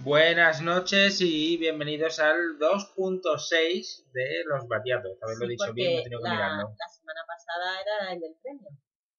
Buenas 0.00 0.62
noches 0.62 1.20
y 1.20 1.56
bienvenidos 1.58 2.18
al 2.20 2.58
2.6 2.58 4.10
de 4.12 4.44
los 4.46 4.66
batiatos. 4.68 5.12
Esta 5.12 5.26
vez 5.26 5.38
lo 5.38 5.44
he 5.44 5.48
dicho 5.48 5.72
bien, 5.74 5.94
no 5.94 6.00
he 6.00 6.02
tenido 6.04 6.20
que 6.22 6.28
la, 6.28 6.34
mirarlo. 6.34 6.74
la 6.78 6.88
semana 6.88 7.20
pasada 7.26 7.80
era 7.82 8.12
el 8.12 8.20
del 8.20 8.34
premio 8.40 8.68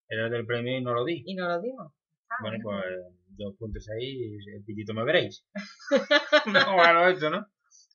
Era 0.08 0.26
el 0.26 0.32
del 0.32 0.46
premio 0.46 0.78
y 0.78 0.82
no 0.82 0.94
lo 0.94 1.04
di. 1.06 1.23
y 1.26 1.36
no 1.36 1.48
lo 1.48 1.60
dimos. 1.62 1.94
Ah, 2.30 2.36
Bueno, 2.42 2.58
pues 2.64 2.86
2.6, 3.38 4.56
el 4.56 4.64
pitito 4.64 4.94
me 4.94 5.04
veréis. 5.04 5.46
no, 6.46 6.76
bueno, 6.76 7.08
eso, 7.09 7.30
¿no? 7.30 7.46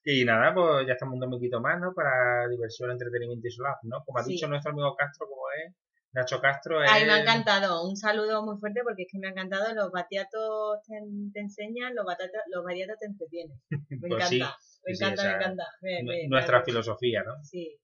Y 0.04 0.24
nada, 0.26 0.52
pues 0.54 0.86
ya 0.86 0.92
estamos 0.92 1.14
un 1.14 1.20
dominguito 1.20 1.60
más, 1.60 1.80
¿no? 1.80 1.94
Para 1.94 2.46
diversión, 2.48 2.90
entretenimiento 2.90 3.48
y 3.48 3.50
solaz, 3.50 3.78
¿no? 3.84 4.04
Como 4.04 4.18
ha 4.18 4.22
Sí. 4.24 4.32
dicho 4.32 4.46
nuestro 4.46 4.72
amigo 4.72 4.94
Castro, 4.96 5.26
como 5.26 5.42
es, 5.66 5.74
Nacho 6.14 6.40
Castro 6.40 6.82
es... 6.82 6.90
Ay, 6.90 7.04
me 7.06 7.12
ha 7.12 7.20
encantado. 7.20 7.86
Un 7.88 7.96
saludo 7.96 8.44
muy 8.44 8.56
fuerte 8.58 8.80
porque 8.84 9.02
es 9.02 9.08
que 9.10 9.18
me 9.18 9.26
ha 9.28 9.30
encantado. 9.30 9.74
Los 9.74 9.90
batiatos 9.90 10.78
te, 10.86 10.94
te 11.32 11.40
enseñan, 11.40 11.94
los, 11.94 12.04
batatas, 12.06 12.42
los 12.52 12.64
batiatos 12.64 12.96
te 13.00 13.06
entretienen. 13.06 13.60
Me 13.90 13.98
Pues 14.08 14.12
encanta. 14.12 14.28
sí, 14.28 14.80
me 14.86 14.94
sí, 14.94 15.04
encanta, 15.04 15.22
me 15.24 15.30
encanta. 15.34 15.64
Me- 15.82 16.02
nu- 16.02 16.08
me- 16.12 16.28
nuestra 16.28 16.62
filosofía, 16.62 17.22
¿no? 17.24 17.34
Sí. 17.42 17.78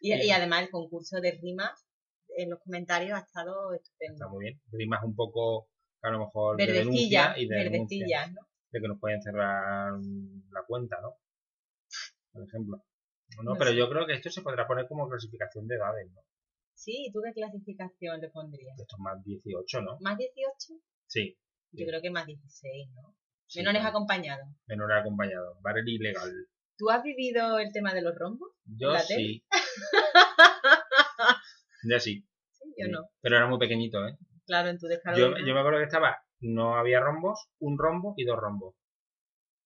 Y, 0.00 0.14
y 0.14 0.30
además 0.30 0.62
el 0.62 0.70
concurso 0.70 1.20
de 1.20 1.38
rimas 1.40 1.86
en 2.36 2.50
los 2.50 2.58
comentarios 2.60 3.16
ha 3.18 3.22
estado 3.22 3.72
Está 3.74 3.82
estupendo. 3.90 4.28
muy 4.30 4.44
bien. 4.44 4.60
Rimas 4.72 5.02
un 5.04 5.14
poco, 5.14 5.68
a 6.02 6.10
lo 6.10 6.18
mejor, 6.20 6.56
de 6.56 6.66
denuncia 6.66 7.34
y 7.38 7.46
de 7.48 7.56
denuncia. 7.70 8.26
¿no? 8.28 8.40
de 8.70 8.80
que 8.82 8.88
nos 8.88 9.00
pueden 9.00 9.22
cerrar 9.22 9.92
la 10.52 10.62
cuenta, 10.66 11.00
¿no? 11.00 11.14
Por 12.32 12.42
ejemplo. 12.46 12.84
No, 13.36 13.52
No 13.52 13.58
pero 13.58 13.70
sé. 13.70 13.76
yo 13.76 13.88
creo 13.88 14.06
que 14.06 14.14
esto 14.14 14.30
se 14.30 14.42
podrá 14.42 14.66
poner 14.66 14.86
como 14.88 15.08
clasificación 15.08 15.66
de 15.66 15.76
edades, 15.76 16.10
¿no? 16.12 16.20
Sí, 16.78 17.06
¿y 17.08 17.12
tú 17.12 17.20
qué 17.24 17.32
clasificación 17.32 18.20
le 18.20 18.30
pondrías? 18.30 18.78
Esto 18.78 18.94
es 18.96 19.00
más 19.00 19.22
18, 19.24 19.82
¿no? 19.82 19.98
¿Más 20.00 20.16
18? 20.16 20.80
Sí. 21.08 21.36
Yo 21.72 21.86
creo 21.86 22.00
que 22.00 22.10
más 22.10 22.24
16, 22.24 22.88
¿no? 22.94 23.16
sí, 23.46 23.58
Menores 23.58 23.80
claro. 23.80 23.96
acompañados. 23.96 24.46
Menores 24.66 24.96
acompañados. 25.00 25.60
Barrel 25.60 25.88
ilegal. 25.88 26.30
¿Tú 26.76 26.88
has 26.90 27.02
vivido 27.02 27.58
el 27.58 27.72
tema 27.72 27.92
de 27.94 28.02
los 28.02 28.14
rombos? 28.16 28.50
Yo 28.64 28.92
¿La 28.92 29.00
sí. 29.00 29.44
ya 31.90 31.98
sí. 31.98 32.24
Sí, 32.52 32.64
yo 32.78 32.86
sí. 32.86 32.90
no. 32.92 33.08
Pero 33.20 33.36
era 33.38 33.48
muy 33.48 33.58
pequeñito, 33.58 34.06
¿eh? 34.06 34.16
Claro, 34.46 34.68
en 34.68 34.78
tu 34.78 34.86
descargo. 34.86 35.18
Yo, 35.18 35.30
yo 35.44 35.54
me 35.54 35.60
acuerdo 35.60 35.78
que 35.78 35.84
estaba, 35.84 36.16
no 36.40 36.76
había 36.76 37.00
rombos, 37.00 37.48
un 37.58 37.76
rombo 37.76 38.14
y 38.16 38.24
dos 38.24 38.38
rombos. 38.38 38.76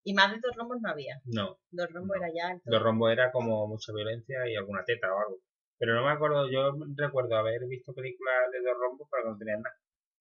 Y 0.04 0.14
más 0.14 0.32
de 0.32 0.38
dos 0.42 0.56
rombos 0.56 0.78
no 0.80 0.88
había. 0.90 1.20
No, 1.26 1.58
Dos 1.70 1.88
rombos 1.92 2.16
No. 2.18 2.24
era 2.24 2.32
ya 2.34 2.48
alto. 2.54 2.62
dos 2.64 2.82
rombos 2.82 3.12
era 3.12 3.30
como 3.30 3.68
mucha 3.68 3.92
violencia 3.92 4.48
y 4.48 4.56
alguna 4.56 4.82
teta 4.84 5.08
o 5.14 5.18
algo. 5.18 5.38
Pero 5.82 5.96
no 5.96 6.04
me 6.06 6.12
acuerdo, 6.12 6.48
yo 6.48 6.70
recuerdo 6.94 7.34
haber 7.34 7.66
visto 7.66 7.92
películas 7.92 8.34
de 8.52 8.60
dos 8.62 8.78
rombos 8.78 9.08
pero 9.10 9.24
que 9.24 9.30
no 9.30 9.36
tenían 9.36 9.62
nada. 9.62 9.74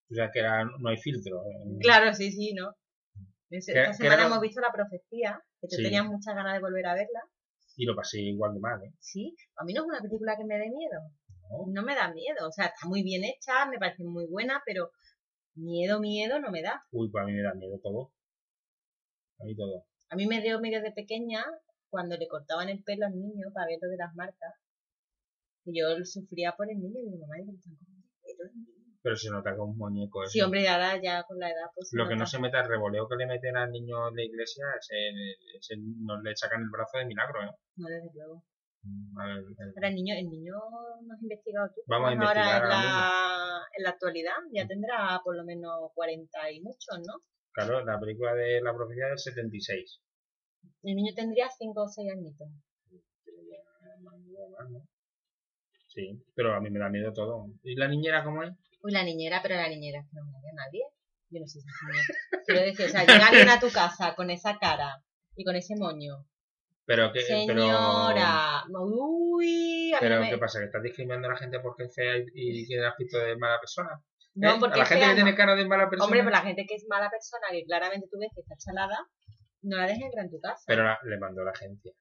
O 0.10 0.14
sea, 0.16 0.32
que 0.32 0.40
era, 0.40 0.64
no 0.66 0.90
hay 0.90 0.98
filtro. 0.98 1.44
eh. 1.46 1.78
Claro, 1.82 2.12
sí, 2.16 2.32
sí, 2.32 2.56
¿no? 2.56 2.74
Esta 3.52 3.94
semana 3.94 4.16
era- 4.16 4.26
hemos 4.26 4.42
visto 4.42 4.60
La 4.60 4.72
Profecía, 4.74 5.40
que 5.62 5.68
tú 5.68 5.76
Sí. 5.76 5.84
tenías 5.84 6.04
muchas 6.08 6.34
ganas 6.34 6.56
de 6.56 6.62
volver 6.62 6.88
a 6.88 6.96
verla. 6.96 7.22
Y 7.78 7.86
lo 7.86 7.96
pasé 7.96 8.22
igual 8.22 8.56
de 8.56 8.60
mal, 8.60 8.82
¿eh? 8.84 8.92
Sí, 9.00 9.36
a 9.56 9.64
mí 9.64 9.74
no 9.74 9.84
es 9.84 9.88
una 9.90 10.02
película 10.02 10.36
que 10.36 10.46
me 10.46 10.58
dé 10.58 10.68
miedo. 10.72 11.00
¿No? 11.52 11.68
No 11.72 11.84
me 11.84 11.94
da 11.94 12.12
miedo. 12.12 12.48
O 12.48 12.52
sea, 12.52 12.66
está 12.66 12.88
muy 12.88 13.04
bien 13.04 13.24
hecha, 13.24 13.68
me 13.68 13.78
parece 13.78 14.04
muy 14.04 14.26
buena, 14.26 14.64
pero 14.66 14.90
miedo, 15.54 16.00
miedo 16.00 16.40
no 16.40 16.50
me 16.50 16.64
da. 16.64 16.82
Uy, 16.92 17.12
pues 17.12 17.22
a 17.24 17.28
mí 17.28 17.34
me 17.34 17.44
da 17.44 17.54
miedo 17.54 17.78
todo. 17.84 18.12
A 19.40 19.44
mí 19.44 19.56
todo. 19.56 19.86
A 20.10 20.16
mí 20.16 20.26
me 20.26 20.42
dio 20.42 20.60
miedo 20.60 20.82
de 20.82 20.92
pequeña 20.92 21.46
cuando 21.92 22.18
le 22.18 22.28
cortaban 22.28 22.68
el 22.70 22.84
pelo 22.84 23.06
al 23.06 23.14
niño 23.14 23.48
para 23.54 23.68
ver 23.68 23.78
lo 23.80 23.90
de 23.90 23.98
las 23.98 24.16
marcas. 24.16 24.56
Y 25.66 25.80
yo 25.80 25.86
sufría 26.06 26.54
por 26.58 26.70
el 26.70 26.80
niño 26.80 27.00
y 27.00 27.10
mi 27.12 27.18
mamá 27.18 27.36
dice, 27.38 27.52
"Están 27.58 27.76
comiendo 27.78 28.08
el 28.08 28.22
pelo 28.22 28.50
al 28.50 28.56
niño". 28.56 28.98
Pero 29.04 29.16
se 29.16 29.30
nota 29.32 29.50
que 29.50 29.56
es 29.56 29.62
un 29.62 29.78
muñeco 29.78 30.24
eso. 30.24 30.32
Sí, 30.32 30.42
hombre, 30.42 30.68
ahora 30.68 31.02
ya 31.02 31.24
con 31.24 31.40
la 31.40 31.50
edad, 31.50 31.70
pues. 31.74 31.90
Lo 31.94 32.08
que 32.08 32.16
no 32.16 32.26
se 32.26 32.40
mete 32.40 32.58
al 32.58 32.68
revoleo 32.70 33.08
que 33.08 33.16
le 33.16 33.26
meten 33.26 33.58
al 33.58 33.72
niño 33.72 34.10
en 34.10 34.16
la 34.16 34.24
iglesia, 34.24 34.66
ese, 34.80 35.10
ese 35.58 35.76
no 35.78 36.22
le 36.22 36.36
sacan 36.36 36.62
el 36.62 36.70
brazo 36.70 36.98
de 37.00 37.06
milagro, 37.06 37.44
¿eh? 37.44 37.56
No, 37.78 37.88
desde 37.90 38.10
luego. 38.14 38.44
Mm, 38.84 39.16
ver, 39.16 39.86
el- 39.90 39.96
niño, 39.96 40.16
el 40.16 40.30
niño 40.30 40.54
no 40.54 41.14
has 41.14 41.22
investigado 41.22 41.70
tú. 41.74 41.82
Vamos 41.88 42.12
a 42.12 42.16
Pues 42.16 42.28
ahora 42.28 42.42
investigar 42.42 42.64
en 42.64 42.70
la, 42.70 43.62
en 43.78 43.84
la 43.84 43.90
actualidad 43.90 44.38
ya 44.52 44.68
tendrá 44.68 45.22
por 45.24 45.36
lo 45.36 45.44
menos 45.46 45.92
40 45.94 46.52
y 46.52 46.62
muchos, 46.62 46.98
¿no? 47.06 47.22
Claro, 47.54 47.84
la 47.86 48.00
película 48.00 48.34
de 48.34 48.62
la 48.62 48.74
profecía 48.74 49.08
del 49.08 49.20
76. 49.20 50.00
El 50.84 50.96
niño 50.96 51.14
tendría 51.16 51.48
5 51.50 51.84
o 51.84 51.88
6 51.88 52.12
añitos. 52.12 52.48
Pero 53.24 53.38
ya 53.50 54.02
más 54.02 54.18
miedo 54.20 54.50
más, 54.50 54.70
¿no? 54.70 54.80
Sí, 55.94 56.24
pero 56.36 56.56
a 56.56 56.62
mí 56.62 56.70
me 56.70 56.80
da 56.80 56.90
miedo 56.90 57.12
todo. 57.12 57.48
¿Y 57.64 57.76
la 57.76 57.88
niñera 57.88 58.24
cómo 58.24 58.44
es? 58.44 58.52
Uy, 58.82 58.92
la 58.94 59.04
niñera, 59.04 59.42
pero 59.42 59.56
la 59.56 59.68
niñera 59.68 60.00
es 60.00 60.06
que 60.08 60.16
no 60.16 60.24
me 60.26 60.38
a 60.38 60.54
nadie. 60.54 60.82
Yo 61.30 61.40
no 61.42 61.48
sé 61.48 61.60
si 61.60 61.68
es. 61.68 62.08
Quiero 62.46 62.62
decir, 62.62 62.86
o 62.86 62.90
sea, 62.90 63.02
llega 63.06 63.28
alguien 63.28 63.50
a 63.50 63.60
tu 63.60 63.70
casa 63.72 64.16
con 64.16 64.30
esa 64.30 64.58
cara 64.58 65.04
y 65.36 65.44
con 65.44 65.56
ese 65.56 65.76
moño. 65.76 66.26
Pero 66.86 67.12
que, 67.12 67.22
pero, 67.48 67.62
Señora, 67.62 68.64
uy, 68.70 69.94
a 69.94 69.96
mí 69.96 70.00
pero 70.00 70.20
me- 70.22 70.30
¿qué 70.30 70.38
pasa? 70.38 70.60
¿Que 70.60 70.66
estás 70.66 70.82
discriminando 70.82 71.28
a 71.28 71.32
la 71.32 71.38
gente 71.38 71.60
porque 71.60 71.84
es 71.84 71.94
fea 71.96 72.18
y, 72.34 72.66
tiene 72.66 72.86
aspecto 72.86 73.18
de 73.20 73.38
mala 73.38 73.60
persona? 73.60 74.02
No, 74.34 74.56
¿Eh? 74.56 74.58
porque 74.60 74.76
a 74.76 74.78
la 74.80 74.86
gente 74.86 75.04
fea, 75.06 75.10
que 75.14 75.16
tiene 75.22 75.36
cara 75.36 75.56
de 75.56 75.66
mala 75.68 75.90
persona. 75.90 76.06
Hombre, 76.06 76.20
pero 76.20 76.32
la 76.32 76.42
gente 76.42 76.66
que 76.68 76.76
es 76.76 76.86
mala 76.90 77.10
persona, 77.10 77.48
que 77.52 77.64
claramente 77.66 78.08
tú 78.12 78.18
ves 78.20 78.32
que 78.34 78.42
está 78.42 78.56
chalada, 78.58 78.98
no 79.62 79.78
la 79.78 79.88
dejes 79.88 80.04
entrar 80.04 80.26
en 80.26 80.32
tu 80.32 80.40
casa. 80.40 80.64
Pero 80.68 80.84
la- 80.84 81.00
le 81.04 81.18
mandó 81.20 81.44
la 81.44 81.52
agencia. 81.52 81.92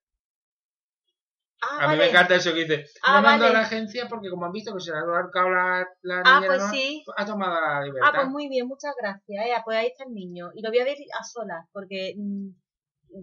Ah, 1.62 1.78
A 1.84 1.88
mí 1.92 1.96
me 1.98 2.08
encanta 2.08 2.34
eso 2.36 2.52
que 2.54 2.60
dice. 2.64 2.84
Ah, 3.02 3.20
mandó 3.20 3.44
vale. 3.44 3.56
a 3.56 3.60
la 3.60 3.66
agencia 3.66 4.06
porque 4.08 4.30
como 4.30 4.46
han 4.46 4.52
visto 4.52 4.72
que 4.74 4.80
se 4.80 4.90
le 4.92 4.98
ha 4.98 5.00
ahorcado 5.00 5.50
la, 5.50 5.86
la 6.02 6.22
Ah, 6.24 6.42
pues 6.46 6.60
¿no? 6.62 6.70
sí. 6.70 7.04
ha 7.16 7.24
tomado 7.26 7.60
la 7.60 7.84
libertad. 7.84 8.10
Ah, 8.10 8.16
pues 8.16 8.28
muy 8.28 8.48
bien, 8.48 8.66
muchas 8.66 8.94
gracias. 9.00 9.46
Eh, 9.46 9.52
pues 9.64 9.76
ahí 9.78 9.86
está 9.88 10.04
el 10.04 10.12
niño. 10.14 10.50
Y 10.54 10.62
lo 10.62 10.70
voy 10.70 10.78
a 10.80 10.84
ver 10.84 10.96
a 11.18 11.24
solas, 11.24 11.66
porque 11.72 12.14
mm, 12.16 12.48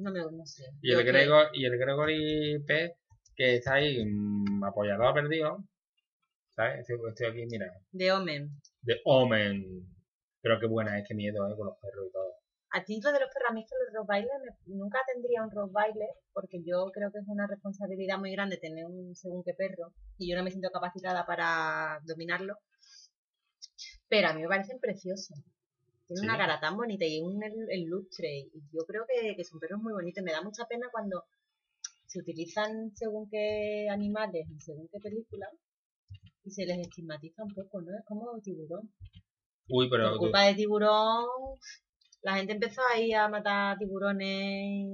no 0.02 0.12
me 0.12 0.20
no 0.20 0.46
sé. 0.46 0.66
y, 0.82 0.92
el 0.92 0.98
que- 1.00 1.04
Gregor, 1.12 1.50
y 1.54 1.66
el 1.66 1.78
Gregory 1.78 2.64
P, 2.66 2.96
que 3.36 3.56
está 3.56 3.76
ahí 3.76 4.04
mm, 4.06 4.64
apoyado 4.64 5.14
perdido. 5.14 5.58
¿Sabes? 6.50 6.80
Estoy, 6.80 6.98
estoy 7.10 7.28
aquí, 7.28 7.46
mira. 7.52 7.72
De 7.92 8.12
Omen. 8.12 8.50
De 8.82 9.00
Omen. 9.06 9.64
Pero 10.42 10.60
qué 10.60 10.66
buena 10.66 10.98
es, 10.98 11.06
qué 11.08 11.14
miedo, 11.14 11.48
¿eh? 11.48 11.54
Con 11.56 11.68
los 11.68 11.78
perros 11.80 12.06
y 12.10 12.12
todo. 12.12 12.34
A 12.72 12.84
ti 12.84 13.00
lo 13.02 13.12
de 13.14 13.20
los 13.22 13.30
perros, 13.34 13.50
a 13.50 13.54
mí 13.54 13.62
es 13.64 13.70
que 13.70 13.76
los 13.86 13.94
Rottweiler, 13.94 14.30
me- 14.44 14.76
nunca 14.76 15.00
tendría 15.12 15.42
un 15.44 15.52
Rottweiler, 15.52 16.10
porque 16.34 16.62
yo 16.66 16.92
creo 16.94 17.12
que 17.12 17.20
es 17.20 17.28
una 17.28 17.48
responsabilidad 17.48 18.18
muy 18.20 18.32
grande 18.34 18.58
tener 18.58 18.86
un 18.86 19.16
según 19.16 19.44
qué 19.44 19.54
perro, 19.54 19.94
y 20.18 20.30
yo 20.30 20.36
no 20.38 20.44
me 20.44 20.52
siento 20.52 20.70
capacitada 20.72 21.26
para 21.26 22.00
dominarlo. 22.06 22.58
Pero 24.10 24.28
a 24.30 24.34
mí 24.34 24.42
me 24.42 24.48
parecen 24.48 24.80
preciosos. 24.80 25.38
Tienen 26.08 26.22
Sí. 26.22 26.26
una 26.26 26.38
cara 26.38 26.60
tan 26.60 26.78
bonita 26.78 27.06
y 27.06 27.20
un 27.22 27.42
el, 27.44 27.84
lustre. 27.86 28.30
Y 28.40 28.62
yo 28.72 28.86
creo 28.88 29.06
que, 29.08 29.36
que 29.36 29.44
son 29.44 29.60
perros 29.60 29.82
muy 29.82 29.92
bonitos. 29.94 30.24
Me 30.24 30.32
da 30.32 30.42
mucha 30.42 30.66
pena 30.66 30.88
cuando 30.92 31.26
se 32.06 32.20
utilizan 32.20 32.92
según 32.96 33.30
qué 33.30 33.88
animales 33.90 34.48
en 34.50 34.60
según 34.62 34.88
qué 34.90 35.00
película 35.00 35.50
y 36.46 36.52
se 36.52 36.66
les 36.66 36.80
estigmatiza 36.80 37.44
un 37.44 37.54
poco, 37.54 37.82
¿no? 37.82 37.92
Es 37.98 38.06
como 38.06 38.40
tiburón. 38.42 38.90
Uy, 39.70 39.90
pero. 39.90 40.12
Por 40.12 40.20
culpa 40.20 40.44
de 40.44 40.56
tiburón, 40.56 41.26
la 42.28 42.36
gente 42.36 42.54
empezó 42.54 42.82
ahí 42.94 43.14
a 43.14 43.28
matar 43.30 43.78
tiburones 43.78 44.86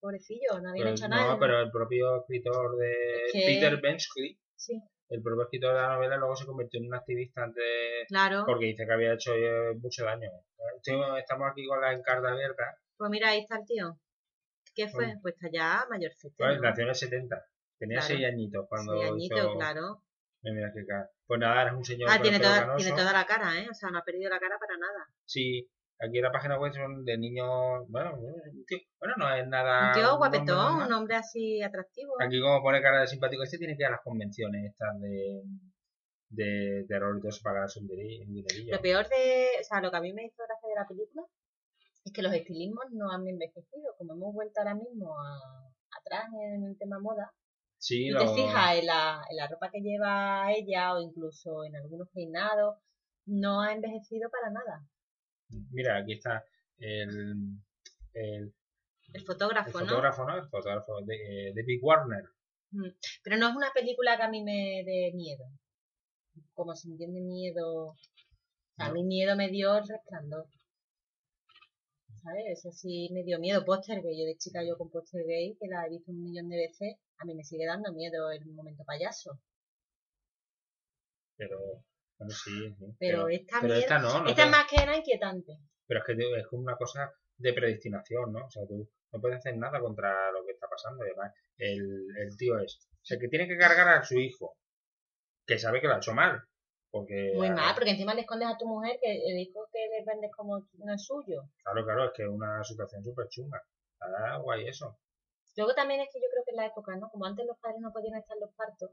pobrecillos, 0.00 0.62
no 0.62 0.70
habían 0.70 0.84
pero- 0.84 0.90
hecho 0.96 1.08
nada. 1.08 1.32
no, 1.32 1.38
pero 1.38 1.60
el 1.60 1.70
propio 1.70 2.20
escritor 2.20 2.76
de 2.78 2.92
Es 3.26 3.32
que- 3.32 3.38
Peter 3.46 3.80
Benchley, 3.80 4.38
Sí, 4.54 4.80
el 5.08 5.22
propio 5.22 5.44
escritor 5.44 5.74
de 5.74 5.80
la 5.80 5.94
novela, 5.94 6.16
luego 6.16 6.36
se 6.36 6.44
convirtió 6.46 6.80
en 6.80 6.86
un 6.88 6.94
activista 6.94 7.42
antes 7.44 7.64
claro. 8.08 8.44
porque 8.46 8.66
dice 8.66 8.84
que 8.86 8.92
había 8.92 9.14
hecho 9.14 9.32
eh, 9.34 9.74
mucho 9.80 10.04
daño. 10.04 10.30
Estamos 11.18 11.50
aquí 11.50 11.66
con 11.66 11.80
la 11.80 11.92
encarta 11.92 12.28
abierta. 12.32 12.64
Pues 12.96 13.10
mira, 13.10 13.30
ahí 13.30 13.40
está 13.40 13.56
el 13.58 13.64
tío. 13.66 13.98
¿Qué 14.74 14.88
fue? 14.88 15.06
Bueno. 15.06 15.20
Pues 15.22 15.34
está 15.34 15.48
ya 15.52 15.84
mayorcete. 15.88 16.34
Pues, 16.36 16.60
nació 16.60 16.82
en 16.84 16.88
el 16.90 16.94
70. 16.94 17.44
Tenía 17.78 17.98
Claro. 18.00 18.14
6 18.14 18.26
añitos 18.26 18.66
cuando 18.68 19.00
Sí, 19.00 19.08
añito, 19.08 19.36
hizo... 19.36 19.54
claro. 19.56 20.02
Mira, 20.42 20.54
mira 20.56 20.72
qué 20.74 20.86
cara. 20.86 21.08
Pues 21.26 21.40
nada, 21.40 21.62
eres 21.62 21.74
un 21.74 21.84
señor 21.84 22.08
Ah, 22.10 22.20
tiene 22.22 22.38
toda, 22.38 22.76
tiene 22.76 22.92
toda 22.96 23.12
la 23.12 23.26
cara, 23.26 23.58
¿eh? 23.58 23.66
O 23.70 23.74
sea, 23.74 23.90
no 23.90 23.98
ha 23.98 24.02
perdido 24.04 24.30
la 24.30 24.38
cara 24.38 24.56
para 24.58 24.76
nada. 24.78 25.06
Sí, 25.24 25.68
aquí 26.00 26.18
en 26.18 26.24
la 26.24 26.32
página 26.32 26.58
web 26.58 26.72
son 26.72 27.04
de 27.04 27.18
niños... 27.18 27.84
Bueno, 27.88 28.12
tío- 28.66 28.78
bueno 29.00 29.14
no 29.18 29.34
es 29.34 29.46
nada... 29.48 29.88
Un 29.88 29.92
tío 29.94 30.02
un 30.02 30.08
hombre 30.22 30.38
guapetón, 30.38 30.82
un 30.86 30.92
hombre 30.92 31.16
así 31.16 31.62
atractivo. 31.62 32.14
Aquí 32.20 32.40
como 32.40 32.62
pone 32.62 32.80
cara 32.82 33.00
de 33.00 33.06
simpático 33.06 33.42
este 33.42 33.58
tiene 33.58 33.76
que 33.76 33.82
ir 33.82 33.88
a 33.88 33.92
las 33.92 34.02
convenciones 34.02 34.64
estas 34.70 34.98
de... 35.00 35.42
De 36.30 36.84
terror 36.86 37.16
y 37.16 37.20
todo 37.20 37.30
eso 37.30 37.40
para 37.42 37.54
ganarse 37.54 37.80
un 37.80 37.86
dinerillo. 37.88 38.70
Lo 38.74 38.82
peor 38.82 39.08
de, 39.08 39.48
o 39.60 39.64
sea, 39.64 39.80
lo 39.80 39.90
que 39.90 39.96
a 39.96 40.00
mí 40.02 40.12
me 40.12 40.24
hizo 40.26 40.42
gracia 40.46 40.68
de 40.68 40.74
la 40.74 40.86
película 40.86 41.22
Es 42.04 42.12
que 42.12 42.20
los 42.20 42.34
estilismos 42.34 42.84
no 42.92 43.10
han 43.10 43.26
envejecido, 43.26 43.94
como 43.96 44.12
hemos 44.12 44.34
vuelto 44.34 44.60
ahora 44.60 44.74
mismo 44.74 45.14
atrás 45.98 46.26
en 46.54 46.64
el 46.64 46.76
tema 46.76 46.98
moda. 47.00 47.32
Sí, 47.78 48.08
y 48.10 48.12
te 48.14 48.28
fijas 48.34 48.76
en 48.76 48.86
la, 48.86 49.22
en 49.30 49.36
la 49.38 49.46
ropa 49.48 49.70
que 49.72 49.80
lleva 49.80 50.52
ella 50.52 50.92
o 50.94 51.00
incluso 51.00 51.64
en 51.64 51.76
algunos 51.76 52.08
peinados, 52.12 52.76
no 53.24 53.62
ha 53.62 53.72
envejecido 53.72 54.28
para 54.30 54.50
nada. 54.50 54.84
Mira, 55.70 55.98
aquí 55.98 56.14
está 56.14 56.44
el, 56.78 57.58
el, 58.12 58.52
fotógrafo, 59.26 59.78
el 59.78 59.86
fotógrafo, 59.86 60.24
¿no? 60.24 60.36
El 60.36 60.48
fotógrafo 60.48 61.00
de, 61.02 61.52
de 61.54 61.62
Big 61.62 61.82
Warner. 61.82 62.24
Mm. 62.70 62.88
Pero 63.22 63.36
no 63.36 63.48
es 63.48 63.56
una 63.56 63.72
película 63.72 64.16
que 64.16 64.22
a 64.24 64.28
mí 64.28 64.42
me 64.42 64.82
dé 64.84 65.12
miedo. 65.14 65.44
Como 66.52 66.74
se 66.74 66.88
entiende 66.88 67.20
miedo. 67.20 67.96
A 68.76 68.92
mí 68.92 69.02
miedo 69.04 69.36
me 69.36 69.48
dio 69.48 69.76
el 69.76 69.88
resplandor. 69.88 70.46
¿Sabes? 72.22 72.44
Eso 72.58 72.70
sí 72.72 73.08
me 73.12 73.22
dio 73.24 73.38
miedo. 73.38 73.64
Póster 73.64 74.02
gay. 74.02 74.18
Yo 74.18 74.26
de 74.26 74.36
chica 74.36 74.62
yo 74.64 74.76
con 74.76 74.90
póster 74.90 75.24
gay, 75.26 75.56
que 75.58 75.68
la 75.68 75.86
he 75.86 75.90
visto 75.90 76.10
un 76.10 76.22
millón 76.22 76.48
de 76.48 76.56
veces, 76.56 76.96
a 77.18 77.24
mí 77.24 77.34
me 77.34 77.44
sigue 77.44 77.66
dando 77.66 77.92
miedo 77.92 78.30
el 78.30 78.44
momento 78.46 78.84
payaso. 78.84 79.40
Pero, 81.36 81.84
bueno, 82.18 82.34
sí. 82.34 82.76
Pero, 82.98 83.28
esta, 83.28 83.60
esta, 83.66 83.98
no, 83.98 84.26
esta 84.26 84.44
es 84.44 84.50
más 84.50 84.66
que 84.66 84.82
era 84.82 84.96
inquietante. 84.96 85.58
Pero 85.86 86.00
es 86.00 86.06
que 86.06 86.40
es 86.40 86.46
como 86.48 86.62
una 86.62 86.76
cosa 86.76 87.12
de 87.36 87.52
predestinación, 87.52 88.32
¿no? 88.32 88.46
O 88.46 88.50
sea, 88.50 88.66
tú 88.66 88.90
no 89.12 89.20
puedes 89.20 89.38
hacer 89.38 89.56
nada 89.56 89.80
contra 89.80 90.30
lo 90.32 90.44
que 90.44 90.52
está 90.52 90.68
pasando. 90.68 91.04
Además, 91.04 91.32
el, 91.56 92.06
el 92.18 92.36
tío 92.36 92.58
es, 92.58 92.88
o 92.90 93.04
sea, 93.04 93.18
que 93.18 93.28
tiene 93.28 93.46
que 93.46 93.56
cargar 93.56 93.88
a 93.88 94.04
su 94.04 94.18
hijo, 94.18 94.56
que 95.46 95.58
sabe 95.58 95.80
que 95.80 95.86
lo 95.86 95.94
ha 95.94 95.98
hecho 95.98 96.12
mal. 96.12 96.42
Porque, 96.90 97.32
Muy 97.34 97.50
mal, 97.50 97.74
porque 97.74 97.90
encima 97.90 98.14
le 98.14 98.22
escondes 98.22 98.48
a 98.48 98.56
tu 98.56 98.66
mujer 98.66 98.98
que 99.00 99.12
el 99.12 99.38
hijo 99.38 99.68
que 99.70 99.78
le 99.78 100.04
vendes 100.04 100.30
como 100.34 100.66
no 100.72 100.94
es 100.94 101.04
suyo. 101.04 101.42
Claro, 101.62 101.84
claro, 101.84 102.04
es 102.06 102.12
que 102.16 102.22
es 102.22 102.28
una 102.28 102.64
situación 102.64 103.04
súper 103.04 103.28
chunga. 103.28 103.62
Está 103.92 104.38
guay 104.38 104.66
eso. 104.68 104.98
Luego 105.56 105.74
también 105.74 106.00
es 106.00 106.08
que 106.12 106.20
yo 106.20 106.28
creo 106.30 106.44
que 106.44 106.52
en 106.52 106.56
la 106.56 106.66
época, 106.66 106.96
¿no? 106.96 107.10
Como 107.10 107.26
antes 107.26 107.44
los 107.44 107.58
padres 107.58 107.80
no 107.80 107.92
podían 107.92 108.16
estar 108.18 108.36
en 108.36 108.40
los 108.40 108.54
partos. 108.54 108.90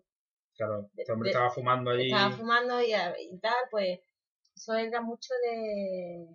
Claro, 0.56 0.90
este 0.96 1.12
hombre 1.12 1.30
estaba 1.30 1.50
fumando 1.50 1.92
allí. 1.92 2.06
Estaba 2.06 2.32
fumando 2.32 2.82
y, 2.82 2.94
y, 2.94 3.38
tal, 3.40 3.56
pues 3.70 4.00
eso 4.56 4.74
era 4.74 5.02
mucho 5.02 5.34
de, 5.44 6.28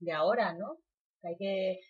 de 0.00 0.12
ahora, 0.12 0.52
¿no? 0.52 0.78
Que 1.22 1.28
hay 1.28 1.36
que... 1.36 1.80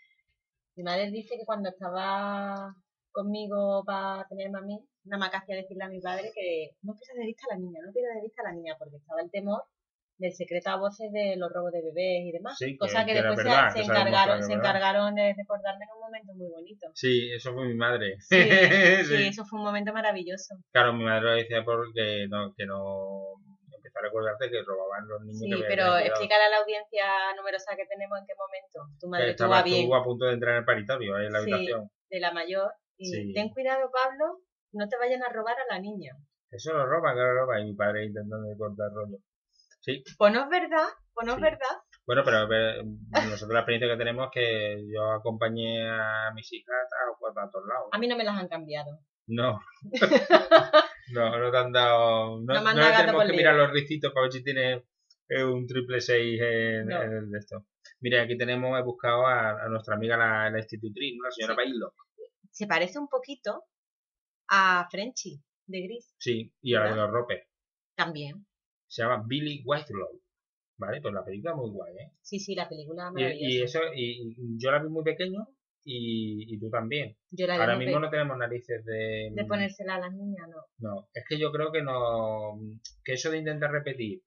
Mi 0.77 0.85
madre 0.85 1.11
dice 1.11 1.37
que 1.37 1.45
cuando 1.45 1.69
estaba 1.69 2.75
conmigo 3.11 3.83
para 3.85 4.27
tenerme 4.29 4.59
a 4.59 4.62
mí, 4.62 4.81
nada 5.05 5.19
más 5.19 5.31
que 5.31 5.37
hacía 5.37 5.57
decirle 5.57 5.85
a 5.85 5.89
mi 5.89 6.01
padre 6.01 6.31
que 6.35 6.77
no 6.83 6.95
pierdas 6.95 7.17
de 7.17 7.27
vista 7.27 7.43
a 7.51 7.55
la 7.55 7.61
niña, 7.61 7.81
no 7.85 7.93
pierdas 7.93 8.15
de 8.15 8.23
vista 8.23 8.43
a 8.43 8.45
la 8.45 8.53
niña, 8.53 8.77
porque 8.79 8.97
estaba 8.97 9.21
el 9.21 9.31
temor 9.31 9.65
del 10.20 10.34
secreto 10.34 10.70
a 10.70 10.76
voces 10.76 11.11
de 11.12 11.34
los 11.37 11.50
robos 11.50 11.72
de 11.72 11.81
bebés 11.81 12.28
y 12.28 12.32
demás. 12.32 12.55
Sí, 12.58 12.76
cosa 12.76 13.06
que, 13.06 13.14
después 13.14 13.40
se, 13.40 13.81
encargaron, 13.81 14.43
se 14.43 14.52
encargaron 14.52 15.14
de 15.14 15.34
recordarme 15.34 15.84
en 15.84 15.90
un 15.96 16.00
momento 16.00 16.34
muy 16.34 16.49
bonito. 16.50 16.88
Sí, 16.94 17.32
eso 17.32 17.55
fue 17.55 17.67
mi 17.67 17.75
madre. 17.75 18.17
Sí, 18.31 18.37
sí. 19.05 19.26
eso 19.28 19.44
fue 19.44 19.58
un 19.58 19.64
momento 19.64 19.93
maravilloso. 19.93 20.56
Claro, 20.72 20.93
mi 20.93 21.05
madre 21.05 21.22
lo 21.22 21.32
decía 21.32 21.64
porque 21.64 22.26
no, 22.28 22.55
que 22.55 22.67
no 22.67 23.40
empezó 23.75 23.99
a 23.99 24.02
recordarte 24.02 24.50
que 24.50 24.62
robaban 24.62 25.08
los 25.08 25.22
niños. 25.22 25.58
Sí, 25.58 25.64
pero 25.67 25.96
explícale 25.96 26.44
a 26.44 26.50
la 26.50 26.58
audiencia 26.58 27.05
numerosa 27.37 27.75
que 27.76 27.87
tenemos 27.87 28.19
en 28.20 28.26
qué 28.26 28.34
momento. 28.37 28.99
Tu 29.00 29.08
madre 29.08 29.31
estaba 29.31 29.62
bien. 29.62 29.93
a 29.93 30.05
punto 30.05 30.26
de 30.26 30.34
entrar 30.34 30.52
en 30.52 30.58
el 30.58 30.64
paritorio, 30.64 31.19
en 31.19 31.32
la 31.32 31.38
habitación. 31.38 31.90
de 32.11 32.20
la 32.20 32.32
mayor. 32.32 32.72
Y 32.99 33.32
ten 33.32 33.49
cuidado, 33.49 33.90
Pablo, 33.90 34.44
no 34.72 34.87
te 34.87 34.99
vayan 34.99 35.22
a 35.22 35.31
robar 35.31 35.56
a 35.58 35.75
la 35.75 35.81
niña. 35.81 36.12
Eso 36.50 36.75
lo 36.75 36.84
roban, 36.84 37.14
que 37.14 37.22
lo 37.22 37.34
roban. 37.34 37.62
Y 37.62 37.70
mi 37.70 37.75
padre 37.75 38.05
intentando 38.05 38.46
cortar 38.58 38.93
rollo. 38.93 39.17
Sí. 39.81 40.03
Pues 40.19 40.32
no 40.32 40.44
es 40.44 40.49
verdad, 40.49 40.88
pues 41.15 41.27
no 41.27 41.35
es 41.35 41.41
verdad. 41.41 41.77
Bueno, 42.06 42.23
pero 42.25 42.49
nosotros 43.31 43.53
la 43.53 43.61
experiencia 43.61 43.88
que 43.88 43.99
tenemos 43.99 44.27
es 44.27 44.32
que 44.32 44.85
yo 44.93 45.12
acompañé 45.12 45.88
a 45.88 46.32
mis 46.35 46.53
hijas 46.53 46.75
a, 46.75 47.43
a 47.43 47.50
todos 47.50 47.67
lados. 47.67 47.88
A 47.93 47.99
mí 47.99 48.09
no 48.09 48.17
me 48.17 48.25
las 48.25 48.37
han 48.37 48.49
cambiado. 48.49 48.99
No. 49.27 49.61
no, 51.12 51.38
no 51.38 51.50
te 51.50 51.56
han 51.56 51.73
dado. 51.73 52.41
No, 52.41 52.55
no, 52.62 52.97
tenemos 52.97 53.25
que 53.25 53.32
mirar 53.32 53.55
los 53.55 53.71
ricitos 53.71 54.12
para 54.12 54.25
ver 54.25 54.32
si 54.32 54.43
tiene 54.43 54.85
eh, 55.29 55.44
un 55.44 55.67
triple 55.67 56.00
6 56.00 56.41
en, 56.43 56.91
el 56.91 57.31
de 57.31 57.38
esto. 57.38 57.67
Mira, 58.00 58.23
aquí 58.23 58.37
tenemos, 58.37 58.79
he 58.79 58.82
buscado 58.82 59.27
a, 59.27 59.69
nuestra 59.69 59.94
amiga 59.94 60.17
la, 60.17 60.50
la 60.50 60.59
institutriz, 60.59 61.17
la 61.23 61.31
señora 61.31 61.55
sí. 61.65 62.25
Se 62.50 62.67
parece 62.67 62.99
un 62.99 63.09
poquito 63.09 63.65
a 64.49 64.88
Frenchy, 64.91 65.41
de 65.67 65.82
Gris. 65.82 66.15
Sí, 66.19 66.53
y 66.61 66.75
a 66.75 66.88
los 66.88 67.11
Roper. 67.11 67.47
También. 67.94 68.47
Se 68.91 69.03
llama 69.03 69.23
Billy 69.27 69.63
Whitelaw. 69.65 70.21
¿Vale? 70.79 71.01
Pues 71.01 71.15
la 71.15 71.25
película 71.25 71.55
muy 71.55 71.71
guay, 71.71 71.95
¿eh? 71.97 72.13
Sí, 72.23 72.39
sí, 72.41 72.55
la 72.55 72.69
película 72.69 73.11
maravillosa. 73.11 73.39
Y, 73.39 73.59
y 73.59 73.63
eso, 73.63 73.81
y, 73.95 74.59
yo 74.59 74.71
la 74.71 74.83
vi 74.83 74.89
muy 74.89 75.05
pequeño 75.05 75.47
y, 75.85 76.55
y 76.55 76.59
tú 76.59 76.71
también. 76.71 77.17
Ahora 77.51 77.77
mismo 77.77 78.01
no 78.01 78.09
tenemos 78.09 78.37
narices 78.39 78.85
de... 78.85 79.31
De 79.33 79.45
ponérsela 79.45 79.97
a 79.97 80.01
las 80.01 80.13
niñas, 80.13 80.49
no. 80.49 80.65
No, 80.79 81.09
es 81.13 81.25
que 81.29 81.39
yo 81.39 81.53
creo 81.53 81.71
que 81.71 81.83
no... 81.83 82.59
Que 83.05 83.13
eso 83.13 83.31
de 83.31 83.39
intentar 83.39 83.71
repetir 83.71 84.23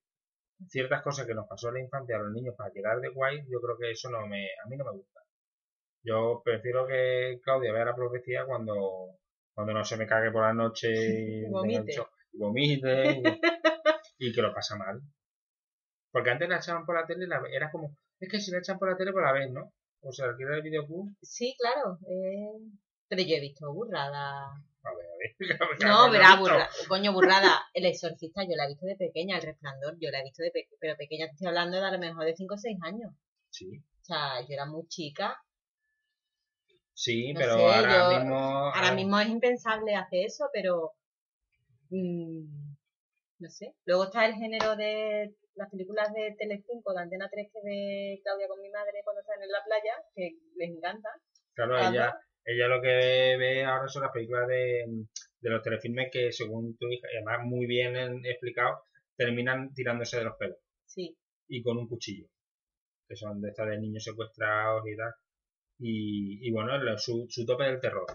ciertas 0.67 1.01
cosas 1.01 1.25
que 1.25 1.33
nos 1.33 1.47
pasó 1.47 1.69
en 1.69 1.73
la 1.75 1.81
infancia 1.81 2.15
a 2.15 2.19
los 2.19 2.31
niños 2.31 2.55
para 2.55 2.71
quedar 2.71 3.01
de 3.01 3.09
guay, 3.09 3.39
yo 3.49 3.59
creo 3.59 3.77
que 3.77 3.91
eso 3.91 4.11
no 4.11 4.27
me... 4.27 4.45
A 4.63 4.69
mí 4.69 4.77
no 4.77 4.85
me 4.85 4.91
gusta. 4.91 5.21
Yo 6.03 6.41
prefiero 6.45 6.85
que 6.85 7.39
Claudia 7.43 7.73
vea 7.73 7.85
la 7.85 7.95
profecía 7.95 8.45
cuando 8.45 9.17
cuando 9.53 9.73
no 9.73 9.85
se 9.85 9.97
me 9.97 10.07
cague 10.07 10.31
por 10.31 10.43
la 10.43 10.53
noche 10.53 10.89
y, 11.45 11.49
vomite, 11.49 11.93
y, 11.93 12.37
vomite 12.37 13.21
y, 14.17 14.31
que 14.33 14.41
lo 14.41 14.53
pasa 14.53 14.75
mal. 14.75 15.01
Porque 16.11 16.29
antes 16.29 16.49
la 16.49 16.57
echaban 16.57 16.85
por 16.85 16.95
la 16.95 17.05
tele 17.05 17.25
y 17.25 17.55
era 17.55 17.71
como, 17.71 17.95
es 18.19 18.29
que 18.29 18.39
si 18.39 18.51
la 18.51 18.59
echan 18.59 18.77
por 18.77 18.89
la 18.89 18.97
tele, 18.97 19.11
pues 19.11 19.23
la 19.23 19.31
ves, 19.31 19.51
¿no? 19.51 19.73
O 20.01 20.11
sea, 20.11 20.27
el 20.27 20.53
el 20.53 20.61
videoclub. 20.61 21.15
Sí, 21.21 21.55
claro. 21.57 21.97
Eh... 22.07 22.59
Pero 23.07 23.21
yo 23.21 23.35
he 23.35 23.39
visto 23.39 23.71
burrada. 23.73 24.47
A 24.83 24.95
ver, 24.95 25.05
a 25.05 25.17
ver. 25.17 25.79
No, 25.87 26.09
verá, 26.11 26.35
burra, 26.35 26.69
coño, 26.87 27.13
burrada. 27.13 27.61
El 27.73 27.85
exorcista 27.85 28.43
yo 28.43 28.55
la 28.55 28.65
he 28.65 28.69
visto 28.69 28.85
de 28.85 28.95
pequeña, 28.95 29.37
el 29.37 29.43
resplandor, 29.43 29.97
yo 29.99 30.11
la 30.11 30.19
he 30.19 30.23
visto 30.23 30.43
de 30.43 30.51
pequeña, 30.51 30.77
pero 30.79 30.97
pequeña 30.97 31.25
estoy 31.25 31.47
hablando 31.47 31.77
de 31.77 31.85
a 31.85 31.91
lo 31.91 31.99
mejor 31.99 32.25
de 32.25 32.35
5 32.35 32.53
o 32.53 32.57
6 32.57 32.77
años. 32.83 33.13
Sí. 33.49 33.77
O 34.01 34.05
sea, 34.05 34.41
yo 34.41 34.47
era 34.49 34.65
muy 34.65 34.87
chica 34.87 35.37
Sí, 36.93 37.33
pero 37.35 37.53
ahora 37.53 38.19
mismo... 38.19 38.35
Ahora 38.35 38.93
mismo 38.93 39.19
es 39.19 39.29
impensable 39.29 39.95
hacer 39.95 40.25
eso, 40.25 40.49
pero... 40.53 40.93
Mmm, 41.89 42.72
no 43.43 43.49
sé. 43.49 43.75
Luego 43.85 44.05
está 44.05 44.25
el 44.25 44.35
género 44.35 44.75
de 44.75 45.35
las 45.55 45.69
películas 45.69 46.11
de 46.13 46.35
Telecinco, 46.37 46.93
de 46.93 47.01
Antena 47.01 47.29
3 47.29 47.51
que 47.51 47.59
ve 47.63 48.21
Claudia 48.23 48.47
con 48.47 48.61
mi 48.61 48.69
madre 48.69 49.01
cuando 49.03 49.21
están 49.21 49.43
en 49.43 49.51
la 49.51 49.63
playa, 49.63 49.93
que 50.15 50.31
les 50.55 50.69
encanta. 50.71 51.09
Claro, 51.53 51.77
ella, 51.77 52.17
ella 52.45 52.67
lo 52.67 52.81
que 52.81 53.35
ve 53.37 53.63
ahora 53.63 53.87
son 53.87 54.03
las 54.03 54.11
películas 54.11 54.47
de, 54.47 54.85
de 55.41 55.49
los 55.49 55.61
telefilmes 55.61 56.09
que 56.11 56.31
según 56.31 56.77
tu 56.77 56.87
hija, 56.87 57.07
y 57.13 57.17
además 57.17 57.45
muy 57.45 57.67
bien 57.67 58.25
explicado, 58.25 58.83
terminan 59.15 59.73
tirándose 59.73 60.17
de 60.17 60.23
los 60.23 60.37
pelos. 60.37 60.57
Sí. 60.85 61.15
Y 61.47 61.61
con 61.61 61.77
un 61.77 61.87
cuchillo. 61.87 62.27
Que 63.07 63.15
son 63.15 63.41
de 63.41 63.49
estas 63.49 63.67
de 63.69 63.77
niños 63.77 64.03
secuestrados 64.03 64.87
y 64.87 64.95
tal. 64.95 65.13
Y, 65.79 66.47
y 66.47 66.51
bueno, 66.51 66.71
su, 66.97 67.27
su 67.29 67.45
tope 67.45 67.65
del 67.65 67.81
terror. 67.81 68.05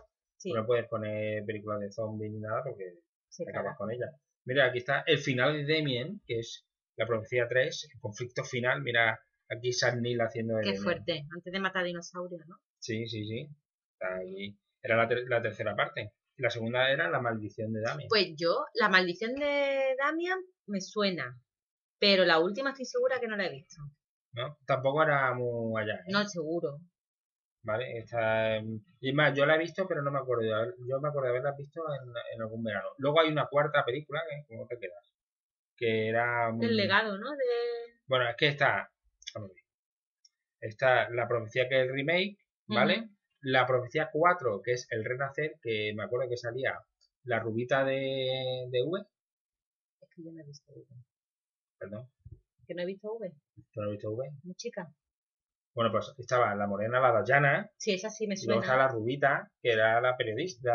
No 0.54 0.66
puedes 0.66 0.88
poner 0.88 1.44
películas 1.44 1.80
de 1.80 1.90
zombies 1.90 2.32
ni 2.32 2.38
nada 2.38 2.62
porque 2.64 2.94
acabas 3.48 3.76
con 3.76 3.90
ella. 3.90 4.06
Mira, 4.48 4.64
aquí 4.64 4.78
está 4.78 5.04
el 5.06 5.18
final 5.18 5.52
de 5.52 5.74
Damien, 5.74 6.22
que 6.24 6.38
es 6.38 6.66
la 6.96 7.06
profecía 7.06 7.46
3, 7.46 7.90
el 7.92 8.00
conflicto 8.00 8.44
final. 8.44 8.80
Mira, 8.80 9.20
aquí 9.46 9.74
Sam 9.74 10.00
Neill 10.00 10.22
haciendo 10.22 10.54
Qué 10.62 10.74
fuerte, 10.74 11.26
antes 11.36 11.52
de 11.52 11.60
matar 11.60 11.84
dinosaurios, 11.84 12.46
¿no? 12.46 12.56
Sí, 12.78 13.06
sí, 13.06 13.26
sí. 13.26 13.46
Era 14.82 14.96
la, 14.96 15.08
la 15.28 15.42
tercera 15.42 15.76
parte. 15.76 16.14
Y 16.38 16.42
la 16.42 16.48
segunda 16.48 16.90
era 16.90 17.10
la 17.10 17.20
maldición 17.20 17.74
de 17.74 17.82
Damien. 17.82 18.08
Pues 18.08 18.28
yo, 18.38 18.64
la 18.72 18.88
maldición 18.88 19.34
de 19.34 19.94
Damien 19.98 20.38
me 20.66 20.80
suena. 20.80 21.38
Pero 21.98 22.24
la 22.24 22.38
última 22.38 22.70
estoy 22.70 22.86
segura 22.86 23.20
que 23.20 23.28
no 23.28 23.36
la 23.36 23.48
he 23.48 23.52
visto. 23.52 23.82
¿No? 24.32 24.56
Tampoco 24.66 25.02
era 25.02 25.34
muy 25.34 25.78
allá. 25.78 25.96
¿eh? 25.96 26.10
No, 26.10 26.26
seguro. 26.26 26.78
¿Vale? 27.62 27.98
Esta, 27.98 28.58
y 29.00 29.12
más, 29.12 29.34
yo 29.34 29.46
la 29.46 29.56
he 29.56 29.58
visto, 29.58 29.86
pero 29.86 30.02
no 30.02 30.10
me 30.10 30.18
acuerdo. 30.18 30.44
Yo, 30.86 31.00
me 31.00 31.08
acuerdo 31.08 31.26
de 31.26 31.30
haberla 31.30 31.54
visto 31.56 31.82
en, 32.34 32.42
algún 32.42 32.62
verano. 32.62 32.88
Luego 32.98 33.20
hay 33.20 33.30
una 33.30 33.46
cuarta 33.46 33.84
película, 33.84 34.22
que 34.28 34.44
¿cómo 34.46 34.66
te 34.66 34.78
quedas? 34.78 35.14
Que 35.76 36.08
era... 36.08 36.50
El 36.60 36.76
legado, 36.76 37.18
¿no? 37.18 37.30
De... 37.30 37.44
Bueno, 38.06 38.28
es 38.28 38.36
que 38.36 38.48
está... 38.48 38.90
Está 40.60 41.08
la 41.10 41.28
profecía 41.28 41.68
que 41.68 41.80
es 41.80 41.86
el 41.86 41.94
remake, 41.94 42.36
¿vale? 42.66 43.10
La 43.40 43.64
profecía 43.64 44.10
4, 44.12 44.60
que 44.64 44.72
es 44.72 44.88
el 44.90 45.04
renacer, 45.04 45.54
que 45.62 45.92
me 45.94 46.02
acuerdo 46.02 46.28
que 46.28 46.36
salía 46.36 46.76
la 47.22 47.38
rubita 47.38 47.84
de, 47.84 48.66
de 48.68 48.82
V. 48.82 49.00
Es 50.00 50.08
que 50.10 50.24
yo 50.24 50.32
no 50.32 50.40
he 50.40 50.46
visto 50.46 50.72
V. 50.72 50.84
Perdón. 51.78 52.08
¿Que 52.66 52.74
no 52.74 52.82
he 52.82 52.86
visto 52.86 53.12
V? 53.12 53.32
¿Tú 53.72 53.80
no 53.80 53.86
has 53.86 53.92
visto 53.92 54.10
V? 54.10 54.28
Muy 54.42 54.54
chica. 54.56 54.92
Bueno, 55.78 55.92
pues 55.92 56.12
estaba 56.18 56.52
la 56.56 56.66
morena, 56.66 56.98
la 56.98 57.12
Dayana. 57.12 57.70
Sí, 57.76 57.92
esa 57.92 58.10
sí 58.10 58.26
me 58.26 58.36
suena. 58.36 58.42
Y 58.42 58.46
luego 58.48 58.62
está 58.62 58.76
la 58.76 58.88
rubita, 58.88 59.52
que 59.62 59.70
era 59.70 60.00
la 60.00 60.16
periodista. 60.16 60.72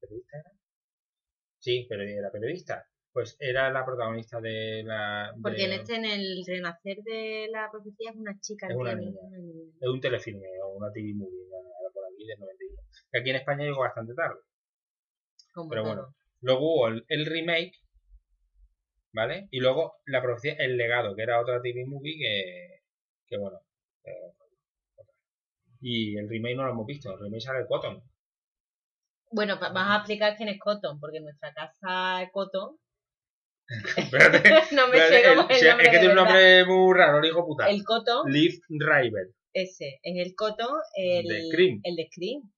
¿Periodista 0.00 0.38
era? 0.38 0.52
Sí, 1.58 1.84
pero 1.86 2.04
era 2.04 2.32
periodista. 2.32 2.88
pues 3.12 3.36
era 3.38 3.70
la 3.70 3.84
protagonista 3.84 4.40
de 4.40 4.82
la... 4.82 5.30
Porque 5.42 5.64
en 5.64 5.72
este, 5.72 5.96
en 5.96 6.06
el 6.06 6.42
renacer 6.46 7.02
de 7.02 7.48
la 7.50 7.68
profecía 7.70 8.12
es 8.12 8.16
una 8.16 8.40
chica. 8.40 8.66
Es 8.68 8.76
una 8.76 8.94
niña. 8.94 9.20
Es 9.78 9.88
un 9.88 10.00
telefilme 10.00 10.48
o 10.64 10.70
una 10.70 10.90
TV 10.90 11.12
movie 11.16 11.44
por 11.92 12.04
aquí 12.06 12.26
del 12.26 12.38
91. 12.38 12.82
aquí 13.20 13.28
en 13.28 13.36
España 13.36 13.64
llegó 13.64 13.80
bastante 13.80 14.14
tarde. 14.14 14.40
Pero 15.68 15.84
bueno. 15.84 16.14
Luego 16.40 16.60
hubo 16.62 16.88
el, 16.88 17.26
remake, 17.26 17.74
¿vale? 19.12 19.48
Y 19.50 19.60
luego 19.60 19.96
la 20.06 20.22
profecía 20.22 20.54
El 20.54 20.78
legado, 20.78 21.14
que 21.14 21.24
era 21.24 21.42
otra 21.42 21.60
TV 21.60 21.84
movie 21.84 22.16
que, 22.18 22.80
que 23.26 23.36
bueno. 23.36 23.60
Eh, 24.04 24.32
y 25.80 26.16
el 26.16 26.28
remake 26.28 26.56
no 26.56 26.64
lo 26.64 26.72
hemos 26.72 26.86
visto. 26.86 27.12
El 27.12 27.20
remake 27.20 27.40
sale 27.40 27.60
de 27.60 27.66
Cotton. 27.66 28.02
Bueno, 29.32 29.58
vas 29.58 29.72
a 29.74 29.96
explicar 29.96 30.36
quién 30.36 30.48
es 30.48 30.58
Cotton, 30.58 30.98
porque 30.98 31.18
en 31.18 31.24
nuestra 31.24 31.52
casa 31.52 32.22
es 32.22 32.30
Cotton 32.32 32.76
Espérate. 33.96 34.42
no 34.74 34.88
me 34.88 34.98
sé 34.98 35.22
cómo 35.28 35.48
es 35.48 35.62
el 35.62 35.68
nombre. 35.68 35.86
Es 35.86 35.90
que 35.90 35.98
tiene 35.98 36.08
un 36.08 36.16
nombre 36.16 36.64
muy 36.66 36.96
raro, 36.96 37.18
el 37.18 37.24
hijo 37.24 37.46
puta. 37.46 37.68
El 37.68 37.84
Cotton. 37.84 38.30
Liv 38.30 38.60
River. 38.68 39.28
Ese. 39.52 40.00
En 40.02 40.18
el 40.18 40.34
Cotton, 40.34 40.76
el 40.94 41.26
de 41.26 41.48
Scream. 41.48 41.80
El 41.84 41.96
de 41.96 42.08
Scream. 42.10 42.52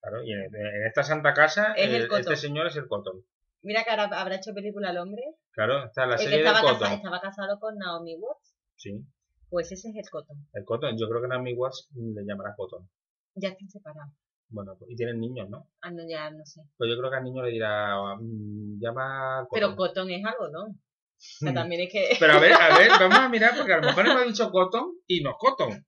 Claro, 0.00 0.22
y 0.24 0.32
en, 0.32 0.50
esta 0.86 1.02
santa 1.02 1.32
casa, 1.32 1.72
el, 1.74 2.08
este 2.10 2.36
señor 2.36 2.66
es 2.66 2.76
el 2.76 2.86
Cotton. 2.86 3.24
Mira 3.62 3.84
que 3.84 3.90
ahora 3.90 4.04
habrá 4.20 4.36
hecho 4.36 4.52
película 4.52 4.90
al 4.90 4.98
hombre. 4.98 5.22
Claro, 5.52 5.86
está 5.86 6.06
la 6.06 6.18
serie 6.18 6.42
de 6.42 6.44
Cotton. 6.44 6.92
estaba 6.92 7.20
casado 7.20 7.58
con 7.58 7.78
Naomi 7.78 8.16
Watts. 8.16 8.54
Sí. 8.76 9.02
Pues 9.48 9.72
ese 9.72 9.90
es 9.90 9.96
el 9.96 10.10
Cotton. 10.10 10.48
El 10.52 10.64
Cotton, 10.64 10.96
yo 10.98 11.08
creo 11.08 11.22
que 11.22 11.28
Naomi 11.28 11.54
Watts 11.54 11.88
le 11.94 12.24
llamará 12.24 12.54
Cotton. 12.56 12.88
Ya 13.36 13.50
están 13.50 13.68
separados. 13.68 14.12
Bueno, 14.48 14.76
pues, 14.78 14.90
y 14.90 14.96
tienen 14.96 15.20
niños, 15.20 15.48
¿no? 15.50 15.68
Ah, 15.80 15.90
no, 15.90 16.02
ya 16.08 16.30
no 16.30 16.44
sé. 16.44 16.62
Pues 16.76 16.90
yo 16.90 16.96
creo 16.98 17.10
que 17.10 17.16
al 17.16 17.24
niño 17.24 17.42
le 17.42 17.50
dirá, 17.50 17.96
mm, 18.20 18.80
llama. 18.80 19.46
Pero 19.50 19.74
Cotton 19.74 20.10
es 20.10 20.24
algo, 20.24 20.48
¿no? 20.48 20.64
O 20.64 20.76
sea, 21.16 21.52
hmm. 21.52 21.54
también 21.54 21.80
es 21.82 21.92
que... 21.92 22.08
Pero 22.20 22.34
a 22.34 22.40
ver, 22.40 22.52
a 22.52 22.78
ver, 22.78 22.90
vamos 22.90 23.18
a 23.18 23.28
mirar, 23.28 23.52
porque 23.56 23.72
a 23.72 23.78
lo 23.78 23.86
mejor 23.86 24.06
hemos 24.06 24.26
dicho 24.26 24.50
Cotton 24.50 24.92
y 25.06 25.22
no 25.22 25.34
Cotton. 25.38 25.84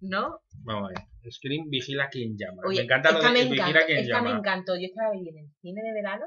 ¿No? 0.00 0.40
Vamos 0.62 0.90
a 0.90 1.00
ver. 1.00 1.32
Scream 1.32 1.70
vigila 1.70 2.08
quien 2.10 2.36
llama. 2.36 2.62
me 2.68 2.82
encanta 2.82 3.12
lo 3.12 3.22
de 3.22 3.30
me 3.30 3.44
vigila 3.50 3.86
quien 3.86 4.06
llama. 4.06 4.30
me 4.30 4.38
encantó. 4.38 4.74
Yo 4.76 4.86
estaba 4.86 5.10
ahí 5.12 5.26
en 5.26 5.38
el 5.38 5.50
cine 5.60 5.82
de 5.82 5.92
verano 5.92 6.26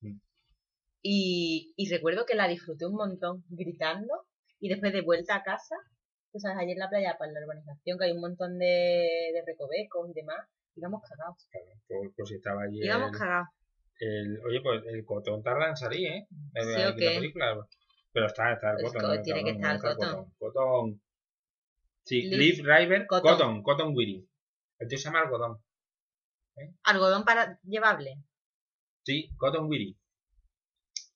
hmm. 0.00 0.18
y, 1.02 1.72
y 1.76 1.90
recuerdo 1.90 2.24
que 2.24 2.36
la 2.36 2.46
disfruté 2.46 2.86
un 2.86 2.94
montón 2.94 3.44
gritando 3.48 4.26
y 4.62 4.68
después 4.68 4.92
de 4.92 5.02
vuelta 5.02 5.34
a 5.34 5.42
casa, 5.42 5.74
pues 6.30 6.42
sabes, 6.42 6.58
allí 6.58 6.72
en 6.72 6.78
la 6.78 6.88
playa 6.88 7.16
para 7.18 7.32
la 7.32 7.40
urbanización 7.40 7.98
que 7.98 8.04
hay 8.04 8.12
un 8.12 8.20
montón 8.20 8.58
de, 8.58 9.30
de 9.34 9.42
recovecos 9.44 10.08
y 10.08 10.14
demás 10.14 10.46
Íbamos 10.74 11.02
cagados. 11.02 11.48
Claro, 11.50 11.66
pues, 11.86 12.12
pues 12.16 12.30
estaba 12.30 12.62
allí. 12.62 12.82
Íbamos 12.82 13.10
cagados. 13.12 13.48
El, 13.98 14.40
oye, 14.46 14.60
pues 14.62 14.82
el 14.86 15.04
cotón 15.04 15.42
tarda 15.42 15.68
en 15.68 15.76
salir, 15.76 16.08
¿eh? 16.08 16.26
En, 16.54 16.64
sí, 16.64 16.80
la 16.80 16.94
película. 16.94 17.68
Pero 18.10 18.26
está, 18.26 18.52
está 18.52 18.72
el 18.72 18.82
cotón. 18.84 19.22
tiene 19.22 19.44
que 19.44 19.50
estar 19.50 19.74
el 19.74 19.82
cotón. 19.82 20.32
Cotón. 20.38 21.02
Sí, 22.04 22.22
Liv 22.22 22.64
River, 22.64 23.06
cotton, 23.06 23.62
cotton 23.62 23.94
Weary. 23.94 24.26
El 24.78 24.88
tío 24.88 24.98
se 24.98 25.04
llama 25.04 25.20
algodón. 25.20 25.58
¿Eh? 26.56 26.74
¿Algodón 26.84 27.24
para 27.24 27.60
llevable? 27.62 28.16
Sí, 29.04 29.30
Cotton 29.36 29.66
Weary. 29.68 29.96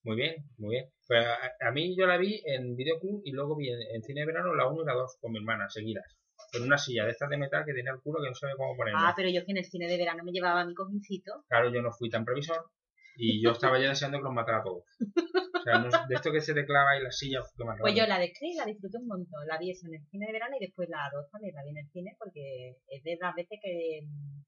Muy 0.07 0.17
bien, 0.17 0.37
muy 0.59 0.77
bien. 0.77 0.89
Pues 1.09 1.27
a, 1.61 1.71
mí 1.73 1.97
yo 1.99 2.07
la 2.07 2.17
vi 2.17 2.41
en 2.47 2.77
Videoclub 2.77 3.23
y 3.25 3.33
luego 3.33 3.57
vi 3.57 3.71
en, 3.71 3.81
en, 3.93 4.03
Cine 4.03 4.21
de 4.21 4.27
Verano 4.27 4.55
la 4.55 4.69
1 4.69 4.83
y 4.83 4.87
la 4.87 4.95
2 4.95 5.19
con 5.21 5.33
mi 5.33 5.39
hermana, 5.39 5.69
seguidas 5.69 6.17
con 6.53 6.63
una 6.63 6.79
silla 6.79 7.05
de 7.05 7.11
estas 7.11 7.29
de 7.29 7.37
metal 7.37 7.65
que 7.65 7.73
tenía 7.73 7.93
el 7.93 8.01
culo 8.01 8.23
que 8.23 8.29
no 8.29 8.35
sabía 8.35 8.57
cómo 8.57 8.77
ponerlo. 8.77 9.01
Ah, 9.03 9.15
pero 9.17 9.29
yo 9.29 9.45
que 9.45 9.53
en 9.53 9.59
el 9.59 9.65
cine 9.65 9.89
de 9.89 9.97
verano 9.97 10.23
me 10.23 10.33
llevaba 10.33 10.65
mi 10.65 10.75
cojincito. 10.75 11.45
Claro, 11.49 11.73
yo 11.73 11.83
no 11.83 11.93
fui 11.93 12.09
tan 12.09 12.25
previsor 12.25 12.71
y 13.17 13.43
yo 13.43 13.51
estaba 13.51 13.81
ya 13.81 13.89
deseando 13.89 14.19
que 14.19 14.25
los 14.25 14.33
matara 14.33 14.59
a 14.59 14.63
todos. 14.63 14.85
O 15.01 15.63
sea, 15.67 15.83
de 16.07 16.15
esto 16.15 16.31
que 16.31 16.41
se 16.41 16.55
te 16.55 16.65
clava 16.65 16.97
y 16.97 17.03
la 17.03 17.11
silla, 17.11 17.41
Pues 17.81 17.95
yo 17.95 18.07
la 18.07 18.21
de 18.21 18.29
Scream 18.29 18.57
la 18.57 18.67
disfruté 18.67 18.99
un 18.99 19.09
montón. 19.09 19.47
La 19.49 19.59
vi 19.59 19.73
eso 19.73 19.89
en 19.89 19.95
el 19.95 20.07
cine 20.07 20.27
de 20.27 20.33
verano 20.33 20.55
y 20.61 20.65
después 20.65 20.89
la 20.89 21.11
dos 21.13 21.29
también 21.31 21.55
la 21.57 21.65
vi 21.65 21.71
en 21.71 21.79
el 21.79 21.91
cine 21.91 22.15
porque 22.19 22.77
es 22.87 23.03
de 23.03 23.19
las 23.21 23.35
veces 23.35 23.59
que 23.61 24.03
mm, 24.07 24.45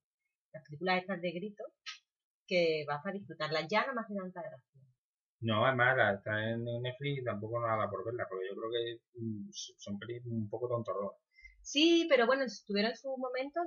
las 0.53 0.63
películas 0.65 1.01
estas 1.01 1.21
de 1.21 1.33
grito 1.33 1.65
que 2.47 2.85
vas 2.87 3.05
a 3.05 3.11
disfrutarlas 3.11 3.67
ya 3.69 3.87
no 3.87 3.95
me 3.95 4.03
hace 4.03 4.15
tanta 4.15 4.43
gracia. 4.43 4.88
No, 5.41 5.65
además 5.65 5.97
la 5.97 6.15
está 6.15 6.51
en 6.51 6.65
Netflix 6.65 7.21
y 7.21 7.25
tampoco 7.25 7.61
nada 7.61 7.89
por 7.89 8.05
verla, 8.05 8.27
porque 8.29 8.47
yo 8.49 8.57
creo 8.57 8.71
que 8.71 9.21
mm, 9.21 9.49
son 9.53 9.99
películas 9.99 10.33
un 10.33 10.49
poco 10.49 10.69
tontorronas. 10.69 11.17
Sí, 11.63 12.07
pero 12.09 12.27
bueno, 12.27 12.45
estuvieron 12.45 12.91
en 12.91 12.97
sus 12.97 13.17
momentos. 13.19 13.67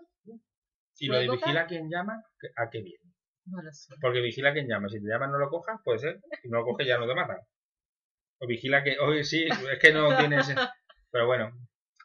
¿Y 0.97 1.07
lo 1.07 1.19
de 1.19 1.29
vigila 1.29 1.67
quien 1.67 1.89
llama? 1.89 2.21
¿A 2.57 2.69
qué 2.69 2.81
viene? 2.81 3.13
No 3.45 3.61
lo 3.61 3.71
sé. 3.71 3.93
Porque 4.01 4.21
vigila 4.21 4.53
quien 4.53 4.67
llama. 4.67 4.89
Si 4.89 5.01
te 5.01 5.07
llaman 5.07 5.31
no 5.31 5.37
lo 5.37 5.49
cojas, 5.49 5.79
puede 5.83 5.99
ser. 5.99 6.19
Si 6.41 6.49
no 6.49 6.59
lo 6.59 6.65
coges 6.65 6.87
ya 6.87 6.97
no 6.97 7.07
te 7.07 7.15
matan. 7.15 7.37
O 8.39 8.47
vigila 8.47 8.83
que... 8.83 8.97
Oye, 8.99 9.23
sí, 9.23 9.45
es 9.45 9.79
que 9.79 9.93
no 9.93 10.17
tienes... 10.17 10.53
Pero 11.11 11.27
bueno, 11.27 11.51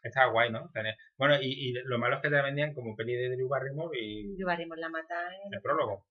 está 0.03 0.27
guay, 0.27 0.51
¿no? 0.51 0.71
Bueno, 1.17 1.37
y, 1.41 1.71
y, 1.71 1.73
lo 1.73 1.99
malo 1.99 2.17
es 2.17 2.23
que 2.23 2.31
te 2.31 2.43
vendían 2.43 2.75
como 2.75 2.97
peli 2.97 3.15
de 3.15 3.31
Drew 3.31 3.49
Barrymore 3.49 3.99
y... 3.99 4.35
Drew 4.35 4.47
Barrymore 4.47 4.81
la 4.81 4.89
mata 4.89 5.35
en... 5.35 5.55
El 5.55 5.63
prólogo. 5.63 6.07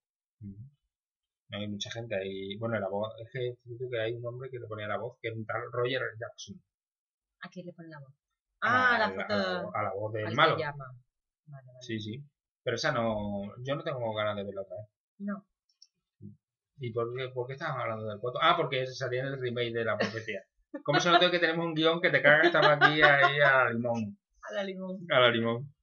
No 1.50 1.60
hay 1.60 1.68
mucha 1.68 1.92
gente 1.92 2.16
ahí. 2.16 2.58
Bueno, 2.58 2.80
la 2.80 2.90
voz... 2.90 3.14
Es 3.20 3.30
que, 3.32 3.56
que 3.90 4.00
hay 4.00 4.14
un 4.14 4.26
hombre 4.26 4.50
que 4.50 4.60
le 4.60 4.68
ponía 4.68 4.88
la 4.88 4.98
voz, 4.98 5.18
que 5.22 5.30
es 5.30 5.36
un 5.36 5.46
tal 5.46 5.62
Roger 5.72 6.02
Jackson. 6.20 6.62
¿A 7.42 7.50
quién 7.50 7.66
le 7.68 7.74
pone 7.74 7.90
la 7.90 8.00
voz? 8.00 8.14
Ah, 8.62 8.98
la 9.00 9.10
foto. 9.12 9.76
A, 9.76 9.84
la, 9.84 9.94
voz 9.94 10.14
del 10.14 10.34
malo. 10.34 10.58
Sí, 11.82 12.00
sí. 12.00 12.24
Pero 12.64 12.76
esa 12.76 12.92
no. 12.92 13.42
Yo 13.64 13.76
no 13.76 13.84
tengo 13.84 14.14
ganas 14.16 14.36
de 14.36 14.44
verla 14.44 14.62
otra 14.62 14.78
vez. 14.78 14.88
No. 15.20 15.46
¿Y 16.78 16.92
por 16.92 17.16
qué, 17.16 17.30
por 17.30 17.48
qué 17.48 17.54
estaban 17.54 17.80
hablando 17.80 18.08
del 18.08 18.20
foto? 18.20 18.40
Ah, 18.42 18.56
porque 18.58 18.88
salía 18.88 19.22
en 19.22 19.28
el 19.28 19.40
remake 19.40 19.72
de 19.72 19.86
la 19.86 19.98
profecía. 19.98 20.42
¿Cómo 20.84 21.00
se 21.00 21.10
nota 21.10 21.32
que 21.32 21.40
tenemos 21.40 21.66
un 21.66 21.74
guion 21.74 22.02
que 22.02 22.10
te 22.10 22.22
caga? 22.22 22.42
Estamos 22.42 22.72
aquí 22.72 23.02
ahí 23.02 23.40
a 23.40 23.66
la 23.66 23.70
limón. 23.70 24.18
A 24.42 24.54
la 24.54 24.64
limón. 24.64 25.06
A 25.10 25.20
la 25.20 25.32
limón. 25.32 25.75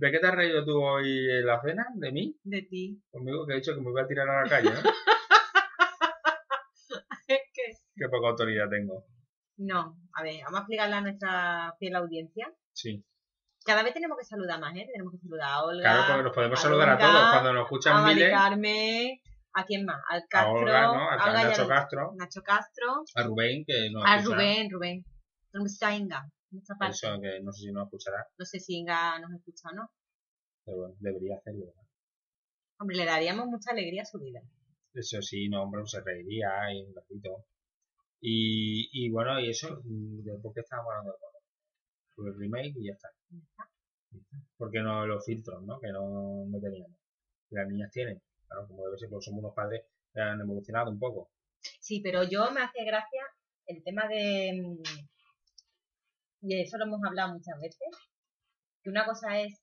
¿De 0.00 0.10
qué 0.10 0.18
te 0.18 0.26
has 0.28 0.34
reído 0.34 0.64
tú 0.64 0.82
hoy 0.82 1.30
en 1.30 1.44
la 1.44 1.60
cena? 1.60 1.86
¿De 1.94 2.10
mí? 2.10 2.34
De 2.42 2.62
ti. 2.62 2.98
Conmigo 3.10 3.46
que 3.46 3.52
he 3.52 3.56
dicho 3.56 3.74
que 3.74 3.82
me 3.82 3.90
voy 3.90 4.00
a 4.00 4.06
tirar 4.06 4.26
a 4.30 4.42
la 4.42 4.48
calle, 4.48 4.70
¿no? 4.70 4.80
es 7.28 7.40
que... 7.52 7.62
Qué 7.96 8.08
poca 8.08 8.28
autoridad 8.28 8.70
tengo. 8.70 9.04
No, 9.58 9.98
a 10.14 10.22
ver, 10.22 10.40
vamos 10.44 10.56
a 10.56 10.60
explicarle 10.60 10.96
a 10.96 11.00
nuestra 11.02 11.74
fiel 11.78 11.96
audiencia. 11.96 12.50
Sí. 12.72 13.04
Cada 13.62 13.82
vez 13.82 13.92
tenemos 13.92 14.16
que 14.16 14.24
saludar 14.24 14.58
más, 14.58 14.74
¿eh? 14.74 14.88
Tenemos 14.90 15.12
que 15.12 15.18
saludar 15.18 15.50
a 15.50 15.64
Olga. 15.64 15.82
Claro, 15.82 16.04
porque 16.06 16.22
nos 16.22 16.34
podemos 16.34 16.62
saludar 16.62 16.88
a 16.88 16.98
todos 16.98 17.30
cuando 17.32 17.52
nos 17.52 17.64
escuchan 17.64 17.96
a 17.98 18.06
miles. 18.06 18.30
Carmen, 18.30 19.20
¿a 19.52 19.64
quién 19.66 19.84
más? 19.84 20.00
Al 20.08 20.24
Castro. 20.30 20.50
A 20.50 20.62
Olga, 20.62 20.82
¿no? 20.94 21.10
A, 21.10 21.30
Nacho 21.30 21.68
Castro. 21.68 22.14
Nacho 22.16 22.42
Castro. 22.42 23.04
A 23.16 23.22
Rubén, 23.24 23.66
que 23.66 23.90
no 23.92 24.02
A 24.02 24.16
Rubén, 24.16 24.70
Rubén. 24.70 25.04
¿Dónde 25.52 25.68
parte. 26.78 26.94
Eso, 26.94 27.20
que 27.20 27.40
no 27.40 27.52
sé 27.52 27.62
si 27.62 27.72
nos 27.72 27.84
escuchará. 27.84 28.26
No 28.38 28.44
sé 28.44 28.60
si 28.60 28.76
Inga 28.76 29.18
nos 29.20 29.32
escucha 29.32 29.68
o 29.70 29.74
no. 29.74 29.90
Pero 30.64 30.78
bueno, 30.78 30.96
debería 31.00 31.36
hacerlo. 31.36 31.72
Hombre, 32.78 32.96
le 32.96 33.04
daríamos 33.04 33.46
mucha 33.46 33.72
alegría 33.72 34.02
a 34.02 34.06
su 34.06 34.18
vida. 34.18 34.40
Eso 34.94 35.22
sí, 35.22 35.48
no, 35.48 35.62
hombre, 35.62 35.82
se 35.86 36.00
reiría 36.00 36.72
y 36.74 36.82
un 36.82 36.94
ratito. 36.94 37.46
Y, 38.20 38.88
y 38.92 39.10
bueno, 39.10 39.38
y 39.40 39.50
eso, 39.50 39.80
mm, 39.84 40.22
¿de 40.24 40.38
por 40.38 40.52
qué 40.52 40.60
estábamos 40.60 40.92
hablando 40.92 41.12
de 41.12 41.30
el 42.28 42.38
remake 42.38 42.74
y 42.76 42.86
ya 42.86 42.92
está. 42.92 43.08
Porque 44.56 44.80
no 44.80 45.06
los 45.06 45.24
filtros, 45.24 45.62
¿no? 45.62 45.80
Que 45.80 45.88
no, 45.88 46.44
no 46.46 46.60
teníamos. 46.60 46.98
Que 47.48 47.56
las 47.56 47.68
niñas 47.68 47.90
tienen. 47.90 48.20
Claro, 48.46 48.66
como 48.66 48.84
debe 48.84 48.98
ser, 48.98 49.08
porque 49.08 49.24
somos 49.24 49.40
unos 49.40 49.54
padres 49.54 49.84
que 50.12 50.20
han 50.20 50.40
evolucionado 50.40 50.90
un 50.90 50.98
poco. 50.98 51.30
Sí, 51.60 52.00
pero 52.02 52.24
yo 52.24 52.50
me 52.50 52.62
hace 52.62 52.84
gracia 52.84 53.22
el 53.66 53.82
tema 53.82 54.08
de. 54.08 54.78
Y 56.42 56.60
eso 56.60 56.78
lo 56.78 56.84
hemos 56.84 57.00
hablado 57.04 57.34
muchas 57.34 57.58
veces. 57.60 57.88
Que 58.82 58.90
una 58.90 59.04
cosa 59.04 59.40
es 59.40 59.60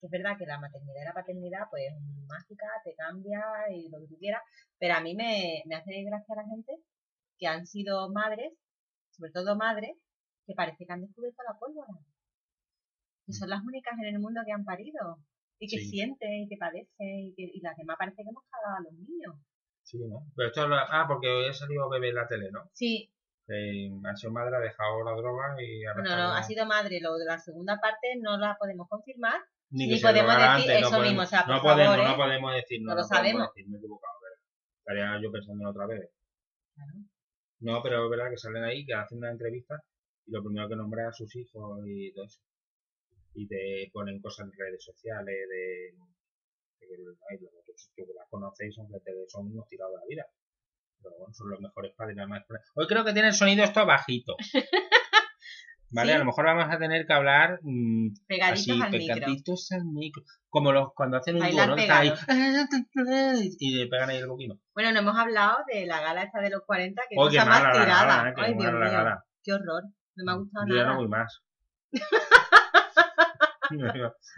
que 0.00 0.06
es 0.06 0.10
verdad 0.10 0.36
que 0.38 0.46
la 0.46 0.60
maternidad 0.60 1.02
y 1.02 1.04
la 1.04 1.12
paternidad, 1.12 1.66
pues 1.70 1.82
es 1.88 2.26
mágica, 2.26 2.66
te 2.84 2.94
cambia 2.94 3.40
y 3.70 3.88
lo 3.90 4.00
que 4.00 4.08
tú 4.08 4.18
quieras. 4.18 4.42
Pero 4.78 4.94
a 4.94 5.00
mí 5.00 5.14
me, 5.14 5.62
me 5.66 5.76
hace 5.76 6.02
gracia 6.02 6.36
la 6.36 6.44
gente 6.44 6.72
que 7.38 7.46
han 7.46 7.66
sido 7.66 8.10
madres, 8.10 8.52
sobre 9.10 9.32
todo 9.32 9.56
madres, 9.56 9.96
que 10.46 10.54
parece 10.54 10.84
que 10.86 10.92
han 10.92 11.02
descubierto 11.02 11.42
la 11.46 11.58
pólvora. 11.58 11.92
Que 13.26 13.32
son 13.32 13.48
las 13.48 13.62
únicas 13.64 13.94
en 13.98 14.14
el 14.14 14.18
mundo 14.18 14.40
que 14.44 14.52
han 14.52 14.64
parido. 14.64 15.18
Y 15.58 15.68
que 15.68 15.78
sienten 15.78 16.44
y 16.44 16.48
que 16.48 16.56
padecen 16.58 16.86
y, 16.98 17.34
que, 17.34 17.42
y 17.42 17.60
las 17.60 17.76
demás 17.76 17.96
parece 17.98 18.22
que 18.22 18.28
hemos 18.28 18.44
cagado 18.50 18.76
a 18.76 18.82
los 18.82 18.92
niños. 18.92 19.34
Sí, 19.82 19.98
¿no? 19.98 20.26
Pero 20.34 20.48
esto 20.48 20.64
es 20.64 20.68
la... 20.68 20.86
Ah, 20.90 21.06
porque 21.06 21.28
hoy 21.28 21.48
ha 21.48 21.52
salido 21.52 21.88
bebé 21.88 22.08
en 22.08 22.14
la 22.16 22.26
tele, 22.26 22.50
¿no? 22.50 22.68
Sí. 22.72 23.13
Eh, 23.48 23.90
ha 24.04 24.16
sido 24.16 24.32
madre, 24.32 24.56
ha 24.56 24.60
dejado 24.60 25.04
la 25.04 25.12
droga 25.12 25.54
y 25.60 25.82
No, 25.82 26.16
no, 26.16 26.32
ha 26.32 26.42
sido 26.42 26.64
madre. 26.66 27.00
Lo 27.00 27.16
de 27.16 27.26
la 27.26 27.38
segunda 27.38 27.78
parte 27.78 28.16
no 28.20 28.38
la 28.38 28.56
podemos 28.58 28.88
confirmar. 28.88 29.40
Ni, 29.70 30.00
podemos 30.00 30.36
decir 30.36 30.70
eso 30.70 31.00
mismo. 31.00 31.22
O 31.22 31.26
sea, 31.26 31.44
no, 31.46 31.60
por 31.60 31.72
podemos, 31.72 31.96
favor, 31.96 32.08
no 32.08 32.14
¿eh? 32.14 32.16
podemos 32.16 32.54
decir. 32.54 32.80
No, 32.82 32.94
lo 32.94 33.02
sabemos. 33.02 33.48
Decir, 33.54 33.68
me 33.68 33.76
he 33.76 33.80
equivocado. 33.80 34.14
Estaría 34.78 35.20
yo 35.22 35.32
pensando 35.32 35.62
en 35.62 35.68
otra 35.68 35.86
vez. 35.86 36.10
Claro. 36.74 36.92
No, 37.60 37.82
pero 37.82 38.04
es 38.04 38.10
verdad 38.10 38.30
que 38.30 38.36
salen 38.36 38.64
ahí, 38.64 38.84
que 38.84 38.94
hacen 38.94 39.18
una 39.18 39.30
entrevista 39.30 39.82
y 40.26 40.32
lo 40.32 40.42
primero 40.42 40.68
que 40.68 40.76
nombran 40.76 41.08
a 41.08 41.12
sus 41.12 41.34
hijos 41.36 41.80
y 41.86 42.12
todo 42.12 42.24
eso. 42.24 42.40
Y 43.34 43.48
te 43.48 43.90
ponen 43.92 44.20
cosas 44.20 44.46
en 44.46 44.52
redes 44.52 44.84
sociales 44.84 45.34
de, 45.48 45.94
que, 46.78 46.86
los 46.98 47.16
que 47.96 48.04
las 48.14 48.28
conocéis 48.28 48.74
son, 48.74 48.86
son 49.28 49.46
unos 49.50 49.66
tirados 49.68 49.94
de 49.94 49.98
la 49.98 50.06
vida. 50.06 50.26
Pero 51.04 51.16
bueno, 51.18 51.34
son 51.34 51.50
los 51.50 51.60
mejores 51.60 51.92
padres. 51.94 52.16
Hoy 52.74 52.86
creo 52.86 53.04
que 53.04 53.12
tiene 53.12 53.28
el 53.28 53.34
sonido 53.34 53.62
esto 53.62 53.86
bajito. 53.86 54.34
¿Vale? 55.90 56.12
A 56.12 56.18
lo 56.18 56.24
mejor 56.24 56.46
vamos 56.46 56.66
a 56.68 56.78
tener 56.78 57.06
que 57.06 57.12
hablar 57.12 57.60
mmm, 57.62 58.08
pegaditos, 58.26 58.80
al, 58.80 58.90
pegaditos 58.90 59.68
micro. 59.70 59.80
al 59.80 59.92
micro. 59.92 60.22
Como 60.48 60.72
los 60.72 60.92
cuando 60.92 61.18
hacen 61.18 61.36
un 61.36 61.48
dúo, 61.48 61.66
¿no? 61.66 61.74
Ahí, 61.74 62.12
y 63.60 63.76
le 63.76 63.86
pegan 63.86 64.10
ahí 64.10 64.16
el 64.16 64.26
boquino. 64.26 64.58
Bueno, 64.74 64.90
no 64.90 64.98
hemos 64.98 65.16
hablado 65.16 65.58
de 65.72 65.86
la 65.86 66.00
gala 66.00 66.24
esta 66.24 66.40
de 66.40 66.50
los 66.50 66.62
40, 66.66 67.00
que 67.08 67.14
oh, 67.16 67.26
cosa 67.26 67.44
más 67.44 67.60
tirada. 67.72 68.28
¿eh? 68.28 68.34
Ay, 68.36 68.54
Dios 68.54 68.72
mío, 68.72 69.22
qué 69.44 69.52
horror. 69.52 69.84
No 70.16 70.24
me 70.24 70.32
ha 70.32 70.34
gustado 70.34 70.66
yo 70.66 70.74
nada. 70.74 70.86
Yo 70.86 70.92
no 70.92 70.98
voy 70.98 71.08
más. 71.08 71.42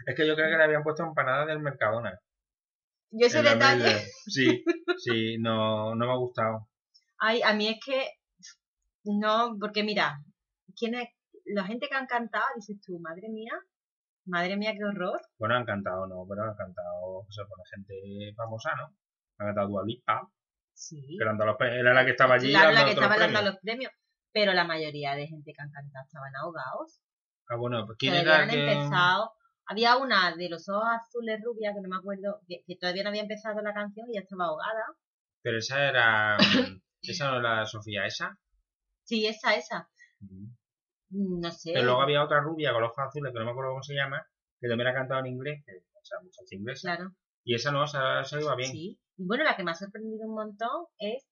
es 0.05 0.15
que 0.15 0.27
yo 0.27 0.35
creo 0.35 0.49
que 0.49 0.57
le 0.57 0.63
habían 0.63 0.83
puesto 0.83 1.03
empanadas 1.03 1.47
del 1.47 1.59
Mercadona. 1.59 2.19
Yo 3.11 3.27
ese 3.27 3.41
detalle. 3.41 3.99
Sí, 4.25 4.63
sí, 4.97 5.37
no, 5.39 5.95
no 5.95 6.05
me 6.05 6.11
ha 6.11 6.17
gustado. 6.17 6.69
Ay, 7.19 7.41
a 7.41 7.53
mí 7.53 7.67
es 7.67 7.79
que 7.83 8.07
no, 9.05 9.55
porque 9.59 9.83
mira, 9.83 10.23
¿quién 10.77 10.95
es? 10.95 11.09
La 11.45 11.63
gente 11.63 11.87
que 11.87 11.95
han 11.95 12.07
cantado, 12.07 12.45
dices 12.55 12.77
tú, 12.85 12.99
madre 12.99 13.29
mía, 13.29 13.53
madre 14.25 14.57
mía, 14.57 14.73
qué 14.73 14.83
horror. 14.83 15.21
Bueno, 15.39 15.55
han 15.55 15.65
cantado, 15.65 16.05
no, 16.07 16.25
pero 16.27 16.43
han 16.43 16.55
cantado, 16.55 17.19
o 17.19 17.31
sea, 17.31 17.45
con 17.45 17.63
gente 17.65 18.33
famosa, 18.35 18.75
¿no? 18.75 18.87
Han 19.37 19.47
cantado 19.47 19.69
Dualipa. 19.69 20.29
Sí. 20.73 21.15
Pero 21.17 21.33
los, 21.33 21.55
era 21.59 21.93
la 21.93 22.05
que 22.05 22.11
estaba 22.11 22.35
allí. 22.35 22.49
Claro, 22.49 22.71
la 22.71 22.85
que 22.85 22.91
estaba 22.91 23.17
dando 23.17 23.41
los 23.41 23.57
premios. 23.59 23.91
Pero 24.31 24.53
la 24.53 24.65
mayoría 24.65 25.15
de 25.15 25.27
gente 25.27 25.53
que 25.53 25.61
han 25.61 25.71
cantado 25.71 26.05
estaban 26.05 26.35
ahogados. 26.35 27.01
Ah, 27.49 27.55
bueno, 27.55 27.85
pues 27.85 27.97
¿quién 27.97 28.13
era 28.13 28.43
han 28.43 28.49
empezado 28.49 29.31
había 29.67 29.97
una 29.97 30.35
de 30.35 30.49
los 30.49 30.67
ojos 30.69 30.87
azules 31.01 31.41
rubia, 31.43 31.73
que 31.73 31.81
no 31.81 31.89
me 31.89 31.97
acuerdo, 31.97 32.41
que, 32.47 32.75
todavía 32.77 33.03
no 33.03 33.09
había 33.09 33.21
empezado 33.21 33.61
la 33.61 33.73
canción 33.73 34.07
y 34.09 34.15
ya 34.15 34.21
estaba 34.21 34.45
ahogada. 34.45 34.85
Pero 35.41 35.57
esa 35.57 35.87
era. 35.87 36.37
¿Esa 37.01 37.31
no 37.31 37.39
era 37.39 37.65
Sofía, 37.65 38.05
esa? 38.05 38.37
Sí, 39.03 39.27
esa, 39.27 39.55
esa. 39.55 39.89
No 41.09 41.51
sé. 41.51 41.71
Pero 41.73 41.85
luego 41.85 42.01
había 42.01 42.23
otra 42.23 42.41
rubia 42.41 42.73
con 42.73 42.81
los 42.81 42.91
ojos 42.91 43.05
azules, 43.07 43.31
que 43.31 43.39
no 43.39 43.45
me 43.45 43.51
acuerdo 43.51 43.71
cómo 43.71 43.83
se 43.83 43.93
llama, 43.93 44.25
que 44.59 44.67
también 44.67 44.89
ha 44.89 44.93
cantado 44.93 45.19
en 45.21 45.27
inglés, 45.27 45.63
o 45.67 46.05
sea, 46.05 46.19
muchacha 46.21 46.55
inglesa. 46.55 46.95
Claro. 46.95 47.11
Y 47.43 47.55
esa 47.55 47.71
no, 47.71 47.83
esa, 47.83 48.21
esa 48.21 48.41
iba 48.41 48.55
bien. 48.55 48.71
Sí. 48.71 48.99
Y 49.17 49.25
bueno, 49.25 49.43
la 49.43 49.55
que 49.55 49.63
me 49.63 49.71
ha 49.71 49.75
sorprendido 49.75 50.27
un 50.27 50.35
montón 50.35 50.87
es 50.97 51.25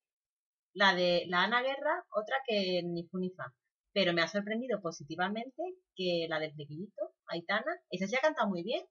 la 0.74 0.94
de 0.94 1.26
la 1.28 1.44
Ana 1.44 1.62
Guerra, 1.62 2.06
otra 2.12 2.38
que 2.48 2.82
ni 2.84 3.06
fu 3.08 3.18
ni 3.18 3.32
fa 3.32 3.54
pero 3.96 4.12
me 4.12 4.22
ha 4.22 4.28
sorprendido 4.28 4.82
positivamente 4.82 5.64
que 5.96 6.28
la 6.28 6.38
del 6.38 6.54
flequillito, 6.54 7.15
Aitana, 7.28 7.72
esa 7.90 8.08
se 8.08 8.18
ha 8.18 8.22
cantado 8.22 8.48
muy 8.50 8.64
bien. 8.64 8.84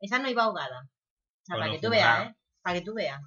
Esa 0.00 0.18
no 0.18 0.28
iba 0.28 0.44
ahogada. 0.44 0.82
O 0.82 1.44
sea, 1.44 1.56
para 1.56 1.72
que 1.72 1.78
tú 1.80 1.90
veas, 1.90 2.28
¿eh? 2.28 2.36
Para 2.62 2.78
que 2.78 2.84
tú 2.84 2.94
veas. 2.94 3.20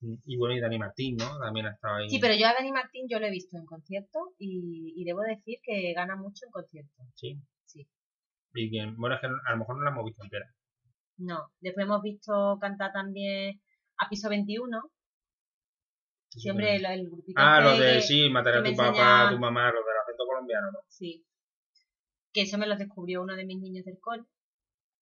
Mm, 0.00 0.14
y 0.26 0.36
bueno, 0.36 0.54
y 0.54 0.60
Dani 0.60 0.78
Martín, 0.78 1.16
¿no? 1.16 1.38
También 1.38 1.66
ha 1.66 1.72
estado 1.72 1.96
ahí. 1.96 2.08
Sí, 2.08 2.18
pero 2.20 2.34
yo 2.34 2.46
a 2.46 2.54
Dani 2.54 2.72
Martín 2.72 3.06
yo 3.08 3.18
lo 3.18 3.26
he 3.26 3.30
visto 3.30 3.56
en 3.56 3.64
concierto 3.64 4.34
y, 4.38 5.02
debo 5.04 5.20
decir 5.22 5.58
que 5.62 5.92
gana 5.94 6.16
mucho 6.16 6.46
en 6.46 6.52
concierto. 6.52 7.02
Sí. 7.14 7.40
Sí. 7.64 7.86
Y 8.54 8.68
bien, 8.68 8.96
bueno, 8.96 9.16
es 9.16 9.20
que 9.20 9.26
a 9.26 9.50
lo 9.52 9.56
mejor 9.58 9.76
no 9.76 9.84
la 9.84 9.90
hemos 9.90 10.04
visto 10.04 10.22
entera. 10.22 10.46
No. 11.18 11.52
Después 11.60 11.84
hemos 11.86 12.02
visto 12.02 12.58
cantar 12.60 12.92
también 12.92 13.60
a 13.98 14.08
piso 14.08 14.28
21. 14.28 14.90
Siempre 16.28 16.76
el, 16.76 16.84
el 16.84 17.06
grupito. 17.08 17.40
Ah, 17.40 17.60
lo 17.60 17.78
de 17.78 18.00
sí, 18.00 18.28
matar 18.28 18.56
a 18.56 18.62
tu 18.62 18.74
papá, 18.74 19.28
a 19.28 19.30
tu 19.30 19.38
mamá, 19.38 19.70
lo 19.70 19.78
de 19.78 19.94
colombiano, 20.26 20.70
¿no? 20.72 20.78
Sí. 20.88 21.24
Que 22.34 22.42
eso 22.42 22.58
me 22.58 22.66
lo 22.66 22.76
descubrió 22.76 23.22
uno 23.22 23.36
de 23.36 23.46
mis 23.46 23.60
niños 23.60 23.84
del 23.84 24.00
cole. 24.00 24.24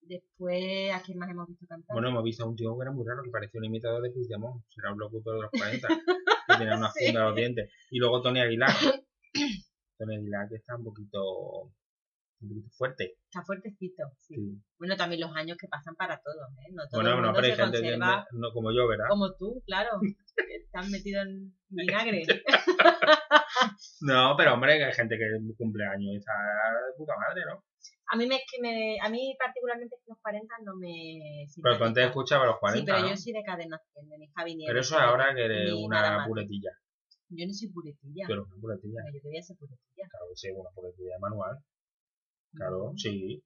Después, 0.02 0.92
¿a 0.92 1.00
quién 1.00 1.18
más 1.18 1.30
hemos 1.30 1.48
visto 1.48 1.64
cantar? 1.66 1.94
Bueno, 1.94 2.10
hemos 2.10 2.22
visto 2.22 2.44
a 2.44 2.48
un 2.48 2.56
tío 2.56 2.76
que 2.76 2.82
era 2.82 2.92
muy 2.92 3.06
raro, 3.06 3.22
que 3.22 3.30
parecía 3.30 3.58
un 3.58 3.64
imitador 3.64 4.02
de 4.02 4.10
Puigdemont. 4.10 4.62
Será 4.68 4.92
un 4.92 4.98
locutor 4.98 5.36
de 5.36 5.42
los 5.42 5.50
40, 5.50 5.88
que 6.46 6.56
tenía 6.58 6.76
una 6.76 6.90
funda 6.90 7.22
a 7.22 7.26
los 7.28 7.36
dientes. 7.36 7.72
Y 7.90 7.98
luego 7.98 8.20
Tony 8.20 8.40
Aguilar. 8.40 8.68
Tony 9.98 10.16
Aguilar, 10.16 10.48
que 10.50 10.56
está 10.56 10.76
un 10.76 10.84
poquito, 10.84 11.62
un 12.40 12.48
poquito 12.48 12.68
fuerte. 12.76 13.16
Está 13.24 13.42
fuertecito, 13.44 14.04
sí. 14.18 14.36
Bueno, 14.76 14.94
también 14.96 15.22
los 15.22 15.34
años 15.34 15.56
que 15.56 15.68
pasan 15.68 15.94
para 15.94 16.20
todos, 16.20 16.50
¿eh? 16.58 16.72
No 16.72 16.82
todo 16.90 17.00
bueno, 17.00 17.16
el 17.16 17.22
no, 17.22 17.32
pero 17.32 17.46
hay 17.46 17.56
gente 17.56 17.80
que 17.80 17.96
no 17.96 18.52
como 18.52 18.72
yo, 18.72 18.86
¿verdad? 18.88 19.06
Como 19.08 19.32
tú, 19.36 19.62
claro. 19.64 20.00
Estás 20.66 20.90
metido 20.90 21.22
en 21.22 21.56
vinagre. 21.70 22.24
no, 24.02 24.34
pero 24.36 24.54
hombre, 24.54 24.84
hay 24.84 24.92
gente 24.92 25.16
que 25.16 25.26
cumple 25.56 25.84
años 25.86 26.12
y 26.12 26.16
está 26.16 26.32
de 26.32 26.96
puta 26.96 27.14
madre, 27.16 27.42
¿no? 27.46 27.64
A 28.12 28.16
mí, 28.16 28.26
me, 28.26 28.36
es 28.36 28.42
que 28.50 28.60
me, 28.60 28.98
a 29.00 29.08
mí 29.08 29.34
particularmente 29.38 29.96
los 30.06 30.18
40 30.20 30.54
no 30.64 30.76
me... 30.76 31.46
Pero 31.62 31.78
tú 31.78 31.84
antes 31.84 32.04
escuchabas 32.04 32.46
los 32.46 32.58
40, 32.58 32.78
Sí, 32.78 32.84
pero 32.84 33.08
yo 33.08 33.16
soy 33.16 33.32
de 33.32 33.42
cadena 33.42 33.80
de 33.94 34.18
mi 34.18 34.28
Javi 34.34 34.64
Pero 34.66 34.80
eso 34.80 34.96
es 34.96 35.00
ahora 35.00 35.34
que 35.34 35.44
eres 35.44 35.72
una 35.72 36.26
puletilla. 36.26 36.70
Yo 37.30 37.46
no 37.46 37.54
soy 37.54 37.68
puletilla. 37.68 38.24
Pero 38.28 38.44
una 38.44 38.60
puletilla. 38.60 39.00
yo 39.14 39.20
debía 39.22 39.42
ser 39.42 39.56
puletilla. 39.56 40.06
Claro 40.10 40.26
que 40.28 40.36
sí, 40.36 40.50
una 40.50 40.70
puletilla 40.74 41.18
manual. 41.20 41.56
Claro, 42.52 42.92
sí. 42.96 43.42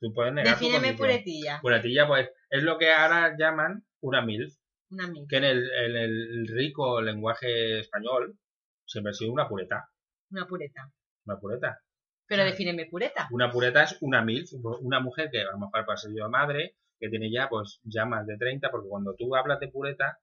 Tú 0.00 0.12
puedes 0.14 0.32
negar 0.32 0.58
Defíneme 0.58 0.94
puletilla. 0.94 1.58
Puletilla, 1.60 2.06
pues, 2.06 2.30
es 2.50 2.62
lo 2.62 2.78
que 2.78 2.92
ahora 2.92 3.34
llaman 3.36 3.84
una 4.00 4.22
MILF. 4.22 4.54
Una 4.90 5.08
MILF. 5.08 5.28
Que 5.28 5.36
en 5.38 5.44
el, 5.44 5.70
en 5.72 5.96
el 5.96 6.46
rico 6.54 7.00
lenguaje 7.00 7.80
español 7.80 8.38
siempre 8.86 9.10
ha 9.10 9.14
sido 9.14 9.32
una 9.32 9.48
pureta. 9.48 9.88
Una 10.30 10.46
pureta. 10.46 10.92
Una 11.26 11.38
pureta. 11.38 11.80
Pero 12.26 12.44
defíneme 12.44 12.86
pureta. 12.86 13.28
Una 13.30 13.50
pureta 13.50 13.82
es 13.82 13.98
una 14.00 14.22
MILF, 14.22 14.52
una 14.80 15.00
mujer 15.00 15.28
que 15.30 15.42
a 15.42 15.52
lo 15.52 15.58
mejor 15.58 15.84
para 15.84 15.96
ser 15.96 16.12
yo 16.16 16.28
madre, 16.28 16.76
que 16.98 17.08
tiene 17.08 17.30
ya, 17.30 17.48
pues, 17.48 17.80
ya 17.82 18.06
más 18.06 18.26
de 18.26 18.36
30, 18.36 18.70
porque 18.70 18.88
cuando 18.88 19.14
tú 19.14 19.34
hablas 19.36 19.60
de 19.60 19.68
pureta, 19.68 20.18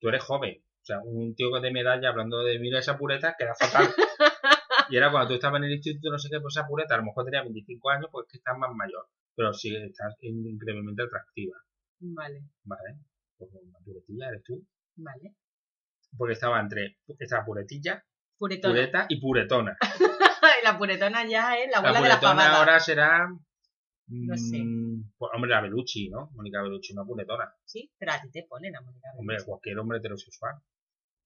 tú 0.00 0.08
eres 0.08 0.22
joven. 0.22 0.62
O 0.82 0.84
sea, 0.86 1.00
un 1.02 1.34
tío 1.34 1.48
de 1.60 1.72
medalla 1.72 2.10
hablando 2.10 2.44
de 2.44 2.58
mira 2.58 2.78
esa 2.78 2.96
pureta 2.98 3.34
queda 3.38 3.54
fatal. 3.54 3.88
y 4.90 4.96
era 4.96 5.10
cuando 5.10 5.28
tú 5.28 5.34
estabas 5.34 5.58
en 5.58 5.64
el 5.64 5.72
instituto, 5.72 6.10
no 6.10 6.18
sé 6.18 6.28
qué, 6.30 6.40
pues 6.40 6.56
esa 6.56 6.66
pureta, 6.66 6.94
a 6.94 6.98
lo 6.98 7.04
mejor 7.04 7.24
tenía 7.24 7.42
25 7.42 7.90
años, 7.90 8.08
pues 8.12 8.26
que 8.30 8.36
estás 8.36 8.56
más 8.58 8.70
mayor. 8.74 9.08
Pero 9.34 9.52
sí 9.52 9.74
estás 9.74 10.14
increíblemente 10.20 11.02
atractiva. 11.02 11.56
Vale. 12.00 12.42
Vale. 12.64 12.98
Pues 13.38 13.50
una 13.52 13.78
puretilla 13.84 14.28
eres 14.28 14.42
tú. 14.44 14.64
Vale. 14.96 15.34
Porque 16.16 16.34
estaba 16.34 16.60
entre 16.60 16.98
esta 17.18 17.44
puretilla, 17.44 18.04
puretona. 18.38 18.74
pureta 18.74 19.06
y 19.08 19.20
puretona. 19.20 19.76
la 20.64 20.78
puretona 20.78 21.26
ya 21.26 21.56
es 21.56 21.70
la 21.70 21.78
abuela 21.78 22.02
de 22.02 22.08
la 22.08 22.20
pavada. 22.20 22.58
ahora 22.58 22.80
será... 22.80 23.28
No 24.08 24.36
sé. 24.36 24.62
Mm, 24.62 25.12
pues, 25.18 25.32
hombre, 25.34 25.50
la 25.50 25.60
Belucci, 25.62 26.08
¿no? 26.08 26.30
Mónica 26.34 26.62
Belucci, 26.62 26.92
una 26.92 27.04
puretona. 27.04 27.52
Sí, 27.64 27.90
pero 27.98 28.12
a 28.12 28.20
ti 28.20 28.30
te 28.30 28.44
pone 28.48 28.70
la 28.70 28.80
Mónica 28.80 29.08
Belucci. 29.08 29.20
Hombre, 29.20 29.44
cualquier 29.44 29.78
hombre 29.80 29.98
heterosexual. 29.98 30.54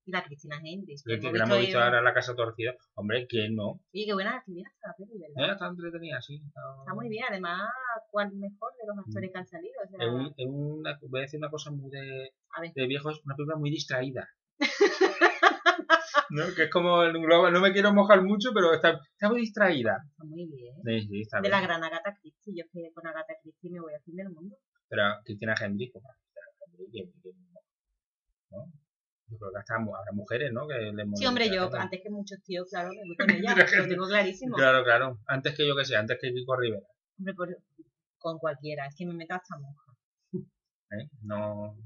Y 0.07 0.12
la 0.12 0.24
Cristina 0.24 0.57
Hendrix. 0.64 1.03
Que, 1.03 1.18
que, 1.18 1.31
la 1.31 1.44
hemos 1.44 1.59
visto 1.59 1.79
ahora 1.79 1.98
en 1.98 2.05
la 2.05 2.14
casa 2.14 2.35
torcida. 2.35 2.74
Hombre, 2.94 3.26
¿quién 3.29 3.55
no? 3.55 3.83
Sí, 3.92 4.07
qué 4.07 4.14
buena 4.14 4.38
actividad 4.38 4.72
está 4.72 4.88
la 4.88 4.94
peli, 4.96 5.18
¿verdad? 5.18 5.50
Eh, 5.50 5.53
está 5.53 5.66
entretenida, 5.66 6.22
sí. 6.22 6.42
Está... 6.46 6.94
muy 6.94 7.11
bien, 7.11 7.24
además, 7.29 7.68
¿cuál 8.11 8.33
mejor 8.33 8.72
de 8.81 8.87
los 8.87 8.98
actores 8.98 9.31
que 9.31 9.38
han 9.38 9.46
salido? 9.46 9.74
O 9.85 9.88
sea... 9.88 10.07
es, 10.07 10.12
un, 10.12 10.35
es 10.37 10.46
una, 10.48 10.98
voy 11.03 11.20
a 11.20 11.22
decir 11.22 11.38
una 11.38 11.50
cosa 11.50 11.70
muy 11.70 11.90
de, 11.90 12.33
de 12.74 12.87
viejo, 12.87 13.11
es 13.11 13.20
una 13.24 13.37
película 13.37 13.59
muy 13.59 13.70
distraída. 13.70 14.26
¿no? 16.30 16.54
Que 16.54 16.64
es 16.64 16.70
como 16.70 17.02
el 17.02 17.18
globo, 17.18 17.50
no 17.50 17.60
me 17.60 17.72
quiero 17.72 17.92
mojar 17.92 18.22
mucho, 18.22 18.50
pero 18.54 18.72
está, 18.74 19.00
está 19.12 19.28
muy 19.28 19.40
distraída. 19.40 19.98
Está 20.10 20.24
muy 20.24 20.46
bien. 20.46 20.74
Sí, 20.84 21.08
sí, 21.08 21.20
está 21.22 21.38
de 21.38 21.42
bien. 21.42 21.52
la 21.52 21.60
gran 21.60 21.82
Agatha 21.84 22.16
Christie, 22.20 22.54
yo 22.56 22.64
que 22.72 22.92
con 22.92 23.06
Agatha 23.06 23.34
Christie 23.42 23.70
me 23.70 23.80
voy 23.80 23.94
a 23.94 24.00
fin 24.00 24.16
del 24.16 24.30
mundo. 24.30 24.56
Pero 24.88 25.02
Cristina 25.24 25.54
Hendricks, 25.60 25.92
pues, 25.92 26.04
¿no? 28.50 28.72
Yo 29.28 29.38
creo 29.38 29.52
que 29.52 29.58
hasta 29.58 29.74
habrá 29.74 30.12
mujeres, 30.12 30.52
¿no? 30.52 30.66
Que 30.66 30.74
le 30.92 31.04
sí, 31.14 31.26
hombre, 31.26 31.48
yo, 31.48 31.70
antes 31.72 32.00
que 32.02 32.10
muchos 32.10 32.42
tíos, 32.42 32.68
claro, 32.68 32.90
me 32.90 33.16
con 33.16 33.30
ella, 33.30 33.54
lo 33.54 33.88
tengo 33.88 34.08
clarísimo. 34.08 34.56
Claro, 34.56 34.82
claro. 34.82 35.20
Antes 35.26 35.54
que 35.54 35.66
yo 35.66 35.76
que 35.76 35.84
sé, 35.84 35.96
antes 35.96 36.18
que 36.20 36.32
Kiko 36.32 36.56
Rivera. 36.56 36.86
Hombre, 37.18 37.34
por, 37.34 37.56
con 38.18 38.38
cualquiera, 38.38 38.86
es 38.86 38.96
que 38.96 39.06
me 39.06 39.14
meto 39.14 39.34
hasta 39.34 39.56
monja. 39.56 39.92
¿Eh? 40.90 41.08
No. 41.22 41.76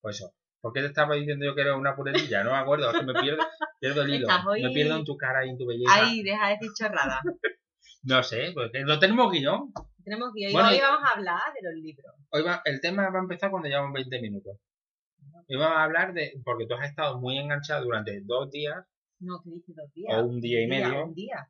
Pues 0.00 0.16
eso. 0.16 0.34
¿Por 0.66 0.72
qué 0.72 0.80
te 0.80 0.88
estaba 0.88 1.14
diciendo 1.14 1.46
yo 1.46 1.54
que 1.54 1.60
era 1.60 1.76
una 1.76 1.94
puretilla? 1.94 2.42
No 2.42 2.50
me 2.50 2.56
acuerdo, 2.56 2.90
es 2.90 2.98
que 2.98 3.04
me 3.04 3.14
pierdo, 3.14 3.44
pierdo 3.78 4.02
el 4.02 4.14
hilo. 4.14 4.26
Me 4.60 4.70
pierdo 4.70 4.96
en 4.96 5.04
tu 5.04 5.16
cara 5.16 5.46
y 5.46 5.50
en 5.50 5.58
tu 5.58 5.64
belleza. 5.64 5.92
Ay, 5.94 6.24
deja 6.24 6.48
de 6.48 6.54
decir 6.54 6.70
chorrada. 6.76 7.20
no 8.02 8.22
sé, 8.24 8.50
porque 8.52 8.82
no 8.82 8.98
tenemos 8.98 9.30
guion. 9.30 9.72
Tenemos 10.02 10.32
guion. 10.34 10.52
Bueno, 10.52 10.70
hoy 10.70 10.80
vamos 10.80 11.08
a 11.08 11.12
hablar 11.14 11.52
de 11.54 11.70
los 11.70 11.80
libros. 11.80 12.12
Hoy 12.30 12.42
va, 12.42 12.62
el 12.64 12.80
tema 12.80 13.08
va 13.10 13.20
a 13.20 13.22
empezar 13.22 13.52
cuando 13.52 13.68
llevamos 13.68 13.92
20 13.92 14.20
minutos. 14.20 14.58
Hoy 15.48 15.56
vamos 15.56 15.78
a 15.78 15.84
hablar 15.84 16.12
de, 16.12 16.32
porque 16.44 16.66
tú 16.66 16.74
has 16.74 16.90
estado 16.90 17.20
muy 17.20 17.38
enganchado 17.38 17.84
durante 17.84 18.20
dos 18.22 18.50
días. 18.50 18.84
No, 19.20 19.40
¿qué 19.44 19.50
dices 19.50 19.76
dos 19.76 19.92
días? 19.92 20.16
O 20.16 20.24
un 20.24 20.40
día 20.40 20.62
y 20.62 20.66
medio. 20.66 21.04
Un 21.04 21.14
día. 21.14 21.48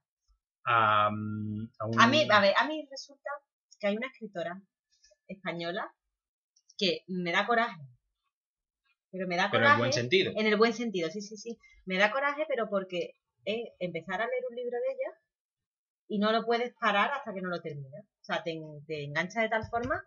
A, 0.67 1.07
a, 1.07 1.09
un... 1.09 1.71
a 1.99 2.07
mí, 2.07 2.29
a 2.31 2.41
ver, 2.43 2.53
a 2.55 2.69
mí 2.69 2.87
resulta 2.91 3.31
que 3.81 3.87
hay 3.87 3.97
una 3.97 4.09
escritora 4.09 4.61
española 5.27 5.91
que 6.77 7.03
me 7.07 7.33
da 7.33 7.47
coraje 7.47 7.81
pero 9.11 9.27
me 9.27 9.37
da 9.37 9.51
coraje. 9.51 9.67
en 9.67 9.73
el 9.73 9.79
buen 9.79 9.93
sentido. 9.93 10.33
En 10.37 10.47
el 10.47 10.57
buen 10.57 10.73
sentido, 10.73 11.11
sí, 11.11 11.21
sí, 11.21 11.37
sí. 11.37 11.59
Me 11.85 11.99
da 11.99 12.11
coraje, 12.11 12.45
pero 12.49 12.69
porque 12.69 13.15
es 13.45 13.71
empezar 13.79 14.21
a 14.21 14.27
leer 14.27 14.45
un 14.51 14.57
libro 14.57 14.77
de 14.79 14.93
ella 14.93 15.19
y 16.09 16.19
no 16.19 16.33
lo 16.33 16.45
puedes 16.45 16.75
parar 16.75 17.11
hasta 17.13 17.33
que 17.33 17.41
no 17.41 17.49
lo 17.49 17.61
terminas. 17.61 18.05
O 18.05 18.25
sea, 18.25 18.43
te, 18.43 18.61
te 18.87 19.05
engancha 19.05 19.43
de 19.43 19.49
tal 19.49 19.69
forma 19.69 20.05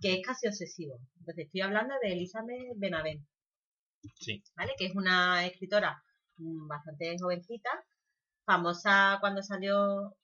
que 0.00 0.14
es 0.14 0.26
casi 0.26 0.46
obsesivo. 0.46 0.98
Entonces, 1.18 1.46
estoy 1.46 1.60
hablando 1.60 1.94
de 2.02 2.12
Elizabeth 2.12 2.72
Benavent. 2.76 3.26
Sí. 4.14 4.42
¿Vale? 4.56 4.74
Que 4.78 4.86
es 4.86 4.94
una 4.94 5.44
escritora 5.46 6.02
mm, 6.36 6.68
bastante 6.68 7.16
jovencita, 7.18 7.70
famosa 8.44 9.18
cuando 9.20 9.42
salió, 9.42 10.16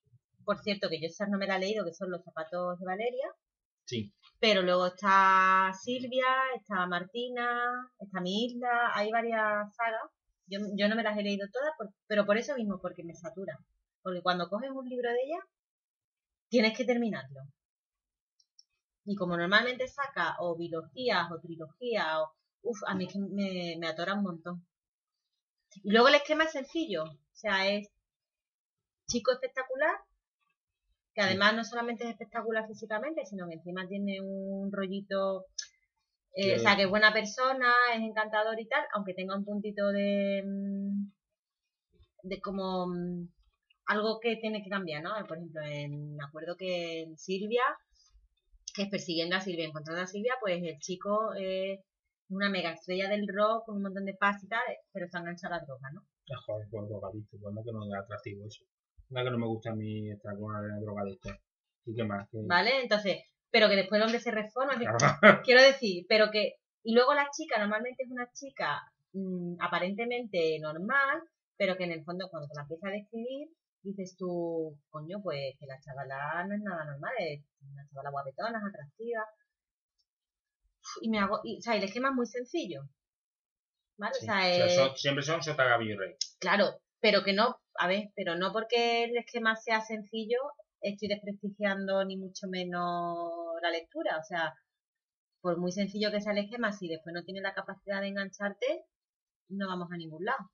por 0.45 0.61
cierto, 0.61 0.89
que 0.89 1.01
yo 1.01 1.09
esa 1.09 1.27
no 1.27 1.39
me 1.39 1.47
la 1.47 1.57
he 1.57 1.61
leído, 1.61 1.85
que 1.85 1.95
son 1.95 2.11
Los 2.11 2.23
zapatos 2.25 2.79
de 2.79 2.87
Valeria. 2.87 3.27
Sí. 3.85 4.13
Pero 4.45 4.61
luego 4.61 4.89
está 4.89 5.73
Silvia, 5.73 6.27
está 6.55 6.87
Martina, 6.87 7.91
está 7.99 8.21
Mi 8.21 8.45
Isla, 8.45 8.91
hay 8.93 9.11
varias 9.11 9.75
sagas. 9.75 10.11
Yo, 10.47 10.59
yo 10.77 10.87
no 10.87 10.97
me 10.97 11.03
las 11.03 11.17
he 11.17 11.23
leído 11.23 11.49
todas, 11.51 11.73
pero 12.07 12.27
por 12.27 12.37
eso 12.37 12.55
mismo, 12.55 12.79
porque 12.79 13.05
me 13.05 13.15
satura. 13.15 13.59
Porque 14.03 14.21
cuando 14.21 14.51
coges 14.51 14.71
un 14.71 14.87
libro 14.87 15.09
de 15.09 15.17
ella, 15.25 15.39
tienes 16.51 16.77
que 16.77 16.85
terminarlo. 16.85 17.41
Y 19.07 19.17
como 19.17 19.35
normalmente 19.39 19.89
saca 19.89 20.37
o 20.41 20.55
biologías 20.59 21.33
o 21.33 21.41
trilogías, 21.41 22.19
o, 22.19 22.35
uf, 22.65 22.83
a 22.87 22.95
mí 22.95 23.09
me, 23.15 23.77
me 23.79 23.87
atora 23.87 24.13
un 24.13 24.25
montón. 24.25 24.67
Y 25.83 25.91
luego 25.91 26.09
el 26.09 26.17
esquema 26.17 26.45
es 26.45 26.53
sencillo, 26.53 27.05
o 27.05 27.19
sea, 27.33 27.67
es 27.71 27.89
chico 29.09 29.33
espectacular, 29.33 29.97
que 31.15 31.23
además 31.23 31.55
no 31.55 31.65
solamente 31.65 32.05
es 32.05 32.11
espectacular 32.11 32.67
físicamente, 32.67 33.25
sino 33.25 33.47
que 33.49 33.55
encima 33.55 33.87
tiene 33.87 34.21
un 34.21 34.73
rollito, 34.73 35.47
eh, 36.35 36.57
o 36.57 36.59
sea, 36.59 36.77
que 36.77 36.83
es 36.83 36.91
buena 36.91 37.13
persona, 37.13 37.73
es 37.95 38.01
encantador 38.01 38.61
y 38.61 38.67
tal, 38.67 38.85
aunque 38.95 39.15
tenga 39.15 39.37
un 39.37 39.45
puntito 39.45 39.89
de, 39.93 40.43
mm, 40.45 41.13
de 42.25 42.41
como 42.41 42.89
mm, 42.89 43.29
algo 43.87 44.19
que 44.21 44.37
tiene 44.37 44.63
que 44.63 44.71
cambiar, 44.71 45.03
¿no? 45.03 45.11
Por 45.29 45.37
ejemplo, 45.37 45.63
en, 45.63 46.17
me 46.17 46.25
acuerdo 46.25 46.57
que 46.57 47.03
en 47.03 47.17
Silvia, 47.17 47.63
que 48.75 48.83
es 48.83 48.89
persiguiendo 48.89 49.37
a 49.37 49.41
Silvia, 49.41 49.67
encontrando 49.67 50.03
a 50.03 50.07
Silvia, 50.07 50.35
pues 50.41 50.61
el 50.65 50.79
chico 50.81 51.33
es 51.35 51.79
una 52.29 52.51
mega 52.51 52.73
estrella 52.73 53.09
del 53.09 53.29
rock 53.29 53.67
con 53.67 53.77
un 53.77 53.83
montón 53.83 54.05
de 54.05 54.15
paz 54.15 54.43
y 54.43 54.49
tal, 54.49 54.63
pero 54.93 55.07
está 55.07 55.21
enganchado 55.21 55.55
a 55.55 55.59
la 55.59 55.65
droga, 55.65 55.91
¿no? 55.93 56.03
Joder, 56.47 56.67
pues 56.71 56.89
drogadicto, 56.89 57.37
pues 57.41 57.55
no 57.55 57.63
que 57.63 57.73
no 57.73 57.85
es 57.85 58.03
atractivo 58.03 58.47
eso. 58.47 58.65
Nada 59.11 59.27
que 59.27 59.31
no 59.31 59.39
me 59.39 59.47
gusta 59.47 59.71
a 59.71 59.75
mí 59.75 60.11
estar 60.11 60.37
con 60.39 60.53
la 60.53 60.81
drogadicto. 60.81 61.31
¿Y 61.87 61.95
qué 61.95 62.05
más? 62.05 62.29
Vale, 62.33 62.83
entonces, 62.83 63.19
pero 63.51 63.69
que 63.69 63.77
después 63.77 64.01
el 64.01 64.07
hombre 64.07 64.21
se 64.21 64.31
reforma, 64.31 64.75
quiero 65.45 65.63
decir, 65.63 66.07
pero 66.09 66.31
que, 66.31 66.55
y 66.83 66.95
luego 66.95 67.15
la 67.15 67.29
chica 67.31 67.59
normalmente 67.59 68.03
es 68.05 68.11
una 68.11 68.31
chica 68.33 68.83
mm, 69.13 69.57
aparentemente 69.61 70.59
normal, 70.61 71.23
pero 71.57 71.77
que 71.77 71.85
en 71.85 71.93
el 71.93 72.05
fondo 72.05 72.29
cuando 72.31 72.49
te 72.49 72.55
la 72.55 72.63
empieza 72.63 72.89
a 72.89 72.93
describir, 72.93 73.49
dices 73.83 74.17
tú, 74.19 74.79
coño, 74.91 75.21
pues 75.23 75.57
que 75.59 75.67
la 75.67 75.79
chavala 75.81 76.45
no 76.49 76.55
es 76.55 76.63
nada 76.63 76.85
normal, 76.85 77.13
es 77.19 77.43
una 77.61 77.87
chavala 77.89 78.11
guapetona, 78.11 78.59
es 78.59 78.75
atractiva. 78.75 79.25
Y 81.03 81.11
me 81.11 81.19
hago, 81.19 81.41
y, 81.45 81.59
o 81.59 81.61
sea, 81.61 81.77
el 81.77 81.85
esquema 81.85 82.09
es 82.09 82.15
muy 82.15 82.27
sencillo. 82.27 82.83
¿Vale? 83.97 84.17
o 84.21 84.25
sea, 84.25 84.97
siempre 84.97 85.23
son 85.23 85.43
Sota 85.43 85.81
y 85.81 85.95
Rey. 85.95 86.17
Claro, 86.41 86.81
pero 87.01 87.23
que 87.23 87.33
no, 87.33 87.61
a 87.79 87.89
ver, 87.89 88.11
pero 88.15 88.37
no 88.37 88.53
porque 88.53 89.05
el 89.05 89.17
esquema 89.17 89.57
sea 89.57 89.81
sencillo, 89.81 90.39
estoy 90.81 91.09
desprestigiando 91.09 92.05
ni 92.05 92.17
mucho 92.17 92.47
menos 92.49 93.31
la 93.63 93.71
lectura. 93.71 94.19
O 94.19 94.25
sea, 94.25 94.55
por 95.41 95.59
muy 95.59 95.73
sencillo 95.73 96.11
que 96.11 96.21
sea 96.21 96.33
el 96.33 96.39
esquema, 96.39 96.73
si 96.73 96.89
después 96.89 97.15
no 97.15 97.25
tiene 97.25 97.41
la 97.41 97.55
capacidad 97.55 98.01
de 98.01 98.09
engancharte, 98.09 98.85
no 99.49 99.69
vamos 99.69 99.89
a 99.93 99.97
ningún 99.97 100.25
lado. 100.25 100.51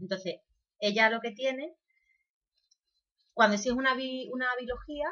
Entonces, 0.00 0.40
ella 0.80 1.10
lo 1.10 1.20
que 1.20 1.32
tiene 1.32 1.76
cuando 3.40 3.56
es 3.56 3.66
una, 3.66 3.94
una 3.94 4.48
biología, 4.58 5.06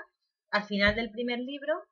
al 0.50 0.64
final 0.64 0.94
del 0.94 1.10
primer 1.10 1.38
libro, 1.38 1.82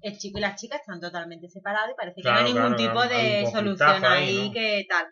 el 0.00 0.16
chico 0.16 0.38
y 0.38 0.40
la 0.40 0.54
chica 0.54 0.76
están 0.76 1.00
totalmente 1.00 1.48
separados 1.48 1.90
y 1.92 1.96
parece 1.96 2.22
que 2.22 2.30
no 2.30 2.36
hay 2.36 2.52
ningún 2.52 2.76
tipo 2.76 3.02
de 3.02 3.46
solución 3.52 4.04
ahí, 4.04 4.50
que 4.52 4.86
tal. 4.88 5.06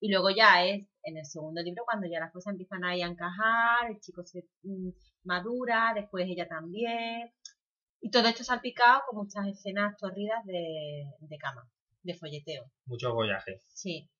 Y 0.00 0.10
luego 0.10 0.30
ya 0.30 0.64
es 0.66 0.86
en 1.06 1.16
el 1.16 1.24
segundo 1.24 1.62
libro 1.62 1.84
cuando 1.84 2.08
ya 2.08 2.20
las 2.20 2.32
cosas 2.32 2.52
empiezan 2.52 2.84
ahí 2.84 3.00
a 3.00 3.06
encajar, 3.06 3.90
el 3.90 4.00
chico 4.00 4.24
se 4.24 4.44
mm, 4.64 4.90
madura, 5.24 5.92
después 5.94 6.26
ella 6.28 6.48
también. 6.48 7.32
Y 8.00 8.10
todo 8.10 8.28
esto 8.28 8.44
salpicado 8.44 9.02
con 9.08 9.24
muchas 9.24 9.46
escenas 9.46 9.96
torridas 9.96 10.44
de, 10.44 11.04
de 11.20 11.38
cama, 11.38 11.68
de 12.02 12.14
folleteo. 12.14 12.64
Mucho 12.86 13.14
gollaje. 13.14 13.60
Sí. 13.68 14.10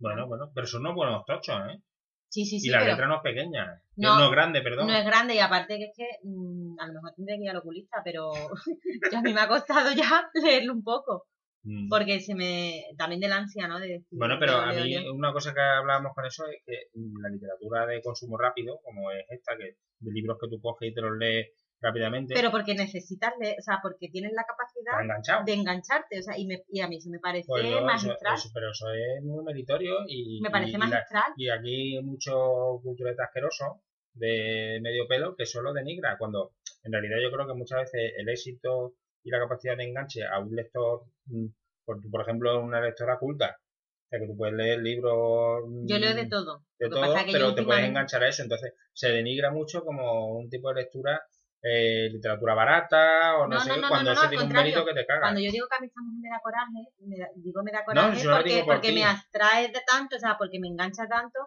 Bueno, 0.00 0.26
bueno, 0.26 0.50
pero 0.52 0.66
son 0.66 0.82
unos 0.82 0.96
buenos 0.96 1.24
tochos, 1.24 1.56
¿eh? 1.70 1.80
Sí, 2.28 2.44
sí, 2.44 2.58
sí. 2.58 2.68
Y 2.68 2.70
la 2.70 2.82
letra 2.82 3.06
no 3.06 3.16
es 3.16 3.22
pequeña. 3.22 3.82
No, 3.96 4.24
es 4.24 4.30
grande, 4.30 4.62
perdón. 4.62 4.86
No 4.86 4.94
es 4.94 5.04
grande 5.04 5.34
y 5.34 5.38
aparte 5.38 5.76
que 5.76 5.84
es 5.84 5.92
que 5.94 6.06
mm, 6.24 6.80
a 6.80 6.86
lo 6.86 6.94
mejor 6.94 7.12
tendré 7.14 7.36
que 7.36 7.44
ir 7.44 7.50
al 7.50 7.58
oculista, 7.58 8.00
pero 8.02 8.32
a 9.16 9.22
mí 9.22 9.32
me 9.32 9.40
ha 9.40 9.48
costado 9.48 9.92
ya 9.92 10.28
leerlo 10.34 10.72
un 10.72 10.82
poco. 10.82 11.26
Mm. 11.64 11.88
Porque 11.88 12.20
se 12.20 12.34
me. 12.34 12.84
También 12.98 13.20
de 13.20 13.28
la 13.28 13.36
ansia, 13.36 13.68
¿no? 13.68 13.78
De 13.78 14.04
bueno, 14.10 14.36
pero 14.38 14.56
a 14.56 14.72
mí 14.72 14.96
una 15.08 15.32
cosa 15.32 15.54
que 15.54 15.60
hablábamos 15.60 16.12
con 16.14 16.26
eso 16.26 16.44
es 16.46 16.62
que 16.66 16.88
la 17.20 17.28
literatura 17.28 17.86
de 17.86 18.02
consumo 18.02 18.36
rápido, 18.36 18.80
como 18.84 19.10
es 19.12 19.24
esta, 19.28 19.56
que 19.56 19.76
de 20.00 20.12
libros 20.12 20.38
que 20.40 20.48
tú 20.48 20.60
coges 20.60 20.90
y 20.90 20.94
te 20.94 21.00
los 21.00 21.16
lees 21.16 21.48
rápidamente. 21.80 22.34
Pero 22.34 22.50
porque 22.50 22.74
necesitas, 22.74 23.32
o 23.34 23.62
sea, 23.62 23.80
porque 23.82 24.08
tienes 24.08 24.32
la 24.32 24.44
capacidad 24.44 25.44
de 25.44 25.52
engancharte, 25.52 26.20
o 26.20 26.22
sea, 26.22 26.38
y, 26.38 26.46
me, 26.46 26.62
y 26.68 26.80
a 26.80 26.88
mí 26.88 27.00
se 27.00 27.10
me 27.10 27.18
parece 27.18 27.46
pues 27.46 27.64
magistral. 27.82 28.38
pero 28.54 28.70
eso 28.70 28.86
es 28.92 29.22
muy 29.24 29.44
meritorio 29.44 29.96
y... 30.06 30.40
Me 30.40 30.50
parece 30.50 30.78
magistral. 30.78 31.32
y 31.36 31.48
aquí 31.50 31.96
hay 31.96 32.02
mucho 32.02 32.80
cultureta 32.82 33.24
asqueroso 33.24 33.82
de 34.14 34.78
medio 34.80 35.08
pelo 35.08 35.34
que 35.36 35.46
solo 35.46 35.72
denigra, 35.72 36.16
cuando 36.18 36.52
en 36.84 36.92
realidad 36.92 37.16
yo 37.20 37.32
creo 37.32 37.46
que 37.46 37.54
muchas 37.54 37.80
veces 37.80 38.12
el 38.16 38.28
éxito 38.28 38.94
y 39.24 39.30
la 39.30 39.38
capacidad 39.38 39.76
de 39.76 39.84
enganche 39.84 40.26
a 40.26 40.38
un 40.38 40.54
lector, 40.54 41.02
mm, 41.26 41.46
por, 41.84 42.10
por 42.10 42.22
ejemplo, 42.22 42.60
una 42.60 42.80
lectora 42.80 43.18
culta, 43.18 43.56
o 43.58 44.08
sea, 44.08 44.18
que 44.18 44.26
tú 44.26 44.36
puedes 44.36 44.54
leer 44.54 44.80
libros... 44.80 45.64
Yo 45.84 45.98
leo 45.98 46.14
de 46.14 46.26
todo. 46.26 46.64
De 46.78 46.88
todo, 46.88 47.14
pero 47.30 47.54
te 47.54 47.62
puedes 47.62 47.84
enganchar 47.84 48.22
a 48.22 48.28
eso. 48.28 48.42
Entonces, 48.42 48.74
se 48.92 49.08
denigra 49.08 49.50
mucho 49.50 49.84
como 49.84 50.36
un 50.36 50.50
tipo 50.50 50.68
de 50.68 50.82
lectura 50.82 51.22
eh, 51.64 52.08
literatura 52.10 52.54
barata 52.54 53.38
o 53.38 53.46
no, 53.46 53.60
sé, 53.60 53.70
cuando 53.88 54.16
se 54.16 54.28
tiene 54.28 54.44
un 54.44 54.50
mérito 54.50 54.84
que 54.84 54.94
te 54.94 55.06
caga. 55.06 55.20
Cuando 55.20 55.40
yo 55.40 55.52
digo 55.52 55.68
que 55.70 55.76
a 55.76 55.80
mí 55.80 55.86
esta 55.86 56.02
mujer 56.02 56.20
me 56.20 56.28
da 56.28 56.40
coraje, 56.42 56.72
me 56.98 57.16
digo 57.36 57.62
me 57.62 57.70
da 57.70 57.84
coraje 57.84 58.28
porque, 58.28 58.62
porque 58.66 58.92
me 58.92 59.04
abstrae 59.04 59.68
de 59.68 59.80
tanto, 59.86 60.16
o 60.16 60.18
sea, 60.18 60.36
porque 60.36 60.58
me 60.58 60.66
engancha 60.66 61.06
tanto 61.06 61.38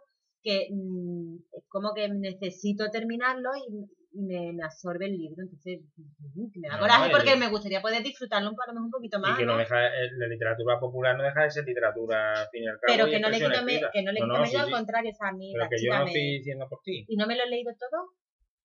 que 0.42 0.70
mm, 0.72 1.36
es 1.52 1.66
como 1.68 1.94
que 1.94 2.08
necesito 2.08 2.90
terminarlo 2.92 3.50
y, 3.58 3.90
me, 4.16 4.54
me, 4.54 4.64
absorbe 4.64 5.06
el 5.06 5.18
libro. 5.18 5.44
Entonces, 5.44 5.82
mm, 5.98 6.60
me 6.60 6.68
da 6.68 6.80
coraje 6.80 7.12
porque 7.12 7.36
me 7.36 7.50
gustaría 7.50 7.82
poder 7.82 8.04
disfrutarlo 8.04 8.52
un, 8.52 8.78
un 8.78 8.92
poquito 8.92 9.20
más. 9.20 9.36
Y 9.36 9.40
que 9.40 9.46
no, 9.46 9.58
deja, 9.58 9.88
eh, 9.88 10.10
la 10.18 10.28
literatura 10.28 10.80
popular 10.80 11.18
no 11.18 11.24
deja 11.24 11.44
de 11.44 11.52
ser 11.52 11.66
literatura 11.66 12.34
al 12.34 12.48
fin 12.50 12.64
y 12.64 12.68
al 12.68 12.80
cabo. 12.80 12.94
Pero 12.96 13.06
que 13.06 13.20
no, 13.20 13.30
le 13.30 13.38
quito, 13.38 13.90
que 13.94 14.04
no 14.04 14.12
le 14.12 14.20
quito 14.20 14.60
al 14.60 14.72
contrario, 14.72 15.12
o 15.12 15.16
sea, 15.16 15.30
a 15.30 15.34
mí. 15.34 15.54
Pero 15.54 15.70
que 15.70 15.84
yo 15.84 15.94
no 15.94 16.06
estoy 16.06 16.38
diciendo 16.38 16.68
por 16.70 16.82
ti. 16.84 17.06
Y 17.08 17.18
no 17.18 17.28
me 17.28 17.36
lo 17.36 17.44
he 17.44 17.50
leído 17.50 17.72
todo, 17.80 18.12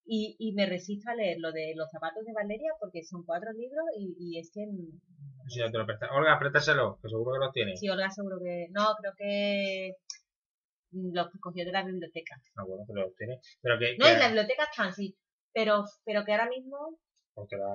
y, 0.05 0.35
y, 0.39 0.53
me 0.55 0.67
resisto 0.67 1.11
a 1.11 1.15
leer 1.15 1.39
lo 1.39 1.53
de 1.53 1.73
los 1.77 1.89
zapatos 1.91 2.25
de 2.25 2.33
Valeria 2.33 2.73
porque 2.81 3.05
son 3.05 3.23
cuatro 3.25 3.53
libros 3.53 3.85
y, 3.97 4.17
y 4.19 4.39
es 4.41 4.51
que... 4.53 4.67
Sí, 5.47 5.61
te 5.61 5.79
lo 5.79 5.87
Olga, 6.17 6.39
préstaselo, 6.39 6.99
que 7.01 7.09
seguro 7.09 7.35
que 7.35 7.45
los 7.45 7.53
tiene. 7.53 7.77
Sí, 7.77 7.89
Olga 7.89 8.11
seguro 8.11 8.39
que... 8.43 8.67
No, 8.71 8.89
creo 9.01 9.13
que 9.17 9.93
los 10.93 11.29
cogió 11.41 11.65
de 11.65 11.73
la 11.73 11.85
biblioteca. 11.85 12.37
Ah, 12.57 12.65
bueno, 12.67 12.85
pero 12.87 13.07
los 13.07 13.17
tiene. 13.17 13.39
Pero 13.61 13.79
que, 13.79 13.97
no, 13.99 14.09
en 14.09 14.19
la 14.19 14.27
biblioteca 14.27 14.65
están, 14.65 14.93
sí. 14.93 15.17
Pero, 15.53 15.85
pero 16.05 16.25
que 16.25 16.33
ahora 16.33 16.49
mismo... 16.49 16.99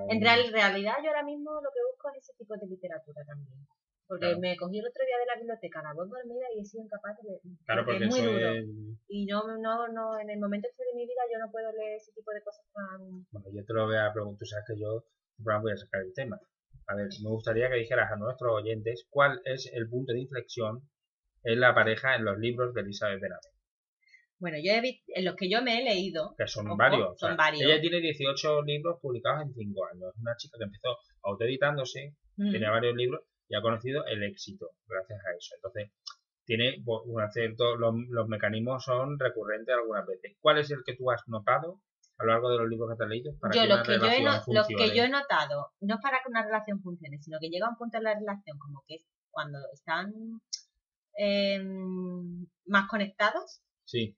En 0.08 0.20
realidad 0.20 0.96
yo 1.02 1.10
ahora 1.10 1.24
mismo 1.24 1.50
lo 1.60 1.70
que 1.74 1.82
busco 1.90 2.08
es 2.10 2.22
ese 2.22 2.34
tipo 2.38 2.54
de 2.56 2.66
literatura 2.66 3.24
también. 3.26 3.66
Porque 4.06 4.36
me 4.36 4.56
cogí 4.56 4.78
el 4.78 4.86
otro 4.86 5.02
día 5.04 5.18
de 5.18 5.26
la 5.26 5.34
biblioteca 5.34 5.82
la 5.82 5.92
voz 5.92 6.08
dormida 6.08 6.46
y 6.54 6.60
he 6.60 6.64
sido 6.64 6.84
incapaz 6.84 7.18
de 7.18 7.40
Claro, 7.64 7.84
porque 7.84 8.04
es 8.04 8.10
muy 8.10 8.22
duro. 8.22 8.54
Y 9.08 9.26
no, 9.26 9.42
no, 9.58 9.88
no, 9.88 10.20
en 10.20 10.30
el 10.30 10.38
momento 10.38 10.68
este 10.68 10.84
de 10.84 10.94
mi 10.94 11.06
vida 11.06 11.22
yo 11.32 11.40
no 11.40 11.50
puedo 11.50 11.72
leer 11.72 11.96
ese 11.96 12.12
tipo 12.12 12.30
de 12.30 12.42
cosas 12.42 12.64
tan... 12.72 13.26
Bueno, 13.32 13.48
yo 13.52 13.64
te 13.64 13.72
lo 13.72 13.86
voy 13.86 13.96
a 13.96 14.12
preguntar, 14.12 14.46
sabes 14.46 14.64
que 14.68 14.78
yo 14.78 15.04
voy 15.38 15.72
a 15.72 15.76
sacar 15.76 16.02
el 16.02 16.14
tema. 16.14 16.38
A 16.86 16.94
ver, 16.94 17.08
me 17.20 17.30
gustaría 17.30 17.68
que 17.68 17.82
dijeras 17.82 18.12
a 18.12 18.16
nuestros 18.16 18.52
oyentes 18.52 19.06
cuál 19.10 19.42
es 19.44 19.68
el 19.74 19.88
punto 19.88 20.12
de 20.12 20.20
inflexión 20.20 20.82
en 21.42 21.60
la 21.60 21.74
pareja 21.74 22.14
en 22.14 22.24
los 22.24 22.38
libros 22.38 22.74
de 22.74 22.82
Elizabeth 22.82 23.20
Benavent. 23.20 23.55
Bueno, 24.38 24.58
yo 24.62 24.72
he 24.72 24.80
visto, 24.80 25.04
en 25.14 25.24
los 25.24 25.34
que 25.34 25.48
yo 25.48 25.62
me 25.62 25.80
he 25.80 25.84
leído. 25.84 26.34
Que 26.36 26.46
son 26.46 26.76
varios. 26.76 27.18
Son 27.18 27.36
varios. 27.36 27.62
Ella 27.62 27.80
tiene 27.80 28.00
18 28.00 28.62
libros 28.62 28.98
publicados 29.00 29.42
en 29.42 29.54
5 29.54 29.86
años. 29.86 30.14
Es 30.14 30.20
una 30.20 30.36
chica 30.36 30.58
que 30.58 30.64
empezó 30.64 30.98
autoeditándose, 31.22 32.14
mm. 32.36 32.52
tenía 32.52 32.70
varios 32.70 32.94
libros 32.96 33.22
y 33.48 33.54
ha 33.54 33.62
conocido 33.62 34.04
el 34.06 34.22
éxito 34.22 34.70
gracias 34.86 35.18
a 35.24 35.36
eso. 35.36 35.54
Entonces, 35.56 35.90
tiene 36.44 36.82
un 36.86 37.20
acierto, 37.20 37.76
los, 37.76 37.94
los, 38.08 38.28
mecanismos 38.28 38.84
son 38.84 39.18
recurrentes 39.18 39.74
algunas 39.74 40.06
veces. 40.06 40.36
¿Cuál 40.40 40.58
es 40.58 40.70
el 40.70 40.82
que 40.84 40.94
tú 40.94 41.10
has 41.10 41.22
notado 41.26 41.82
a 42.18 42.24
lo 42.24 42.32
largo 42.32 42.50
de 42.50 42.58
los 42.58 42.68
libros 42.68 42.90
que 42.90 42.96
te 42.96 43.04
has 43.04 43.10
leído? 43.10 43.32
Para 43.40 43.54
yo, 43.54 43.62
que, 43.62 43.68
los, 43.68 43.82
que 43.82 43.98
yo 43.98 44.06
he 44.06 44.54
los 44.54 44.66
que 44.68 44.96
yo 44.96 45.02
he 45.02 45.08
notado, 45.08 45.72
no 45.80 45.96
es 45.96 46.00
para 46.00 46.18
que 46.18 46.28
una 46.28 46.44
relación 46.44 46.80
funcione, 46.82 47.18
sino 47.18 47.38
que 47.40 47.48
llega 47.48 47.68
un 47.68 47.76
punto 47.76 47.96
en 47.98 48.04
la 48.04 48.14
relación 48.14 48.58
como 48.58 48.84
que 48.86 48.94
es 48.94 49.02
cuando 49.30 49.58
están 49.72 50.40
em, 51.16 52.46
más 52.66 52.88
conectados. 52.88 53.60
Sí. 53.84 54.16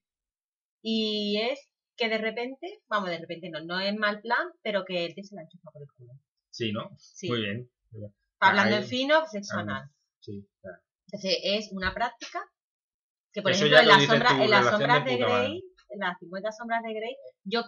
Y 0.82 1.40
es 1.40 1.68
que 1.96 2.08
de 2.08 2.18
repente, 2.18 2.80
vamos, 2.88 3.10
de 3.10 3.18
repente 3.18 3.50
no, 3.50 3.60
no 3.64 3.80
es 3.80 3.94
mal 3.96 4.20
plan, 4.20 4.48
pero 4.62 4.84
que 4.84 5.04
el 5.04 5.14
tío 5.14 5.24
se 5.24 5.34
la 5.34 5.42
enchufa 5.42 5.70
por 5.70 5.82
el 5.82 5.88
culo. 5.96 6.12
Sí, 6.50 6.72
¿no? 6.72 6.90
Sí. 6.98 7.28
Muy 7.28 7.40
bien. 7.40 7.70
Hablando 8.40 8.76
en 8.76 8.84
fino, 8.84 9.26
sexo 9.26 9.58
anal. 9.58 9.90
Sí, 10.20 10.46
claro. 10.60 10.78
Entonces, 11.06 11.38
es 11.42 11.72
una 11.72 11.94
práctica 11.94 12.40
Que 13.32 13.42
por 13.42 13.52
ejemplo, 13.52 13.78
en, 13.78 13.88
la 13.88 14.00
sombra, 14.00 14.44
en 14.44 14.50
las 14.50 14.70
sombras 14.70 15.04
de 15.04 15.16
Grey, 15.16 15.64
en 15.88 15.98
las 15.98 16.18
50 16.18 16.52
sombras 16.52 16.82
de 16.82 16.94
Grey, 16.94 17.16
yo 17.44 17.62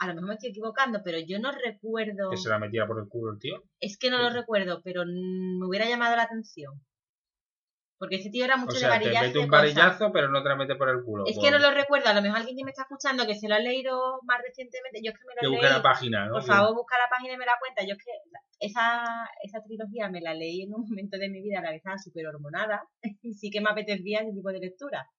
a 0.00 0.06
lo 0.06 0.14
mejor 0.14 0.28
me 0.28 0.34
estoy 0.34 0.50
equivocando, 0.50 1.00
pero 1.04 1.18
yo 1.18 1.40
no 1.40 1.50
recuerdo. 1.50 2.30
¿Que 2.30 2.36
se 2.36 2.48
la 2.48 2.58
metía 2.58 2.86
por 2.86 3.00
el 3.00 3.08
culo 3.08 3.32
el 3.32 3.38
tío? 3.40 3.64
Es 3.80 3.98
que 3.98 4.10
no 4.10 4.18
lo 4.18 4.30
recuerdo, 4.30 4.80
pero 4.84 5.04
me 5.04 5.66
hubiera 5.66 5.88
llamado 5.88 6.14
la 6.14 6.22
atención. 6.22 6.80
Porque 7.98 8.16
ese 8.16 8.30
tío 8.30 8.44
era 8.44 8.56
mucho 8.56 8.76
o 8.76 8.78
sea, 8.78 8.90
de 8.90 8.94
varillazo. 8.94 9.20
Te 9.20 9.26
mete 9.26 9.38
un 9.40 9.50
varillazo, 9.50 10.12
pero 10.12 10.28
no 10.28 10.40
te 10.42 10.48
la 10.48 10.54
mete 10.56 10.76
por 10.76 10.88
el 10.88 11.02
culo. 11.02 11.24
Es 11.26 11.36
que 11.36 11.50
no 11.50 11.58
lo 11.58 11.72
recuerdo. 11.72 12.08
A 12.08 12.14
lo 12.14 12.22
mejor 12.22 12.38
alguien 12.38 12.56
que 12.56 12.64
me 12.64 12.70
está 12.70 12.82
escuchando 12.82 13.26
que 13.26 13.34
se 13.34 13.48
lo 13.48 13.56
ha 13.56 13.58
leído 13.58 14.20
más 14.22 14.38
recientemente. 14.40 15.00
Yo 15.02 15.10
es 15.10 15.18
que 15.18 15.26
me 15.26 15.34
lo 15.34 15.40
que 15.40 15.48
busca 15.48 15.76
la 15.76 15.82
página, 15.82 16.26
¿no? 16.26 16.34
Por 16.34 16.44
favor, 16.44 16.74
busca 16.74 16.96
la 16.96 17.10
página 17.10 17.34
y 17.34 17.36
me 17.38 17.44
la 17.44 17.58
cuenta. 17.58 17.82
Yo 17.82 17.94
es 17.94 18.04
que 18.04 18.12
esa, 18.60 19.02
esa 19.42 19.62
trilogía 19.64 20.08
me 20.08 20.20
la 20.20 20.32
leí 20.32 20.62
en 20.62 20.74
un 20.74 20.86
momento 20.88 21.18
de 21.18 21.28
mi 21.28 21.42
vida 21.42 21.58
en 21.58 21.64
la 21.64 21.70
que 21.70 21.76
estaba 21.82 21.98
súper 21.98 22.26
hormonada. 22.28 22.86
y 23.22 23.34
sí 23.34 23.50
que 23.50 23.60
me 23.60 23.70
apetecía 23.70 24.20
ese 24.20 24.32
tipo 24.32 24.50
de 24.50 24.60
lectura. 24.60 25.10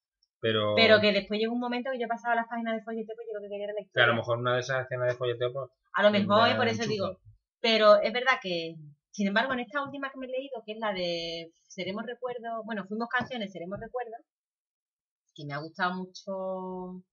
Pero... 0.41 0.73
pero 0.73 1.01
que 1.01 1.11
después 1.11 1.37
llegó 1.37 1.53
un 1.53 1.59
momento 1.59 1.91
que 1.91 1.99
yo 1.99 2.07
pasaba 2.07 2.33
las 2.33 2.47
páginas 2.47 2.75
de 2.75 2.81
folleteo 2.81 3.13
pues 3.13 3.27
yo 3.27 3.37
lo 3.37 3.43
que 3.43 3.49
quería 3.49 3.65
era 3.65 3.73
historia. 3.75 4.05
Que 4.05 4.09
a 4.09 4.13
lo 4.13 4.15
mejor 4.15 4.37
una 4.37 4.53
de 4.53 4.61
esas 4.61 4.85
escenas 4.85 5.09
de 5.09 5.15
folleteo 5.15 5.51
pues, 5.51 5.69
A 5.91 6.03
lo 6.03 6.11
mejor, 6.11 6.55
por 6.55 6.67
eso 6.69 6.87
digo. 6.87 7.19
Pero 7.59 7.99
es 8.01 8.13
verdad 8.13 8.39
que 8.41 8.75
sin 9.11 9.27
embargo, 9.27 9.53
en 9.53 9.59
esta 9.61 9.83
última 9.83 10.09
que 10.11 10.19
me 10.19 10.27
he 10.27 10.29
leído, 10.29 10.61
que 10.65 10.73
es 10.73 10.79
la 10.79 10.93
de 10.93 11.51
Seremos 11.67 12.05
Recuerdos, 12.05 12.65
bueno, 12.65 12.85
fuimos 12.87 13.09
canciones, 13.09 13.51
Seremos 13.51 13.79
Recuerdos, 13.79 14.19
que 15.33 15.45
me 15.45 15.53
ha 15.53 15.59
gustado 15.59 15.95
mucho 15.95 17.03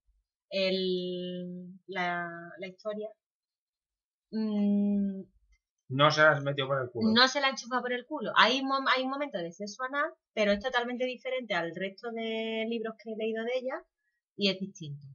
el, 0.51 1.79
la, 1.87 2.29
la 2.59 2.67
historia. 2.67 3.09
Mm, 4.31 5.23
no 5.89 6.11
se 6.11 6.23
la 6.23 6.33
has 6.33 6.43
metido 6.43 6.67
por 6.67 6.83
el 6.83 6.91
culo. 6.91 7.13
No 7.15 7.29
se 7.29 7.41
la 7.41 7.49
enchufa 7.49 7.81
por 7.81 7.93
el 7.93 8.07
culo. 8.07 8.33
Hay, 8.37 8.61
hay 8.95 9.03
un 9.05 9.11
momento 9.11 9.39
de 9.39 9.53
sexo 9.53 9.85
anal, 9.85 10.13
pero 10.35 10.53
es 10.53 10.61
totalmente 10.61 11.05
diferente 11.05 11.55
al 11.55 11.75
resto 11.75 12.11
de 12.11 12.67
libros 12.69 12.95
que 13.03 13.13
he 13.13 13.17
leído 13.17 13.45
de 13.45 13.59
ella 13.59 13.83
y 14.37 14.51
es 14.51 14.59
distinto 14.59 15.07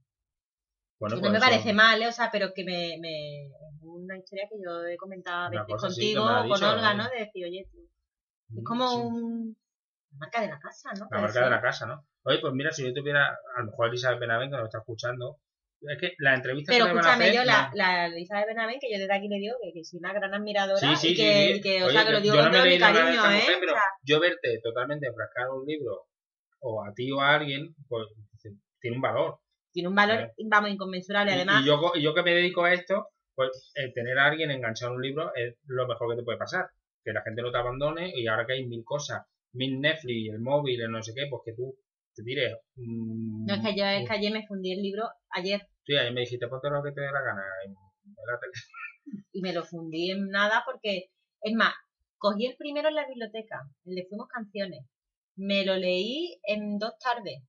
no 1.09 1.31
me 1.31 1.39
parece 1.39 1.73
mal, 1.73 2.01
¿eh? 2.01 2.07
o 2.07 2.11
sea, 2.11 2.29
pero 2.31 2.53
que 2.53 2.63
me, 2.63 2.97
me, 2.99 3.45
es 3.45 3.81
una 3.81 4.17
historia 4.17 4.47
que 4.49 4.57
yo 4.63 4.85
he 4.85 4.97
comentado 4.97 5.45
a 5.45 5.49
veces 5.49 5.75
contigo 5.79 6.23
o 6.23 6.47
con 6.47 6.63
Olga, 6.63 6.93
¿no? 6.93 7.09
De 7.09 7.25
decir, 7.25 7.45
oye, 7.45 7.67
tú, 7.71 7.89
es 8.57 8.63
como 8.63 8.93
un, 8.95 9.57
la 10.11 10.17
marca 10.19 10.41
de 10.41 10.47
la 10.49 10.59
casa, 10.59 10.91
¿no? 10.93 11.07
La 11.09 11.21
marca 11.21 11.43
de 11.43 11.49
la 11.49 11.61
casa, 11.61 11.85
¿no? 11.85 12.05
Oye, 12.23 12.39
pues 12.39 12.53
mira, 12.53 12.71
si 12.71 12.85
yo 12.85 12.93
tuviera, 12.93 13.27
a 13.27 13.59
lo 13.61 13.71
mejor 13.71 13.87
Elizabeth 13.87 14.19
Benavent 14.19 14.51
que 14.51 14.57
nos 14.57 14.65
está 14.65 14.79
escuchando, 14.79 15.39
es 15.81 15.97
que 15.99 16.13
la 16.19 16.35
entrevista 16.35 16.71
Pero 16.71 16.85
que 16.85 16.91
escúchame, 16.91 17.23
hacer, 17.23 17.35
yo, 17.35 17.43
la, 17.43 17.71
la 17.73 18.05
Elizabeth 18.05 18.47
Benavent, 18.47 18.79
que 18.79 18.91
yo 18.91 18.99
desde 18.99 19.15
aquí 19.15 19.27
le 19.27 19.37
digo 19.37 19.55
que, 19.63 19.73
que 19.73 19.83
soy 19.83 19.97
una 19.99 20.13
gran 20.13 20.33
admiradora 20.33 20.93
y, 21.01 21.15
que, 21.15 21.55
y 21.55 21.61
que, 21.61 21.83
o 21.83 21.89
sea, 21.89 22.05
que 22.05 22.11
lo 22.11 22.21
digo 22.21 22.35
con 22.35 22.51
todo 22.51 22.65
mi 22.65 22.77
cariño, 22.77 23.31
¿eh? 23.31 23.57
pero 23.59 23.73
yo 24.03 24.19
verte 24.19 24.59
totalmente 24.61 25.07
enfrascado 25.07 25.59
un 25.59 25.65
libro, 25.65 26.05
o 26.59 26.83
a 26.83 26.93
ti 26.93 27.11
o 27.11 27.19
a 27.19 27.33
alguien, 27.33 27.75
pues 27.87 28.07
tiene 28.79 28.97
un 28.97 29.01
valor 29.01 29.39
tiene 29.71 29.89
un 29.89 29.95
valor, 29.95 30.31
vamos, 30.49 30.71
inconmensurable. 30.71 31.33
Además, 31.33 31.63
y, 31.63 31.67
yo, 31.67 31.93
yo 31.99 32.13
que 32.13 32.23
me 32.23 32.33
dedico 32.33 32.63
a 32.63 32.73
esto, 32.73 33.07
pues 33.35 33.71
eh, 33.75 33.91
tener 33.93 34.17
a 34.19 34.25
alguien 34.25 34.51
enganchado 34.51 34.91
en 34.91 34.97
un 34.97 35.03
libro 35.03 35.31
es 35.35 35.55
lo 35.65 35.87
mejor 35.87 36.09
que 36.09 36.17
te 36.17 36.23
puede 36.23 36.37
pasar. 36.37 36.69
Que 37.03 37.13
la 37.13 37.23
gente 37.23 37.41
no 37.41 37.51
te 37.51 37.57
abandone 37.57 38.11
y 38.15 38.27
ahora 38.27 38.45
que 38.45 38.53
hay 38.53 38.65
mil 38.67 38.83
cosas, 38.83 39.25
mil 39.53 39.79
Netflix, 39.79 40.33
el 40.33 40.39
móvil, 40.39 40.81
el 40.81 40.91
no 40.91 41.01
sé 41.01 41.13
qué, 41.15 41.25
pues 41.29 41.41
que 41.45 41.53
tú 41.53 41.75
te 42.13 42.23
tires. 42.23 42.57
no, 42.75 43.53
es 43.53 43.61
que 43.61 43.75
yo 43.75 43.85
es 43.85 44.07
que 44.07 44.15
ayer 44.15 44.31
me 44.31 44.45
fundí 44.45 44.73
el 44.73 44.81
libro, 44.81 45.09
ayer. 45.29 45.61
Sí, 45.85 45.95
ayer 45.95 46.13
me 46.13 46.21
dijiste, 46.21 46.47
ponte 46.47 46.69
lo 46.69 46.83
que 46.83 46.91
te 46.91 47.01
dé 47.01 47.11
la 47.11 47.21
gana. 47.21 47.41
Y 49.33 49.41
me 49.41 49.51
lo 49.51 49.63
fundí 49.63 50.11
en 50.11 50.29
nada 50.29 50.63
porque, 50.65 51.09
es 51.41 51.53
más, 51.55 51.73
cogí 52.17 52.45
el 52.45 52.55
primero 52.55 52.89
en 52.89 52.95
la 52.95 53.07
biblioteca, 53.07 53.61
el 53.85 53.95
de 53.95 54.05
Fuimos 54.07 54.27
Canciones. 54.27 54.85
Me 55.35 55.65
lo 55.65 55.75
leí 55.75 56.39
en 56.43 56.77
dos 56.77 56.93
tardes 56.99 57.41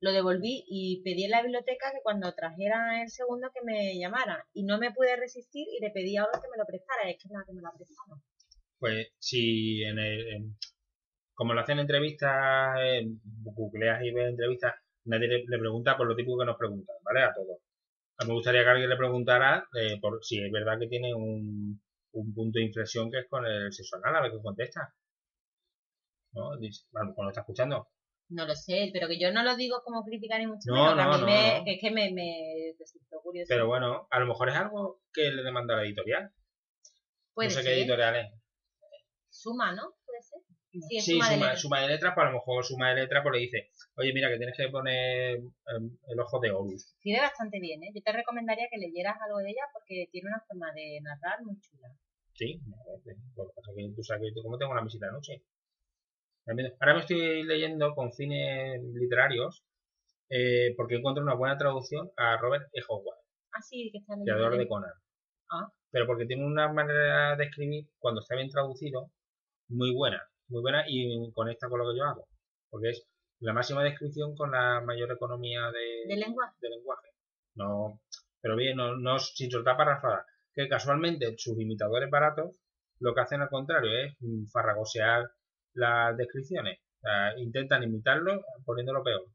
lo 0.00 0.12
devolví 0.12 0.64
y 0.68 1.02
pedí 1.02 1.24
en 1.24 1.30
la 1.32 1.42
biblioteca 1.42 1.90
que 1.92 2.02
cuando 2.02 2.32
trajera 2.34 3.02
el 3.02 3.08
segundo 3.08 3.50
que 3.52 3.64
me 3.64 3.98
llamara. 3.98 4.46
Y 4.52 4.64
no 4.64 4.78
me 4.78 4.92
pude 4.92 5.16
resistir 5.16 5.66
y 5.68 5.80
le 5.80 5.90
pedí 5.90 6.16
a 6.16 6.26
que 6.32 6.48
me 6.50 6.58
lo 6.58 6.66
prestara. 6.66 7.08
Es 7.08 7.16
que 7.16 7.28
es 7.28 7.32
la 7.32 7.44
que 7.44 7.52
me 7.52 7.62
lo 7.62 7.68
ha 7.68 7.76
prestado. 7.76 8.22
Pues 8.78 9.08
si 9.18 9.82
en 9.82 9.98
el, 9.98 10.54
como 11.34 11.54
lo 11.54 11.60
hacen 11.60 11.80
entrevistas, 11.80 12.78
en 12.80 13.20
googleas 13.42 14.02
y 14.04 14.12
ves 14.12 14.30
entrevistas, 14.30 14.74
nadie 15.04 15.28
le, 15.28 15.58
pregunta 15.58 15.96
por 15.96 16.06
lo 16.06 16.14
típico 16.14 16.38
que 16.38 16.46
nos 16.46 16.56
preguntan, 16.56 16.96
¿vale? 17.02 17.22
A 17.22 17.34
todos. 17.34 17.58
A 18.18 18.24
mí 18.24 18.28
me 18.28 18.34
gustaría 18.34 18.62
que 18.62 18.70
alguien 18.70 18.90
le 18.90 18.96
preguntara 18.96 19.66
eh, 19.74 19.98
por 20.00 20.24
si 20.24 20.42
es 20.44 20.50
verdad 20.50 20.78
que 20.78 20.88
tiene 20.88 21.14
un, 21.14 21.80
un 22.12 22.34
punto 22.34 22.58
de 22.58 22.64
inflexión 22.64 23.10
que 23.10 23.20
es 23.20 23.28
con 23.28 23.46
el 23.46 23.72
sexo 23.72 23.96
anal, 23.96 24.16
a 24.16 24.22
ver 24.22 24.32
qué 24.32 24.42
contesta. 24.42 24.94
¿No? 26.32 26.50
Bueno, 26.92 27.14
cuando 27.14 27.30
está 27.30 27.40
escuchando. 27.40 27.88
No 28.30 28.46
lo 28.46 28.54
sé, 28.54 28.90
pero 28.92 29.08
que 29.08 29.18
yo 29.18 29.32
no 29.32 29.42
lo 29.42 29.56
digo 29.56 29.82
como 29.82 30.04
crítica 30.04 30.38
ni 30.38 30.46
mucho 30.46 30.70
menos, 30.70 30.94
que 30.94 31.00
a 31.00 31.18
mí 31.18 31.24
me, 31.24 31.64
que 31.64 31.74
es 31.74 31.80
que 31.80 31.90
me, 31.90 32.12
me 32.12 32.74
resultó 32.78 33.20
curioso. 33.22 33.46
Pero 33.48 33.66
bueno, 33.66 34.06
a 34.10 34.20
lo 34.20 34.26
mejor 34.26 34.50
es 34.50 34.56
algo 34.56 35.00
que 35.12 35.30
le 35.30 35.42
demanda 35.42 35.76
la 35.76 35.84
editorial. 35.84 36.30
Puede 37.32 37.48
no 37.48 37.54
sé 37.54 37.62
qué 37.62 37.74
editorial 37.80 38.16
es. 38.16 38.32
Suma, 39.30 39.72
¿no? 39.72 39.94
Puede 40.04 40.22
ser. 40.22 40.40
Sí, 40.70 41.00
suma, 41.00 41.30
de 41.30 41.56
suma, 41.56 41.80
de 41.80 41.88
letras, 41.88 42.12
pues 42.14 42.26
a 42.26 42.30
lo 42.30 42.36
mejor 42.36 42.64
suma 42.64 42.90
de 42.90 43.02
letras 43.02 43.22
pues 43.22 43.32
le 43.32 43.40
dice, 43.40 43.70
oye, 43.96 44.12
mira, 44.12 44.28
que 44.28 44.36
tienes 44.36 44.56
que 44.56 44.68
poner 44.68 45.38
em, 45.38 45.98
el 46.06 46.20
ojo 46.20 46.38
de 46.40 46.50
Horus. 46.50 46.92
Escribe 46.92 47.20
bastante 47.20 47.58
bien, 47.58 47.82
¿eh? 47.82 47.90
Yo 47.94 48.02
te 48.02 48.12
recomendaría 48.12 48.68
que 48.70 48.76
leyeras 48.76 49.16
algo 49.26 49.38
de 49.38 49.50
ella 49.50 49.64
porque 49.72 50.08
tiene 50.12 50.28
una 50.28 50.44
forma 50.46 50.70
de 50.72 51.00
narrar 51.00 51.42
muy 51.42 51.58
chula. 51.60 51.88
Sí, 52.34 52.60
pues, 53.34 53.96
tú 53.96 54.02
sabes 54.04 54.32
que 54.34 54.42
como 54.42 54.58
tengo 54.58 54.72
una 54.72 54.84
visita 54.84 55.08
anoche. 55.08 55.42
Ahora 56.48 56.94
me 56.94 57.00
estoy 57.00 57.42
leyendo 57.42 57.94
con 57.94 58.10
fines 58.12 58.82
literarios 58.94 59.62
eh, 60.30 60.74
porque 60.76 60.96
encuentro 60.96 61.22
una 61.22 61.34
buena 61.34 61.58
traducción 61.58 62.10
a 62.16 62.38
Robert 62.38 62.68
E. 62.72 62.80
Howard. 62.88 63.18
Ah, 63.52 63.60
sí, 63.60 63.90
que 63.92 63.98
está 63.98 64.14
Creador 64.22 64.56
de 64.56 64.66
Conan. 64.66 64.92
Ah. 65.50 65.70
Pero 65.90 66.06
porque 66.06 66.24
tiene 66.24 66.46
una 66.46 66.72
manera 66.72 67.36
de 67.36 67.44
escribir, 67.44 67.88
cuando 67.98 68.20
está 68.20 68.34
bien 68.34 68.48
traducido, 68.48 69.10
muy 69.68 69.94
buena. 69.94 70.22
Muy 70.48 70.62
buena 70.62 70.84
y 70.86 71.30
conecta 71.32 71.68
con 71.68 71.80
lo 71.80 71.90
que 71.90 71.98
yo 71.98 72.04
hago. 72.04 72.28
Porque 72.70 72.90
es 72.90 73.06
la 73.40 73.52
máxima 73.52 73.84
descripción 73.84 74.34
con 74.34 74.50
la 74.50 74.80
mayor 74.80 75.12
economía 75.12 75.70
de, 75.70 76.14
¿De 76.14 76.16
lenguaje. 76.16 76.56
De 76.60 76.70
lenguaje. 76.70 77.08
No, 77.56 78.00
pero 78.40 78.56
bien, 78.56 78.76
no, 78.76 78.96
no 78.96 79.18
sin 79.18 79.50
soltar 79.50 79.76
parrafadas. 79.76 80.26
Que 80.54 80.68
casualmente 80.68 81.34
sus 81.36 81.58
imitadores 81.60 82.10
baratos 82.10 82.56
lo 83.00 83.14
que 83.14 83.20
hacen 83.20 83.42
al 83.42 83.50
contrario 83.50 83.90
es 83.92 84.16
farragosear 84.50 85.30
las 85.74 86.16
descripciones. 86.16 86.78
intentan 87.38 87.82
imitarlo 87.82 88.42
poniéndolo 88.64 89.02
peor. 89.02 89.26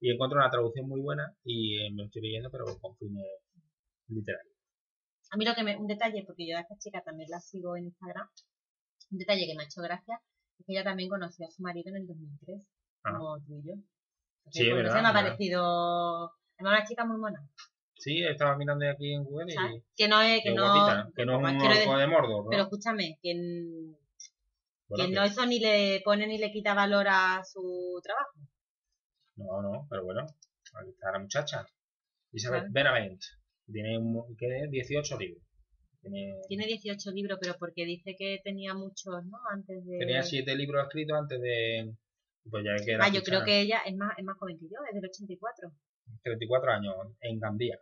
Y 0.00 0.12
encuentro 0.12 0.38
una 0.38 0.50
traducción 0.50 0.88
muy 0.88 1.00
buena 1.00 1.34
y 1.42 1.76
eh, 1.80 1.90
me 1.92 2.04
estoy 2.04 2.22
leyendo, 2.22 2.50
pero 2.50 2.64
con 2.80 2.96
fines 2.96 3.26
literarios. 4.06 4.54
A 5.30 5.36
mí 5.36 5.44
lo 5.44 5.54
que 5.54 5.64
me, 5.64 5.76
un 5.76 5.88
detalle, 5.88 6.22
porque 6.24 6.48
yo 6.48 6.56
a 6.56 6.60
esta 6.60 6.78
chica 6.78 7.02
también 7.02 7.28
la 7.30 7.40
sigo 7.40 7.76
en 7.76 7.86
Instagram, 7.86 8.28
un 9.10 9.18
detalle 9.18 9.46
que 9.46 9.54
me 9.56 9.62
ha 9.62 9.66
hecho 9.66 9.82
gracia 9.82 10.20
es 10.58 10.66
que 10.66 10.72
ella 10.72 10.84
también 10.84 11.08
conoció 11.08 11.46
a 11.46 11.50
su 11.50 11.62
marido 11.62 11.90
en 11.90 12.02
el 12.02 12.06
2003, 12.06 12.62
ah. 13.04 13.12
como 13.12 13.38
tú 13.40 13.58
y 13.58 13.68
yo. 13.68 13.74
sí, 14.50 14.70
verdad, 14.72 14.94
se 14.94 15.02
me 15.02 15.08
ha 15.08 15.12
parecido, 15.12 16.32
es 16.56 16.66
una 16.66 16.84
chica 16.84 17.04
muy 17.04 17.18
mona. 17.18 17.40
Sí, 17.96 18.22
estaba 18.22 18.56
mirando 18.56 18.88
aquí 18.88 19.12
en 19.12 19.24
Google 19.24 19.52
y... 19.52 19.82
Que 19.96 20.08
no 20.08 20.20
es, 20.20 20.42
que 20.42 20.54
no, 20.54 21.12
que 21.16 21.26
no 21.26 21.48
es 21.48 21.54
un 21.54 21.60
orco 21.60 21.98
de 21.98 22.06
Mordor, 22.06 22.44
¿no? 22.44 22.50
Pero 22.50 22.62
escúchame, 22.62 23.18
que 23.20 23.32
que 24.96 25.08
no 25.08 25.22
eso 25.22 25.44
ni 25.46 25.60
le 25.60 26.00
pone 26.04 26.26
ni 26.26 26.38
le 26.38 26.50
quita 26.50 26.74
valor 26.74 27.06
a 27.08 27.42
su 27.44 28.00
trabajo. 28.02 28.38
No, 29.36 29.62
no, 29.62 29.86
pero 29.88 30.04
bueno, 30.04 30.22
aquí 30.22 30.90
está 30.90 31.12
la 31.12 31.18
muchacha. 31.18 31.66
Isabel 32.32 32.66
Benavent. 32.70 33.22
Tiene, 33.70 33.98
¿qué, 34.38 34.66
18 34.70 35.18
libros. 35.18 35.42
Tiene... 36.00 36.40
tiene 36.48 36.66
18 36.66 37.10
libros, 37.10 37.38
pero 37.40 37.56
porque 37.58 37.84
dice 37.84 38.14
que 38.16 38.40
tenía 38.42 38.74
muchos, 38.74 39.24
¿no? 39.26 39.38
Antes 39.50 39.84
de... 39.84 39.98
Tenía 39.98 40.22
7 40.22 40.56
libros 40.56 40.82
escritos 40.84 41.18
antes 41.18 41.40
de... 41.40 41.94
Pues 42.50 42.64
ya 42.64 42.82
que 42.82 42.94
ah, 42.94 43.12
yo 43.12 43.22
creo 43.22 43.44
que 43.44 43.60
ella 43.60 43.82
es 43.84 43.94
más, 43.94 44.16
es 44.16 44.24
más 44.24 44.38
joven 44.38 44.58
que 44.58 44.66
yo, 44.66 44.78
es 44.88 44.94
del 44.94 45.04
84. 45.04 45.70
34 46.22 46.72
años, 46.72 46.94
en 47.20 47.38
Gandía. 47.38 47.78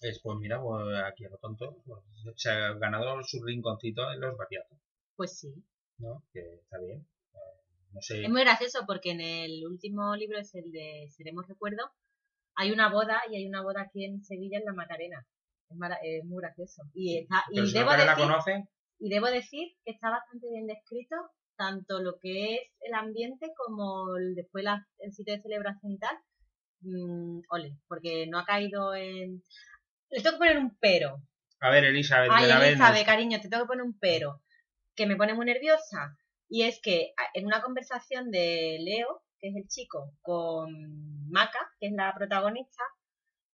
Es, 0.00 0.20
pues 0.22 0.38
mira, 0.38 0.60
pues 0.62 0.96
aquí 1.04 1.26
a 1.26 1.28
lo 1.28 1.36
tonto, 1.36 1.82
pues, 1.84 2.02
se 2.36 2.50
ha 2.50 2.72
ganado 2.74 3.22
su 3.22 3.42
rinconcito 3.44 4.10
en 4.12 4.20
los 4.20 4.36
batiatos. 4.36 4.78
Pues 5.16 5.38
sí. 5.38 5.52
¿No? 5.98 6.22
Que 6.32 6.40
está 6.62 6.78
bien. 6.78 7.00
Eh, 7.32 7.38
no 7.92 8.00
sé. 8.00 8.22
Es 8.22 8.30
muy 8.30 8.42
gracioso 8.42 8.84
porque 8.86 9.12
en 9.12 9.20
el 9.20 9.66
último 9.66 10.14
libro 10.14 10.38
es 10.38 10.54
el 10.54 10.70
de 10.70 11.08
Seremos 11.10 11.48
Recuerdo. 11.48 11.90
Hay 12.54 12.70
una 12.70 12.90
boda 12.90 13.22
y 13.30 13.36
hay 13.36 13.46
una 13.46 13.62
boda 13.62 13.82
aquí 13.82 14.04
en 14.04 14.22
Sevilla 14.22 14.58
en 14.58 14.64
la 14.64 14.72
Macarena. 14.72 15.26
Es, 16.02 16.24
muy 16.24 16.40
gracioso. 16.40 16.82
Y, 16.94 17.18
está, 17.18 17.44
y, 17.50 17.72
debo 17.72 17.90
decir, 17.92 18.06
la 18.06 18.68
y 18.98 19.08
debo 19.08 19.26
decir 19.26 19.68
que 19.84 19.92
está 19.92 20.10
bastante 20.10 20.46
bien 20.48 20.66
descrito 20.66 21.16
tanto 21.56 22.00
lo 22.00 22.18
que 22.20 22.54
es 22.54 22.60
el 22.80 22.94
ambiente 22.94 23.52
como 23.56 24.12
después 24.34 24.64
el 24.98 25.12
sitio 25.12 25.34
de 25.34 25.42
celebración 25.42 25.92
y 25.92 25.98
tal. 25.98 26.16
Mm, 26.80 27.40
ole, 27.48 27.78
porque 27.88 28.26
no 28.26 28.38
ha 28.38 28.44
caído 28.44 28.94
en... 28.94 29.42
Le 30.10 30.22
tengo 30.22 30.32
que 30.32 30.38
poner 30.38 30.58
un 30.58 30.76
pero. 30.78 31.16
A 31.60 31.70
ver, 31.70 31.84
Elizabeth. 31.84 32.30
Ay, 32.32 32.50
Elizabeth, 32.50 33.06
cariño, 33.06 33.40
te 33.40 33.48
tengo 33.48 33.64
que 33.64 33.68
poner 33.68 33.84
un 33.84 33.98
pero 33.98 34.42
que 34.96 35.06
me 35.06 35.16
pone 35.16 35.34
muy 35.34 35.46
nerviosa, 35.46 36.16
Y 36.48 36.62
es 36.62 36.80
que 36.80 37.12
en 37.34 37.46
una 37.46 37.60
conversación 37.60 38.30
de 38.30 38.78
Leo, 38.80 39.22
que 39.38 39.48
es 39.48 39.56
el 39.56 39.68
chico, 39.68 40.12
con 40.22 41.28
Maca, 41.30 41.72
que 41.80 41.88
es 41.88 41.92
la 41.92 42.14
protagonista, 42.14 42.82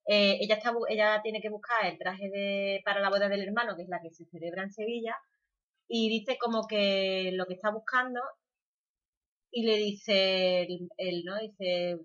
eh, 0.06 0.38
ella, 0.40 0.56
está, 0.56 0.72
ella 0.88 1.20
tiene 1.22 1.40
que 1.40 1.48
buscar 1.48 1.86
el 1.86 1.98
traje 1.98 2.28
de, 2.28 2.82
para 2.84 3.00
la 3.00 3.08
boda 3.10 3.28
del 3.28 3.42
hermano, 3.42 3.76
que 3.76 3.82
es 3.82 3.88
la 3.88 4.00
que 4.00 4.10
se 4.10 4.26
celebra 4.26 4.62
en 4.62 4.72
Sevilla, 4.72 5.16
y 5.88 6.08
dice 6.10 6.38
como 6.38 6.66
que 6.66 7.30
lo 7.34 7.46
que 7.46 7.54
está 7.54 7.70
buscando, 7.70 8.20
y 9.50 9.64
le 9.64 9.76
dice 9.76 10.62
él, 10.96 11.24
¿no? 11.24 11.38
Dice, 11.38 11.98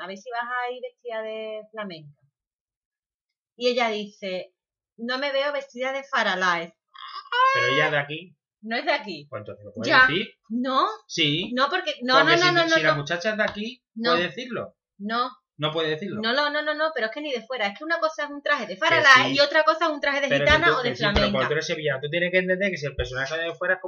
a 0.00 0.06
ver 0.06 0.16
si 0.16 0.30
vas 0.30 0.44
a 0.44 0.72
ir 0.72 0.80
vestida 0.82 1.22
de 1.22 1.62
flamenca. 1.70 2.20
Y 3.56 3.68
ella 3.68 3.88
dice, 3.88 4.54
no 4.96 5.18
me 5.18 5.32
veo 5.32 5.52
vestida 5.52 5.92
de 5.92 6.02
Faralaes. 6.04 6.72
Pero 7.54 7.66
ella 7.66 7.90
de 7.90 7.98
aquí. 7.98 8.36
No 8.64 8.76
es 8.76 8.84
de 8.86 8.92
aquí. 8.92 9.26
Pues 9.28 9.40
entonces 9.40 9.64
lo 9.64 9.72
puedes 9.72 10.08
decir. 10.08 10.26
No. 10.48 10.86
Sí. 11.06 11.52
No, 11.54 11.68
porque. 11.68 11.94
No, 12.02 12.24
no, 12.24 12.36
no, 12.36 12.52
no, 12.52 12.68
Si 12.68 12.82
la 12.82 12.94
muchacha 12.94 13.30
es 13.30 13.36
de 13.36 13.42
aquí, 13.42 13.84
puede 13.94 14.22
decirlo. 14.22 14.76
No. 14.98 15.30
No 15.56 15.70
puede 15.70 15.90
decirlo. 15.90 16.20
No, 16.20 16.32
no, 16.32 16.50
no, 16.50 16.62
no, 16.62 16.74
no, 16.74 16.90
pero 16.92 17.06
es 17.06 17.12
que 17.12 17.20
ni 17.20 17.30
de 17.30 17.42
fuera. 17.42 17.68
Es 17.68 17.78
que 17.78 17.84
una 17.84 18.00
cosa 18.00 18.24
es 18.24 18.30
un 18.30 18.42
traje 18.42 18.66
de 18.66 18.76
farala 18.76 19.28
y 19.28 19.38
otra 19.38 19.62
cosa 19.62 19.84
es 19.84 19.92
un 19.92 20.00
traje 20.00 20.20
de 20.20 20.38
gitana 20.38 20.76
o 20.76 20.82
de 20.82 20.96
flamenca. 20.96 21.30
pero 21.30 21.46
tú 21.46 21.52
eres 21.52 21.66
tú 22.02 22.10
tienes 22.10 22.32
que 22.32 22.38
entender 22.38 22.70
que 22.70 22.76
si 22.76 22.86
el 22.86 22.96
personaje 22.96 23.38
de 23.38 23.54
fuera 23.54 23.78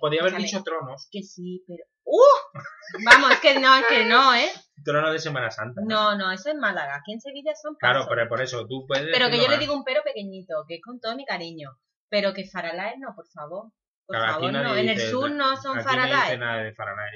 podría 0.00 0.20
haber 0.20 0.36
dicho 0.36 0.62
tronos. 0.62 1.08
Que 1.10 1.22
sí, 1.22 1.64
pero. 1.66 1.84
¡Uh! 2.04 3.02
Vamos, 3.04 3.32
es 3.32 3.40
que 3.40 3.58
no, 3.58 3.74
es 3.76 3.86
que 3.86 4.04
no, 4.04 4.34
¿eh? 4.34 4.48
Tronos 4.84 5.12
de 5.12 5.18
Semana 5.18 5.50
Santa. 5.50 5.80
No, 5.84 6.16
no, 6.16 6.30
eso 6.30 6.50
es 6.50 6.54
Málaga. 6.54 6.96
Aquí 6.96 7.12
en 7.12 7.20
Sevilla 7.20 7.52
son 7.60 7.74
Claro, 7.76 8.06
pero 8.08 8.28
por 8.28 8.40
eso 8.40 8.66
tú 8.68 8.86
puedes. 8.86 9.08
Pero 9.10 9.28
que 9.28 9.38
yo 9.38 9.48
le 9.48 9.58
digo 9.58 9.74
un 9.74 9.84
pero 9.84 10.02
pequeñito, 10.04 10.64
que 10.68 10.76
es 10.76 10.82
con 10.82 11.00
todo 11.00 11.16
mi 11.16 11.24
cariño. 11.24 11.70
Pero 12.08 12.32
que 12.32 12.46
farala 12.46 12.90
es 12.90 12.98
no, 13.00 13.08
por 13.16 13.26
favor. 13.26 13.72
Por 14.08 14.16
favor, 14.16 14.52
no. 14.52 14.74
En 14.74 14.88
el 14.88 14.98
sur 14.98 15.30
no 15.30 15.54
son 15.58 15.82
faralaes. 15.82 16.40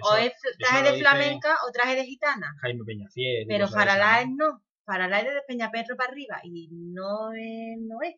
o 0.02 0.16
es 0.16 0.32
traje 0.58 0.92
de 0.92 0.98
flamenca 0.98 1.56
o 1.66 1.72
traje 1.72 1.96
de 1.96 2.04
gitana. 2.04 2.54
Jaime 2.60 2.84
Peñafiel. 2.84 3.46
Pero 3.48 3.66
faralaes 3.66 4.28
no. 4.28 4.62
Faralaes 4.84 5.24
de 5.24 5.42
Peñaperro 5.48 5.96
para 5.96 6.10
arriba. 6.10 6.40
Y 6.44 6.68
no 6.70 7.32
es. 7.32 7.78
No 7.80 8.02
es. 8.02 8.16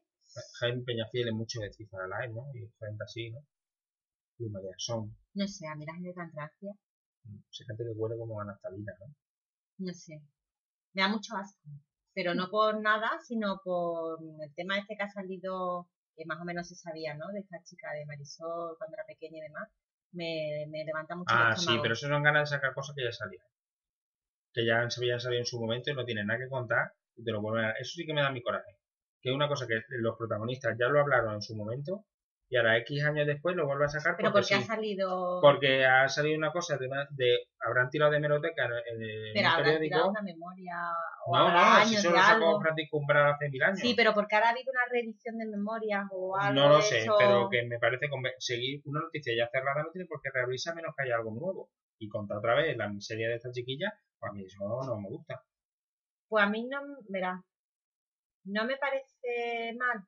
Jaime 0.58 0.82
Peñafiel 0.82 1.28
es 1.28 1.34
mucho 1.34 1.60
decir 1.60 1.86
faralaes, 1.88 2.32
¿no? 2.32 2.50
Y 2.52 2.66
gente 2.80 3.04
así, 3.04 3.30
¿no? 3.30 3.38
Y 4.38 4.50
María 4.50 4.74
Son. 4.76 5.16
No 5.34 5.46
sé, 5.46 5.68
a 5.68 5.76
mí 5.76 5.86
la 5.86 5.94
gente 5.94 6.12
tan 6.12 6.32
gracia. 6.32 6.72
Se 7.50 7.64
gente 7.64 7.84
que 7.84 7.92
huele 7.94 8.16
como 8.18 8.40
a 8.40 8.44
naftalina, 8.44 8.92
¿no? 8.98 9.14
No 9.86 9.94
sé. 9.94 10.20
Me 10.94 11.02
da 11.02 11.08
mucho 11.08 11.36
asco. 11.36 11.60
Pero 12.12 12.34
no 12.34 12.50
por 12.50 12.80
nada, 12.80 13.20
sino 13.22 13.60
por 13.62 14.18
el 14.42 14.52
tema 14.56 14.78
este 14.78 14.96
que 14.96 15.04
ha 15.04 15.10
salido 15.10 15.88
que 16.16 16.24
más 16.26 16.40
o 16.40 16.44
menos 16.44 16.68
se 16.68 16.74
sabía, 16.74 17.14
¿no? 17.14 17.28
De 17.28 17.40
esta 17.40 17.62
chica 17.64 17.92
de 17.92 18.06
Marisol 18.06 18.76
cuando 18.78 18.96
era 18.96 19.04
pequeña 19.06 19.38
y 19.38 19.42
demás, 19.42 19.68
me, 20.12 20.66
me 20.68 20.84
levanta 20.84 21.16
mucho 21.16 21.34
Ah, 21.34 21.56
sí, 21.56 21.78
pero 21.82 21.94
eso 21.94 22.08
son 22.08 22.22
ganas 22.22 22.50
de 22.50 22.56
sacar 22.56 22.72
cosas 22.74 22.94
que 22.96 23.04
ya 23.04 23.12
salían. 23.12 23.44
Que 24.52 24.64
ya 24.64 24.88
se 24.88 25.00
habían 25.00 25.20
salido 25.20 25.40
en 25.40 25.46
su 25.46 25.60
momento 25.60 25.90
y 25.90 25.94
no 25.94 26.04
tienen 26.04 26.26
nada 26.26 26.38
que 26.38 26.48
contar 26.48 26.92
y 27.16 27.24
te 27.24 27.32
lo 27.32 27.40
vuelven 27.42 27.64
a... 27.66 27.70
Eso 27.72 27.94
sí 27.96 28.06
que 28.06 28.14
me 28.14 28.22
da 28.22 28.30
mi 28.30 28.42
coraje. 28.42 28.78
Que 29.20 29.30
es 29.30 29.34
una 29.34 29.48
cosa 29.48 29.66
que 29.66 29.80
los 29.88 30.16
protagonistas 30.16 30.76
ya 30.78 30.88
lo 30.88 31.00
hablaron 31.00 31.34
en 31.34 31.42
su 31.42 31.56
momento 31.56 32.06
y 32.54 32.56
ahora 32.56 32.78
X 32.78 33.04
años 33.04 33.26
después 33.26 33.56
lo 33.56 33.66
vuelve 33.66 33.86
a 33.86 33.88
sacar 33.88 34.14
pero 34.16 34.30
porque, 34.30 34.54
ha 34.54 34.60
salido 34.60 35.40
porque 35.42 35.84
ha 35.84 36.08
salido 36.08 36.38
una 36.38 36.52
cosa 36.52 36.78
de, 36.78 36.88
de 37.10 37.48
habrán 37.58 37.90
tirado 37.90 38.12
de 38.12 38.20
meroteca 38.20 38.66
en 38.66 39.02
el 39.02 39.32
pero 39.34 39.56
periódico. 39.56 40.08
una 40.10 40.22
memoria 40.22 40.76
o 41.26 41.36
no 41.36 41.50
no 41.50 41.84
si 41.84 41.96
solo 41.96 42.16
sacó 42.16 42.60
Francisco 42.60 42.98
Umbral 42.98 43.32
hace 43.32 43.48
mil 43.48 43.60
años. 43.60 43.80
Sí 43.80 43.94
pero 43.96 44.14
porque 44.14 44.36
ahora 44.36 44.50
ha 44.50 44.50
habido 44.52 44.70
una 44.70 44.84
reedición 44.88 45.36
de 45.36 45.46
memorias 45.46 46.04
o 46.12 46.36
algo 46.36 46.54
no 46.54 46.68
lo 46.68 46.80
sé 46.80 47.04
pero 47.18 47.48
que 47.50 47.64
me 47.64 47.80
parece 47.80 48.06
seguir 48.38 48.82
una 48.84 49.00
noticia 49.00 49.34
ya 49.36 49.50
cerrada 49.50 49.82
no 49.82 49.90
tiene 49.90 50.06
por 50.06 50.20
qué 50.22 50.30
reabrirse 50.32 50.72
menos 50.74 50.94
que 50.96 51.02
haya 51.02 51.16
algo 51.16 51.32
nuevo. 51.32 51.70
Y 51.98 52.08
contar 52.08 52.38
otra 52.38 52.54
vez 52.54 52.76
la 52.76 52.88
miseria 52.88 53.28
de 53.28 53.34
esta 53.34 53.50
chiquilla 53.50 53.92
pues 54.20 54.30
a 54.30 54.32
mí 54.32 54.44
eso 54.44 54.60
no 54.62 55.00
me 55.00 55.08
gusta. 55.08 55.42
Pues 56.28 56.44
a 56.44 56.48
mí 56.48 56.68
no 56.68 56.78
verá 57.08 57.42
no 58.44 58.64
me 58.64 58.76
parece 58.76 59.74
mal 59.76 60.06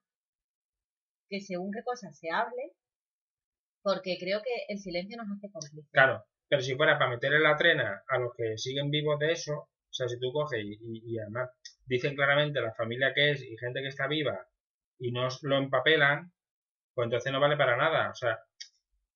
que 1.29 1.41
según 1.41 1.71
qué 1.73 1.83
cosas 1.83 2.19
se 2.19 2.31
hable, 2.31 2.73
porque 3.83 4.17
creo 4.19 4.41
que 4.43 4.73
el 4.73 4.79
silencio 4.79 5.17
nos 5.17 5.37
hace 5.37 5.51
cómplices. 5.51 5.91
Claro, 5.93 6.25
pero 6.49 6.63
si 6.63 6.75
fuera 6.75 6.99
para 6.99 7.11
meterle 7.11 7.41
la 7.41 7.57
trena 7.57 8.03
a 8.09 8.19
los 8.19 8.33
que 8.37 8.57
siguen 8.59 8.91
vivos 8.91 9.19
de 9.19 9.33
eso, 9.33 9.53
o 9.55 9.93
sea, 9.93 10.09
si 10.09 10.19
tú 10.19 10.33
coges 10.33 10.61
y, 10.63 10.79
y, 10.81 11.19
además 11.19 11.51
dicen 11.87 12.15
claramente 12.15 12.61
la 12.61 12.75
familia 12.75 13.15
que 13.15 13.31
es 13.31 13.43
y 13.43 13.57
gente 13.57 13.81
que 13.81 13.89
está 13.89 14.07
viva 14.07 14.47
y 14.99 15.13
no 15.13 15.29
lo 15.43 15.59
empapelan, 15.59 16.33
pues 16.95 17.07
entonces 17.07 17.33
no 17.33 17.41
vale 17.41 17.57
para 17.57 17.77
nada. 17.77 18.11
O 18.11 18.15
sea, 18.15 18.39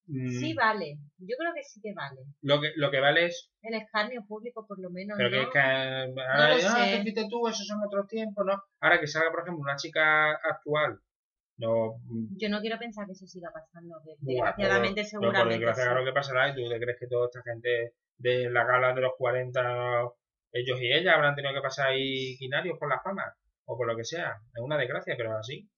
Sí 0.07 0.55
mm, 0.55 0.57
vale, 0.57 0.99
yo 1.19 1.37
creo 1.39 1.53
que 1.55 1.63
sí 1.63 1.81
que 1.81 1.93
vale. 1.95 2.23
Lo 2.43 2.61
que, 2.61 2.73
lo 2.75 2.91
que 2.91 2.99
vale 2.99 3.27
es... 3.27 3.53
El 3.63 3.75
escarnio 3.75 4.25
público 4.27 4.67
por 4.67 4.81
lo 4.81 4.91
menos. 4.91 5.17
Pero 5.17 5.31
que 5.31 5.43
es 5.43 5.49
que... 5.51 5.59
Ahora, 5.59 6.57
no 6.57 6.69
ah, 6.69 7.29
tú, 7.29 7.47
esos 7.47 7.67
son 7.67 7.79
otros 7.87 8.09
tiempos, 8.09 8.45
¿no? 8.45 8.61
Ahora 8.81 8.99
que 8.99 9.07
salga, 9.07 9.31
por 9.31 9.43
ejemplo, 9.43 9.63
una 9.63 9.77
chica 9.77 10.33
actual 10.33 11.01
Mm, 11.61 12.37
Yo 12.39 12.49
no 12.49 12.61
quiero 12.61 12.79
pensar 12.79 13.07
que 13.07 13.13
eso 13.13 13.27
siga 13.27 13.51
pasando, 13.53 14.01
desgraciadamente 14.21 15.05
seguramente. 15.05 15.43
por 15.43 15.53
desgracia, 15.53 15.85
claro 15.85 16.05
que 16.05 16.13
pasará, 16.13 16.49
y 16.49 16.55
tú 16.55 16.69
te 16.69 16.81
crees 16.81 16.99
que 16.99 17.07
toda 17.07 17.27
esta 17.27 17.43
gente 17.43 17.95
de 18.19 18.51
la 18.51 18.65
gala 18.65 18.95
de 18.95 19.03
los 19.03 19.13
40, 19.19 20.03
ellos 20.53 20.81
y 20.81 20.93
ella 20.93 21.15
habrán 21.15 21.35
tenido 21.35 21.55
que 21.55 21.61
pasar 21.61 21.89
ahí 21.89 22.37
quinarios 22.39 22.79
por 22.79 22.89
la 22.89 23.01
fama, 23.01 23.35
o 23.67 23.77
por 23.77 23.87
lo 23.87 23.97
que 23.97 24.05
sea. 24.05 24.41
Es 24.55 24.63
una 24.63 24.79
desgracia, 24.79 25.15
pero 25.17 25.37
así. 25.37 25.69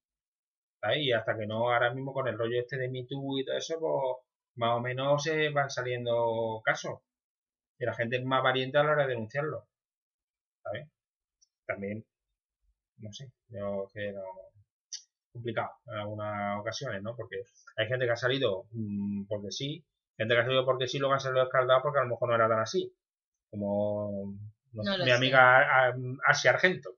Y 0.97 1.12
hasta 1.12 1.37
que 1.37 1.47
no, 1.47 1.73
ahora 1.73 1.92
mismo 1.95 2.12
con 2.12 2.27
el 2.29 2.37
rollo 2.37 2.59
este 2.61 2.77
de 2.77 2.88
Me 2.88 3.05
Too 3.07 3.38
y 3.38 3.45
todo 3.45 3.57
eso, 3.57 3.79
pues 3.79 4.27
más 4.57 4.77
o 4.77 4.81
menos 4.81 5.23
se 5.23 5.51
van 5.51 5.71
saliendo 5.71 6.61
casos. 6.64 7.01
Y 7.79 7.85
la 7.87 7.95
gente 7.95 8.16
es 8.16 8.25
más 8.25 8.42
valiente 8.42 8.79
a 8.79 8.85
la 8.85 8.92
hora 8.92 9.03
de 9.07 9.11
denunciarlo. 9.11 9.68
¿Sabes? 10.62 10.88
También, 11.66 12.05
no 12.99 13.12
sé, 13.12 13.31
yo 13.49 13.88
que 13.92 14.12
no 14.12 14.23
complicado 15.33 15.71
en 15.87 15.95
algunas 15.95 16.61
ocasiones, 16.61 17.03
¿no? 17.03 17.16
Porque 17.16 17.45
hay 17.77 17.87
gente 17.88 18.05
que 18.05 18.12
ha 18.12 18.16
salido 18.16 18.66
mm, 18.73 19.27
porque 19.27 19.51
sí, 19.51 19.85
gente 20.16 20.35
que 20.35 20.40
ha 20.40 20.45
salido 20.45 20.64
porque 20.64 20.87
sí, 20.87 20.99
luego 20.99 21.14
han 21.14 21.21
salido 21.21 21.45
escaldado 21.45 21.81
porque 21.83 21.99
a 21.99 22.03
lo 22.03 22.11
mejor 22.11 22.29
no 22.29 22.35
era 22.35 22.49
tan 22.49 22.61
así. 22.61 22.95
Como 23.51 24.35
mi 24.73 25.11
amiga 25.11 25.92
Asia 26.27 26.53
Argento, 26.53 26.90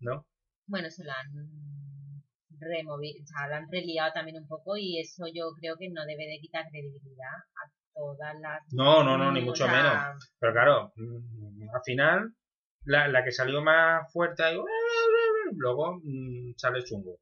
¿no? 0.00 0.26
Bueno, 0.66 0.90
se 0.90 1.04
la 1.04 1.14
han 1.18 2.22
removido, 2.58 3.22
o 3.22 3.26
sea, 3.26 3.48
la 3.48 3.56
han 3.58 3.70
reliado 3.70 4.12
también 4.12 4.36
un 4.36 4.46
poco 4.46 4.76
y 4.76 5.00
eso 5.00 5.24
yo 5.32 5.52
creo 5.58 5.76
que 5.78 5.88
no 5.88 6.04
debe 6.04 6.26
de 6.26 6.38
quitar 6.40 6.68
credibilidad 6.70 7.34
a 7.34 7.72
todas 7.94 8.34
las... 8.40 8.62
No, 8.72 9.02
no, 9.02 9.16
no, 9.16 9.32
ni 9.32 9.40
mucho 9.40 9.66
menos. 9.66 9.94
Pero 10.38 10.52
claro, 10.52 10.92
mm, 10.96 11.74
al 11.74 11.82
final, 11.84 12.34
la, 12.84 13.08
la 13.08 13.24
que 13.24 13.32
salió 13.32 13.62
más 13.62 14.12
fuerte 14.12 14.44
ahí, 14.44 14.58
luego 15.56 16.00
mm, 16.02 16.52
sale 16.56 16.84
chungo 16.84 17.18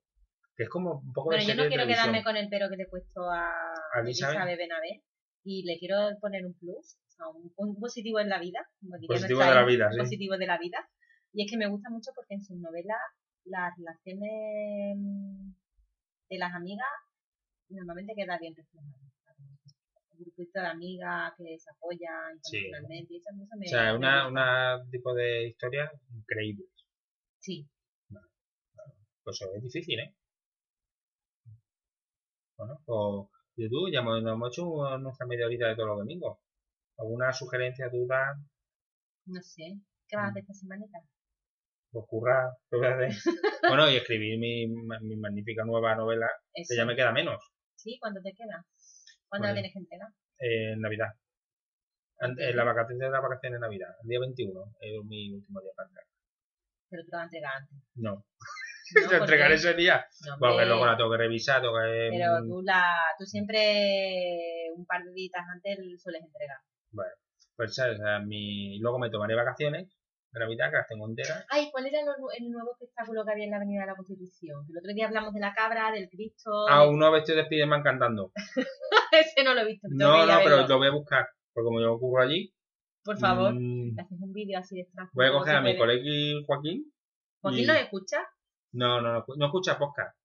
es 0.62 0.68
como 0.68 1.00
un 1.00 1.12
poco 1.12 1.28
Bueno, 1.28 1.44
yo 1.44 1.54
no 1.54 1.68
quiero 1.68 1.86
quedarme 1.86 2.22
con 2.22 2.36
el 2.36 2.48
pero 2.48 2.68
que 2.68 2.76
le 2.76 2.82
he 2.84 2.88
puesto 2.88 3.22
a, 3.30 3.48
¿A 3.94 4.00
Elizabeth 4.00 4.58
Benavent 4.58 5.02
y 5.42 5.64
le 5.64 5.78
quiero 5.78 5.96
poner 6.20 6.44
un 6.44 6.54
plus, 6.54 6.96
o 6.96 7.10
sea, 7.10 7.26
un, 7.56 7.80
positivo 7.80 8.20
en 8.20 8.28
la 8.28 8.38
vida, 8.38 8.60
positivo 9.06 9.40
de 9.40 9.54
la 9.54 9.64
vida, 9.64 9.90
sí. 9.90 9.98
positivo 9.98 10.36
de 10.36 10.46
la 10.46 10.58
vida. 10.58 10.86
Y 11.32 11.44
es 11.44 11.50
que 11.50 11.56
me 11.56 11.68
gusta 11.68 11.88
mucho 11.88 12.10
porque 12.14 12.34
en 12.34 12.44
sus 12.44 12.58
novelas 12.58 12.98
las 13.44 13.72
relaciones 13.78 14.98
de 16.28 16.38
las 16.38 16.52
amigas 16.52 16.88
normalmente 17.70 18.12
queda 18.14 18.38
bien 18.38 18.54
reflejada. 18.54 18.98
Un 20.12 20.24
grupito 20.24 20.60
de 20.60 20.66
amigas 20.66 21.32
que 21.38 21.58
se 21.58 21.70
apoyan 21.70 22.36
internacionalmente. 22.36 23.08
Sí. 23.08 23.14
Y 23.14 23.16
eso, 23.16 23.30
me, 23.56 23.66
o 23.66 23.68
sea, 23.68 23.94
una, 23.94 24.28
una 24.28 24.84
tipo 24.90 25.14
de 25.14 25.48
historia 25.48 25.90
increíble. 26.14 26.66
Sí. 27.38 27.66
Pues 29.24 29.40
es 29.40 29.62
difícil, 29.62 30.00
¿eh? 30.00 30.14
Bueno, 32.60 32.78
o 32.88 33.30
YouTube, 33.56 33.90
ya 33.90 34.00
hemos, 34.00 34.20
hemos 34.20 34.52
hecho 34.52 34.98
nuestra 34.98 35.26
media 35.26 35.46
horita 35.46 35.68
de 35.68 35.76
todos 35.76 35.88
los 35.88 35.98
domingos. 36.00 36.38
¿Alguna 36.98 37.32
sugerencia, 37.32 37.88
duda? 37.88 38.36
No 39.24 39.40
sé. 39.40 39.80
¿Qué 40.06 40.16
vas 40.16 40.26
a 40.26 40.28
hacer 40.28 40.42
esta 40.42 40.52
semanita? 40.52 40.98
Pues 41.90 42.04
currar, 42.06 42.50
bueno, 43.68 43.90
y 43.90 43.96
escribir 43.96 44.38
mi, 44.38 44.66
mi 44.68 45.16
magnífica 45.16 45.64
nueva 45.64 45.94
novela, 45.96 46.28
que 46.54 46.76
ya 46.76 46.84
me 46.84 46.94
queda 46.94 47.12
menos. 47.12 47.42
¿Sí? 47.76 47.96
¿Cuánto 47.98 48.20
te 48.20 48.34
queda? 48.34 48.66
¿Cuándo 49.28 49.48
la 49.48 49.54
tienes 49.54 49.72
que 49.72 49.78
entregar? 49.78 50.08
en 50.38 50.80
Navidad. 50.80 51.08
En 52.20 52.56
la 52.56 52.64
vacación 52.64 52.98
de 52.98 53.10
la 53.10 53.20
vacación 53.20 53.54
de 53.54 53.60
Navidad, 53.60 53.88
el 54.02 54.08
día 54.08 54.20
21, 54.20 54.76
es 54.80 55.04
mi 55.06 55.32
último 55.32 55.60
día 55.62 55.72
para 55.74 55.88
entregar. 55.88 56.08
Pero 56.90 57.04
tú 57.04 57.08
la 57.10 57.18
vas 57.18 57.22
a 57.22 57.26
entregar 57.26 57.52
antes. 57.56 57.78
No. 57.94 58.26
No, 59.10 59.16
entregar 59.18 59.52
ese 59.52 59.74
día. 59.74 60.04
porque 60.38 60.66
luego 60.66 60.86
la 60.86 60.96
tengo 60.96 61.10
que 61.10 61.16
revisar, 61.16 61.60
tengo 61.60 61.74
que... 61.74 62.08
Pero 62.12 62.42
tú, 62.46 62.62
la, 62.62 62.84
tú 63.18 63.24
siempre 63.24 64.68
un 64.74 64.86
par 64.86 65.02
de 65.02 65.12
días 65.12 65.44
antes 65.52 65.78
sueles 66.02 66.22
entregar. 66.22 66.58
Bueno, 66.90 67.12
pues 67.56 67.74
¿sabes? 67.74 67.98
mi... 68.26 68.78
luego 68.78 68.98
me 68.98 69.10
tomaré 69.10 69.34
vacaciones 69.34 69.88
de 70.32 70.40
Navidad, 70.40 70.70
que 70.70 70.76
las 70.76 70.88
tengo 70.88 71.08
enteras. 71.08 71.44
Ay, 71.48 71.70
¿cuál 71.72 71.86
era 71.86 72.00
el 72.00 72.50
nuevo 72.50 72.72
espectáculo 72.72 73.24
que 73.24 73.32
había 73.32 73.44
en 73.44 73.50
la 73.50 73.56
Avenida 73.56 73.80
de 73.80 73.86
la 73.88 73.96
Constitución? 73.96 74.64
el 74.68 74.78
otro 74.78 74.92
día 74.94 75.06
hablamos 75.06 75.34
de 75.34 75.40
la 75.40 75.52
cabra, 75.52 75.90
del 75.90 76.08
Cristo... 76.08 76.68
Ah, 76.68 76.86
uno 76.86 77.10
vestido 77.10 77.38
de 77.38 77.44
Spiderman 77.46 77.82
cantando. 77.82 78.32
Ese 79.12 79.42
no 79.42 79.54
lo 79.54 79.62
he 79.62 79.66
visto. 79.66 79.88
No, 79.90 80.26
no, 80.26 80.38
pero 80.44 80.66
lo 80.66 80.78
voy 80.78 80.88
a 80.88 80.92
buscar. 80.92 81.28
Porque 81.52 81.64
como 81.64 81.80
yo 81.80 81.94
ocurro 81.94 82.22
allí. 82.22 82.54
Por 83.02 83.18
favor, 83.18 83.54
mm, 83.54 83.98
haces 83.98 84.20
un 84.20 84.32
vídeo 84.32 84.58
así 84.58 84.76
de. 84.76 84.88
Voy 85.14 85.26
a 85.26 85.32
coger 85.32 85.56
a 85.56 85.62
mi 85.62 85.76
colegio 85.76 86.44
Joaquín. 86.46 86.92
¿Joaquín 87.40 87.66
no 87.66 87.72
escucha? 87.72 88.18
No, 88.72 89.00
no, 89.00 89.12
no, 89.12 89.24
no 89.36 89.46
escucha 89.46 89.78
podcast. 89.78 90.16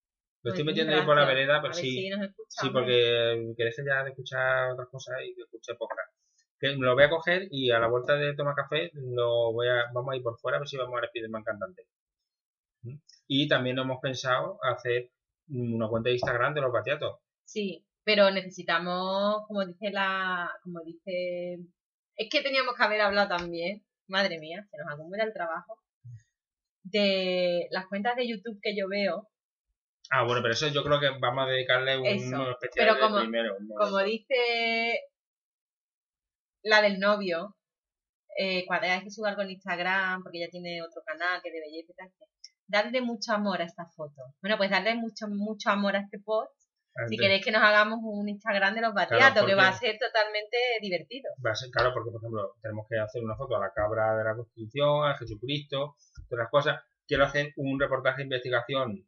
Lo 0.45 0.51
estoy 0.51 0.63
metiendo 0.63 0.93
ahí 0.93 1.03
por 1.03 1.17
la 1.17 1.25
vereda, 1.25 1.59
pero 1.59 1.73
sí. 1.73 2.07
sí, 2.47 2.69
porque 2.69 3.51
querés 3.57 3.75
ya 3.83 4.03
de 4.03 4.11
escuchar 4.11 4.73
otras 4.73 4.89
cosas 4.89 5.15
y 5.25 5.33
que 5.33 5.41
escuche 5.41 5.73
podcast. 5.73 6.13
Que 6.59 6.75
lo 6.75 6.93
voy 6.93 7.03
a 7.03 7.09
coger 7.09 7.47
y 7.49 7.71
a 7.71 7.79
la 7.79 7.87
vuelta 7.87 8.15
de 8.15 8.35
tomar 8.35 8.53
café 8.53 8.91
lo 8.93 9.51
voy 9.53 9.67
a, 9.67 9.85
vamos 9.91 10.13
a 10.13 10.15
ir 10.15 10.21
por 10.21 10.37
fuera 10.37 10.57
a 10.57 10.59
ver 10.59 10.67
si 10.67 10.77
vamos 10.77 11.01
a 11.01 11.29
más 11.29 11.43
Cantante. 11.43 11.87
¿Mm? 12.83 12.97
Y 13.27 13.47
también 13.47 13.79
hemos 13.79 13.97
pensado 13.99 14.59
hacer 14.61 15.09
una 15.49 15.87
cuenta 15.87 16.09
de 16.09 16.15
Instagram 16.15 16.53
de 16.53 16.61
los 16.61 16.71
batiatos. 16.71 17.17
Sí, 17.43 17.83
pero 18.03 18.29
necesitamos, 18.29 19.47
como 19.47 19.65
dice 19.65 19.89
la, 19.89 20.51
como 20.61 20.81
dice, 20.81 21.57
es 22.15 22.29
que 22.29 22.43
teníamos 22.43 22.75
que 22.75 22.83
haber 22.83 23.01
hablado 23.01 23.35
también, 23.35 23.83
madre 24.07 24.37
mía, 24.37 24.63
se 24.69 24.77
nos 24.77 24.93
acumula 24.93 25.23
el 25.23 25.33
trabajo, 25.33 25.79
de 26.85 27.67
las 27.71 27.87
cuentas 27.87 28.15
de 28.15 28.27
YouTube 28.27 28.59
que 28.61 28.75
yo 28.75 28.87
veo, 28.87 29.29
Ah, 30.11 30.23
bueno, 30.23 30.41
pero 30.41 30.53
eso 30.53 30.67
yo 30.67 30.83
creo 30.83 30.99
que 30.99 31.09
vamos 31.19 31.45
a 31.45 31.49
dedicarle 31.49 31.97
un 31.97 32.05
especial 32.05 32.57
pero 32.75 32.99
como, 32.99 33.19
primero. 33.19 33.55
Como 33.77 33.99
dice 34.03 34.99
la 36.63 36.81
del 36.81 36.99
novio, 36.99 37.55
eh, 38.37 38.65
cuando 38.67 38.87
hay 38.87 39.03
que 39.03 39.11
subir 39.11 39.29
algo 39.29 39.41
en 39.41 39.51
Instagram, 39.51 40.23
porque 40.23 40.39
ella 40.39 40.51
tiene 40.51 40.81
otro 40.81 41.01
canal 41.05 41.41
que 41.41 41.51
de 41.51 41.59
belleza 41.59 41.91
y 41.91 41.95
tal, 41.95 42.11
darle 42.67 43.01
mucho 43.01 43.33
amor 43.33 43.61
a 43.61 43.65
esta 43.65 43.85
foto. 43.85 44.21
Bueno, 44.41 44.57
pues 44.57 44.69
darle 44.69 44.95
mucho, 44.95 45.27
mucho 45.27 45.69
amor 45.69 45.95
a 45.95 46.01
este 46.01 46.19
post. 46.19 46.51
Si 47.09 47.17
queréis 47.17 47.43
que 47.43 47.51
nos 47.51 47.61
hagamos 47.61 47.99
un 48.01 48.29
Instagram 48.29 48.73
de 48.73 48.79
los 48.79 48.93
batiatos, 48.93 49.45
que 49.45 49.53
va 49.53 49.67
a 49.67 49.73
ser 49.73 49.97
totalmente 49.99 50.55
divertido. 50.81 51.29
Va 51.45 51.51
a 51.51 51.55
ser, 51.55 51.69
claro, 51.69 51.91
porque 51.93 52.09
por 52.09 52.21
ejemplo, 52.21 52.53
tenemos 52.61 52.87
que 52.89 52.97
hacer 52.97 53.21
una 53.21 53.35
foto 53.35 53.57
a 53.57 53.59
la 53.59 53.73
cabra 53.75 54.15
de 54.15 54.23
la 54.23 54.33
Constitución, 54.33 55.05
a 55.05 55.17
Jesucristo, 55.17 55.95
todas 56.27 56.43
las 56.43 56.51
cosas. 56.51 56.83
Quiero 57.07 57.25
hacer 57.25 57.53
un 57.57 57.79
reportaje 57.79 58.17
de 58.17 58.23
investigación 58.23 59.07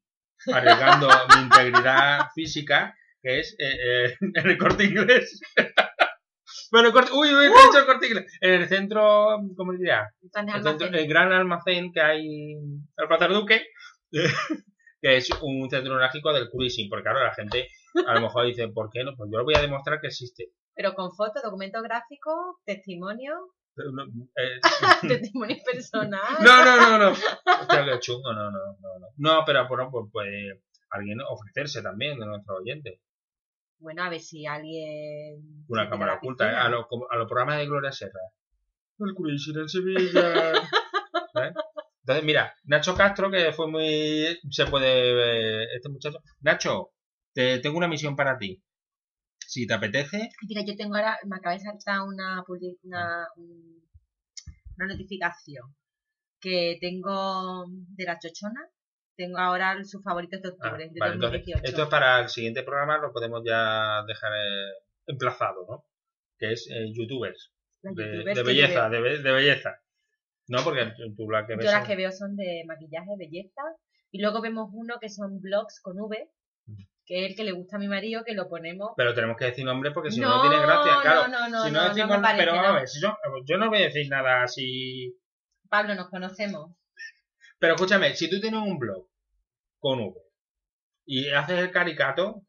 arriesgando 0.54 1.10
mi 1.36 1.44
integridad 1.44 2.28
física, 2.34 2.96
que 3.22 3.40
es 3.40 3.56
eh, 3.60 4.06
eh, 4.06 4.18
en 4.36 4.50
el 4.50 4.58
corte 4.58 4.86
inglés. 4.86 5.42
bueno, 6.72 6.92
corte, 6.92 7.12
uy, 7.14 7.30
uy, 7.30 7.46
he 7.46 7.50
dicho 7.50 7.80
el 7.80 7.86
corte 7.86 8.08
inglés. 8.08 8.38
En 8.42 8.62
el 8.62 8.68
centro, 8.68 9.40
¿cómo 9.56 9.74
diría? 9.74 10.14
El, 10.34 10.96
el, 10.96 11.08
gran 11.08 11.32
almacén 11.32 11.92
que 11.92 12.02
hay 12.02 12.54
el 12.54 13.08
Plaza 13.08 13.28
Duque, 13.28 13.66
que 15.02 15.18
es 15.18 15.30
un 15.42 15.70
centro 15.70 15.94
neurálgico 15.94 16.34
del 16.34 16.50
cruising, 16.50 16.90
porque 16.90 17.04
claro, 17.04 17.24
la 17.24 17.34
gente 17.34 17.70
a 18.06 18.14
lo 18.14 18.22
mejor 18.22 18.46
dice, 18.46 18.68
¿por 18.68 18.90
qué 18.92 19.04
no? 19.04 19.16
Pues 19.16 19.30
yo 19.32 19.40
lo 19.40 19.44
voy 19.44 19.56
a 19.56 19.62
demostrar 19.62 20.00
que 20.00 20.08
existe. 20.08 20.52
Pero 20.76 20.94
con 20.94 21.12
fotos, 21.12 21.42
documento 21.42 21.82
gráfico, 21.82 22.60
testimonio. 22.66 23.34
Eh, 24.38 24.60
testimonio 25.08 25.58
personal. 25.64 26.22
No, 26.42 26.66
no, 26.66 26.78
no, 26.78 26.98
no. 26.98 27.12
Hostia, 27.12 28.00
chungo, 28.00 28.34
no, 28.34 28.52
no, 28.52 28.78
no, 28.80 29.00
no. 29.00 29.08
No, 29.18 29.44
pero 29.46 29.68
bueno, 29.68 29.90
pues 29.92 30.06
puede 30.12 30.64
alguien 30.90 31.20
ofrecerse 31.22 31.82
también 31.82 32.20
de 32.20 32.26
nuestro 32.26 32.58
oyente. 32.58 33.02
Bueno, 33.80 34.04
a 34.04 34.10
ver 34.10 34.20
si 34.20 34.46
alguien. 34.46 35.66
Una 35.68 35.90
cámara 35.90 36.16
oculta, 36.16 36.52
¿eh? 36.52 36.56
a, 36.56 36.70
los 36.70 36.86
a 37.10 37.16
los 37.18 37.28
programas 37.28 37.58
de 37.58 37.68
Gloria 37.68 37.92
Serra. 37.92 38.20
El 39.00 39.14
cruising 39.14 39.60
en 39.60 39.70
Sevilla. 39.70 40.54
¿Eh? 41.36 41.54
Entonces, 42.02 42.26
mira, 42.26 42.56
Nacho 42.64 42.96
Castro, 42.96 43.30
que 43.30 43.52
fue 43.52 43.68
muy. 43.68 44.40
Se 44.50 44.66
puede. 44.66 45.76
Este 45.76 45.90
muchacho. 45.90 46.18
Nacho, 46.42 46.94
te, 47.34 47.60
tengo 47.60 47.78
una 47.78 47.88
misión 47.88 48.16
para 48.16 48.38
ti 48.38 48.64
si 49.48 49.66
te 49.66 49.74
apetece. 49.74 50.30
Mira, 50.48 50.62
yo 50.66 50.76
tengo 50.76 50.96
ahora, 50.96 51.18
me 51.26 51.38
acaba 51.38 51.56
de 51.56 51.62
saltar 51.62 52.02
una, 52.02 52.44
una, 52.84 53.28
una 54.78 54.88
notificación 54.88 55.74
que 56.40 56.78
tengo 56.82 57.66
de 57.68 58.04
la 58.04 58.20
chochona. 58.20 58.70
Tengo 59.16 59.40
ahora 59.40 59.84
sus 59.84 60.04
favoritos 60.04 60.42
de 60.44 60.50
octubre, 60.50 60.92
ah, 61.02 61.16
vale, 61.18 61.44
esto 61.64 61.84
es 61.84 61.90
para 61.90 62.20
el 62.20 62.30
siguiente 62.30 62.62
programa, 62.62 63.00
lo 63.00 63.12
podemos 63.12 63.42
ya 63.44 64.04
dejar 64.06 64.32
eh, 64.34 64.74
emplazado, 65.08 65.66
¿no? 65.68 65.86
Que 66.38 66.52
es 66.52 66.70
eh, 66.70 66.94
youtubers. 66.94 67.52
De, 67.82 68.44
belleza, 68.44 68.90
de, 68.90 69.02
belleza. 69.32 69.82
No, 70.48 70.64
porque 70.64 70.92
tú 71.16 71.32
la 71.32 71.48
que 71.48 71.56
ves. 71.56 71.66
Yo 71.66 71.72
las 71.72 71.88
que 71.88 71.96
veo 71.96 72.12
son 72.12 72.36
de 72.36 72.64
maquillaje, 72.68 73.16
belleza. 73.18 73.62
Y 74.12 74.22
luego 74.22 74.40
vemos 74.40 74.70
uno 74.72 74.98
que 75.02 75.10
son 75.10 75.42
blogs 75.42 75.80
con 75.82 76.00
V, 76.00 76.30
que 77.08 77.24
es 77.24 77.30
el 77.32 77.36
que 77.38 77.46
le 77.46 77.54
gusta 77.54 77.78
a 77.78 77.80
mi 77.80 77.88
marido, 77.88 78.24
que 78.26 78.34
lo 78.34 78.50
ponemos. 78.50 78.92
Pero 78.98 79.14
tenemos 79.14 79.38
que 79.38 79.46
decir 79.46 79.64
nombre 79.64 79.92
porque 79.92 80.12
si 80.12 80.20
no, 80.20 80.28
no 80.28 80.42
tiene 80.42 80.62
gracia. 80.62 81.00
Claro, 81.02 81.28
no, 81.30 81.48
no, 81.48 81.64
si 81.64 81.72
no, 81.72 81.84
decimos, 81.88 82.18
pero 82.36 82.52
a 82.52 82.74
ver, 82.74 82.88
si 82.88 83.02
yo, 83.02 83.18
yo 83.46 83.58
no 83.58 83.70
voy 83.70 83.80
a 83.80 83.86
decir 83.86 84.10
nada 84.10 84.44
así. 84.44 85.18
Pablo, 85.70 85.96
nos 85.96 86.10
conocemos. 86.10 86.76
Pero 87.60 87.76
escúchame, 87.76 88.14
si 88.16 88.30
tú 88.30 88.42
tienes 88.42 88.60
un 88.60 88.78
blog 88.78 89.08
con 89.80 90.02
V 90.02 90.22
y 91.06 91.30
haces 91.30 91.60
el 91.60 91.72
caricato, 91.72 92.44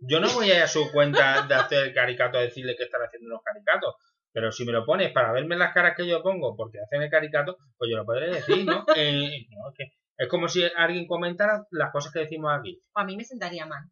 yo 0.00 0.18
no 0.18 0.28
voy 0.32 0.50
a 0.50 0.56
ir 0.56 0.62
a 0.62 0.68
su 0.68 0.90
cuenta 0.90 1.46
de 1.46 1.54
hacer 1.54 1.86
el 1.86 1.94
caricato 1.94 2.38
a 2.38 2.42
decirle 2.42 2.74
que 2.76 2.84
están 2.84 3.02
haciendo 3.02 3.28
unos 3.28 3.42
caricatos. 3.44 3.94
Pero 4.32 4.50
si 4.50 4.64
me 4.64 4.72
lo 4.72 4.84
pones 4.84 5.12
para 5.12 5.30
verme 5.30 5.56
las 5.56 5.72
caras 5.72 5.94
que 5.96 6.08
yo 6.08 6.20
pongo 6.24 6.56
porque 6.56 6.80
hacen 6.80 7.02
el 7.02 7.08
caricato, 7.08 7.56
pues 7.78 7.88
yo 7.88 7.96
lo 7.96 8.04
podré 8.04 8.34
decir, 8.34 8.66
¿no? 8.66 8.84
Eh, 8.96 9.46
no 9.50 9.70
es 9.70 9.76
que 9.76 9.92
es 10.16 10.28
como 10.28 10.48
si 10.48 10.62
alguien 10.76 11.06
comentara 11.06 11.66
las 11.70 11.92
cosas 11.92 12.12
que 12.12 12.20
decimos 12.20 12.52
aquí. 12.58 12.82
a 12.94 13.04
mí 13.04 13.16
me 13.16 13.24
sentaría 13.24 13.66
mal. 13.66 13.84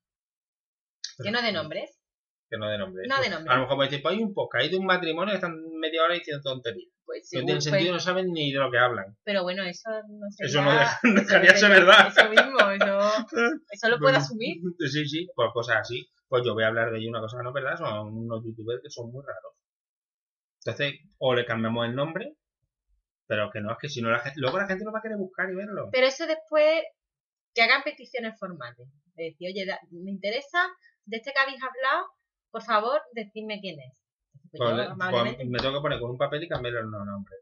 que 1.22 1.30
no 1.30 1.42
de 1.42 1.52
nombres. 1.52 1.98
Que 2.48 2.58
no 2.58 2.68
de 2.68 2.78
nombres. 2.78 3.08
No 3.08 3.20
de 3.20 3.30
nombres. 3.30 3.50
A 3.50 3.56
lo 3.56 3.62
mejor 3.62 3.78
me 3.78 3.84
dicen, 3.84 4.02
pues 4.02 4.14
hay 4.14 4.22
un 4.22 4.34
podcast, 4.34 4.64
hay 4.64 4.70
de 4.70 4.76
un 4.76 4.86
matrimonio 4.86 5.32
que 5.32 5.36
están 5.36 5.56
media 5.80 6.04
hora 6.04 6.14
diciendo 6.14 6.42
tonterías. 6.42 6.92
Pues 7.04 7.28
sí, 7.28 7.38
no 7.38 7.46
tiene 7.46 7.60
sentido, 7.60 7.94
no 7.94 8.00
saben 8.00 8.32
ni 8.32 8.52
de 8.52 8.58
lo 8.58 8.70
que 8.70 8.78
hablan. 8.78 9.16
Pero 9.24 9.42
bueno, 9.42 9.64
eso 9.64 9.90
no 9.90 10.30
sería... 10.30 10.48
Eso 10.48 10.62
no 10.62 11.20
dejaría 11.20 11.56
ser 11.56 11.70
verdad. 11.70 12.08
Eso 12.08 12.28
mismo, 12.28 12.70
eso, 12.70 13.26
eso 13.70 13.88
lo 13.88 13.98
puedo 13.98 14.16
asumir. 14.16 14.58
Sí, 14.90 15.06
sí, 15.06 15.28
pues 15.34 15.50
cosas 15.52 15.78
así. 15.80 16.08
Pues 16.28 16.44
yo 16.44 16.54
voy 16.54 16.64
a 16.64 16.68
hablar 16.68 16.90
de 16.90 16.98
ello 16.98 17.10
una 17.10 17.20
cosa 17.20 17.38
que 17.38 17.42
no 17.42 17.50
es 17.50 17.54
verdad, 17.54 17.76
son 17.76 18.16
unos 18.16 18.44
youtubers 18.44 18.82
que 18.82 18.90
son 18.90 19.10
muy 19.10 19.22
raros. 19.26 19.52
Entonces, 20.64 21.00
o 21.18 21.34
le 21.34 21.44
cambiamos 21.44 21.86
el 21.86 21.94
nombre, 21.94 22.36
pero 23.32 23.50
que 23.50 23.62
no, 23.62 23.72
es 23.72 23.78
que 23.80 23.88
si 23.88 24.02
no 24.02 24.10
la 24.10 24.18
gente, 24.18 24.38
luego 24.38 24.58
la 24.58 24.66
gente 24.66 24.84
lo 24.84 24.92
va 24.92 24.98
a 24.98 25.02
querer 25.02 25.16
buscar 25.16 25.50
y 25.50 25.54
verlo. 25.54 25.88
Pero 25.90 26.06
eso 26.06 26.26
después, 26.26 26.82
que 27.54 27.62
hagan 27.62 27.82
peticiones 27.82 28.38
formales. 28.38 28.86
De 29.14 29.24
decir, 29.24 29.48
oye, 29.48 29.64
me 29.90 30.10
interesa, 30.10 30.68
de 31.06 31.16
este 31.16 31.32
que 31.32 31.40
habéis 31.40 31.62
hablado, 31.62 32.08
por 32.50 32.62
favor, 32.62 33.00
decidme 33.14 33.58
quién 33.62 33.80
es. 33.80 33.98
Pues 34.50 34.86
pues 35.10 35.48
me 35.48 35.58
tengo 35.60 35.76
que 35.76 35.80
poner 35.80 35.98
con 35.98 36.10
un 36.10 36.18
papel 36.18 36.42
y 36.42 36.48
cambiar 36.48 36.74
los 36.74 36.90
nombres. 37.06 37.40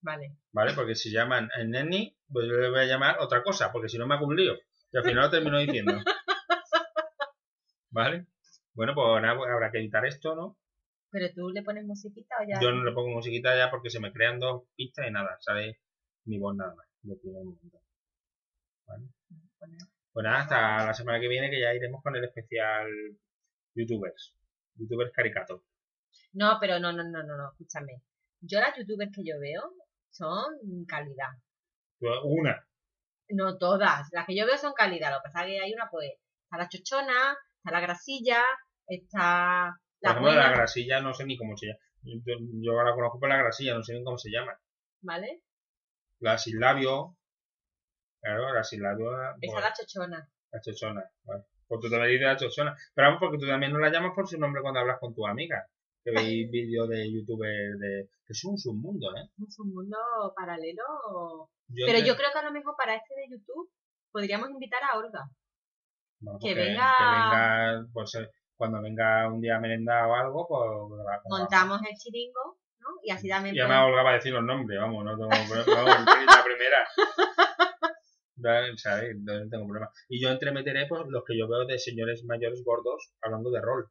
Vale. 0.00 0.38
Vale, 0.52 0.72
porque 0.72 0.94
si 0.94 1.10
llaman 1.10 1.50
a 1.54 1.64
Neni, 1.64 2.16
pues 2.32 2.46
yo 2.46 2.54
le 2.54 2.70
voy 2.70 2.80
a 2.80 2.86
llamar 2.86 3.18
otra 3.20 3.42
cosa, 3.42 3.70
porque 3.72 3.90
si 3.90 3.98
no 3.98 4.06
me 4.06 4.14
hago 4.14 4.24
un 4.24 4.36
lío. 4.36 4.54
Y 4.90 4.96
al 4.96 5.04
final 5.04 5.24
lo 5.24 5.30
termino 5.30 5.58
diciendo. 5.58 5.92
¿Vale? 7.90 8.24
Bueno, 8.72 8.94
pues 8.94 9.22
habrá 9.22 9.70
que 9.70 9.80
editar 9.80 10.06
esto, 10.06 10.34
¿no? 10.34 10.56
¿Pero 11.10 11.32
tú 11.34 11.50
le 11.50 11.62
pones 11.62 11.84
musiquita 11.84 12.36
o 12.40 12.44
ya? 12.46 12.60
Yo 12.60 12.72
no 12.72 12.84
le 12.84 12.92
pongo 12.92 13.10
musiquita 13.10 13.56
ya 13.56 13.70
porque 13.70 13.90
se 13.90 14.00
me 14.00 14.12
crean 14.12 14.38
dos 14.38 14.64
pistas 14.74 15.06
y 15.08 15.10
nada, 15.10 15.36
sale 15.40 15.80
mi 16.24 16.38
voz 16.38 16.56
nada 16.56 16.74
más, 16.74 16.86
de 17.02 17.16
primer 17.16 17.44
momento. 17.44 17.80
¿Vale? 18.86 19.08
Pues 20.12 20.24
nada, 20.24 20.40
hasta 20.40 20.86
la 20.86 20.94
semana 20.94 21.20
que 21.20 21.28
viene 21.28 21.50
que 21.50 21.60
ya 21.60 21.74
iremos 21.74 22.02
con 22.02 22.16
el 22.16 22.24
especial 22.24 22.88
youtubers, 23.74 24.34
youtubers 24.74 25.12
caricatos. 25.12 25.62
No, 26.32 26.58
pero 26.60 26.78
no, 26.78 26.92
no, 26.92 27.04
no, 27.04 27.22
no, 27.22 27.36
no, 27.36 27.50
escúchame. 27.50 28.02
Yo 28.40 28.60
las 28.60 28.76
youtubers 28.76 29.10
que 29.14 29.22
yo 29.24 29.38
veo 29.40 29.74
son 30.10 30.84
calidad. 30.86 31.32
Una. 32.24 32.66
No 33.28 33.58
todas, 33.58 34.08
las 34.12 34.26
que 34.26 34.36
yo 34.36 34.46
veo 34.46 34.56
son 34.56 34.72
calidad, 34.72 35.10
lo 35.10 35.18
que 35.18 35.30
pasa 35.32 35.46
es 35.46 35.52
que 35.52 35.60
hay 35.60 35.72
una 35.72 35.88
pues, 35.90 36.12
está 36.44 36.58
la 36.58 36.68
chochona, 36.68 37.36
está 37.58 37.70
la 37.72 37.80
grasilla, 37.80 38.42
está 38.86 39.80
por 40.00 40.10
ejemplo, 40.10 40.32
la 40.32 40.50
grasilla 40.50 41.00
no 41.00 41.14
sé 41.14 41.24
ni 41.24 41.36
cómo 41.36 41.56
se 41.56 41.66
llama. 41.66 41.78
Yo, 42.62 42.72
ahora 42.78 42.94
conozco 42.94 43.18
por 43.18 43.28
la 43.28 43.38
grasilla, 43.38 43.74
no 43.74 43.82
sé 43.82 43.94
ni 43.94 44.04
cómo 44.04 44.18
se 44.18 44.30
llama. 44.30 44.58
¿Vale? 45.02 45.42
La 46.20 46.38
sin 46.38 46.60
labio. 46.60 47.16
Claro, 48.20 48.52
la 48.54 48.64
sin 48.64 48.82
labio. 48.82 49.10
Esa 49.40 49.58
es 49.58 49.64
la 49.64 49.72
chochona. 49.72 50.30
La 50.52 50.60
chochona, 50.60 51.10
vale. 51.24 51.44
Pues 51.66 51.80
tú 51.80 51.90
también 51.90 52.12
dices 52.12 52.26
la 52.26 52.36
chochona. 52.36 52.76
Pero 52.94 53.08
vamos, 53.08 53.20
porque 53.20 53.38
tú 53.38 53.46
también 53.46 53.72
no 53.72 53.78
la 53.78 53.90
llamas 53.90 54.12
por 54.14 54.28
su 54.28 54.38
nombre 54.38 54.62
cuando 54.62 54.80
hablas 54.80 54.98
con 55.00 55.14
tu 55.14 55.26
amiga. 55.26 55.66
Que 56.04 56.12
veis 56.12 56.50
vídeos 56.50 56.88
de 56.88 57.12
youtubers 57.12 57.78
de. 57.78 58.08
que 58.24 58.32
es 58.32 58.44
un 58.44 58.56
submundo, 58.56 59.08
¿eh? 59.16 59.28
Un 59.38 59.50
submundo 59.50 59.98
paralelo. 60.34 61.50
Pero 61.74 61.98
yo 61.98 62.16
creo 62.16 62.30
que 62.32 62.38
a 62.38 62.44
lo 62.44 62.52
mejor 62.52 62.76
para 62.76 62.94
este 62.94 63.14
de 63.14 63.28
YouTube 63.30 63.70
podríamos 64.12 64.50
invitar 64.50 64.82
a 64.84 64.98
Olga. 64.98 65.28
que, 66.40 66.54
venga. 66.54 66.94
Que 66.96 67.04
venga. 67.04 67.86
Pues, 67.92 68.16
cuando 68.56 68.80
venga 68.82 69.28
un 69.28 69.40
día 69.40 69.58
merenda 69.58 70.06
o 70.08 70.14
algo, 70.14 70.46
pues... 70.48 70.60
Montamos 71.28 71.80
el 71.88 71.96
chiringo, 71.96 72.58
¿no? 72.80 72.88
Y 73.02 73.10
así 73.10 73.28
también... 73.28 73.54
Y 73.54 73.60
además 73.60 73.86
Olga 73.88 74.02
va 74.02 74.10
a 74.10 74.14
decir 74.14 74.32
los 74.32 74.44
nombres, 74.44 74.80
vamos, 74.80 75.04
no 75.04 75.16
tengo 75.16 75.28
problema. 75.64 76.04
la 76.04 76.44
primera. 76.44 76.88
¿sabes? 78.76 79.16
No 79.18 79.48
tengo 79.48 79.66
problema. 79.66 79.90
Y 80.08 80.20
yo 80.20 80.30
entremeteré 80.30 80.86
pues, 80.86 81.02
los 81.08 81.24
que 81.24 81.38
yo 81.38 81.48
veo 81.48 81.66
de 81.66 81.78
señores 81.78 82.24
mayores 82.24 82.62
gordos 82.64 83.12
hablando 83.22 83.50
de 83.50 83.60
rol. 83.60 83.90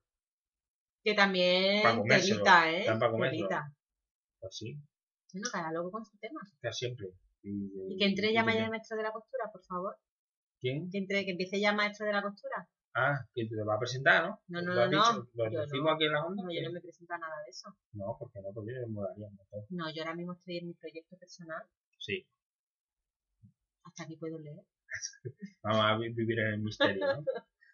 Que 1.03 1.13
también 1.13 1.83
telita, 2.07 2.71
¿eh? 2.71 2.85
Para. 2.85 3.11
Pues 4.39 4.57
sí. 4.57 4.77
Bueno, 5.33 5.49
cada 5.51 5.71
loco 5.71 5.91
con 5.91 6.05
su 6.05 6.17
tema. 6.17 6.41
Está 6.55 6.71
siempre. 6.71 7.07
Y, 7.43 7.97
que 7.97 8.05
entre 8.05 8.33
ya 8.33 8.43
maestro 8.43 8.97
de 8.97 9.03
la 9.03 9.11
costura, 9.11 9.45
por 9.51 9.63
favor. 9.65 9.95
¿Quién? 10.59 10.89
Que, 10.89 10.97
entre, 10.97 11.25
que 11.25 11.31
empiece 11.31 11.59
ya 11.59 11.73
maestro 11.73 12.07
de 12.07 12.13
la 12.13 12.23
costura. 12.23 12.67
Ah, 12.97 13.19
que 13.33 13.45
te 13.45 13.61
va 13.61 13.75
a 13.75 13.79
presentar, 13.79 14.23
¿no? 14.23 14.41
No, 14.47 14.61
no, 14.61 14.73
no. 14.73 14.87
no. 14.87 15.27
¿Lo 15.33 15.61
decimos 15.61 15.91
aquí 15.93 16.05
en 16.05 16.13
la 16.13 16.23
onda? 16.23 16.43
No, 16.43 16.49
yo 16.49 16.61
no 16.63 16.71
me 16.71 16.79
presento 16.79 17.17
nada 17.17 17.43
de 17.43 17.49
eso. 17.49 17.67
No, 17.91 18.15
porque 18.17 18.41
no, 18.41 18.53
porque 18.53 18.73
yo 18.73 18.87
me 18.87 18.93
molaría. 18.93 19.27
No, 19.69 19.93
yo 19.93 20.03
ahora 20.03 20.15
mismo 20.15 20.31
estoy 20.31 20.59
en 20.59 20.67
mi 20.67 20.73
proyecto 20.75 21.17
personal. 21.17 21.61
Sí. 21.99 22.25
Hasta 23.83 24.03
aquí 24.03 24.15
puedo 24.15 24.39
leer. 24.39 24.63
Vamos 25.61 25.85
a 25.85 25.97
vivir 25.97 26.39
en 26.39 26.47
el 26.53 26.59
misterio, 26.59 27.05
¿no? 27.05 27.23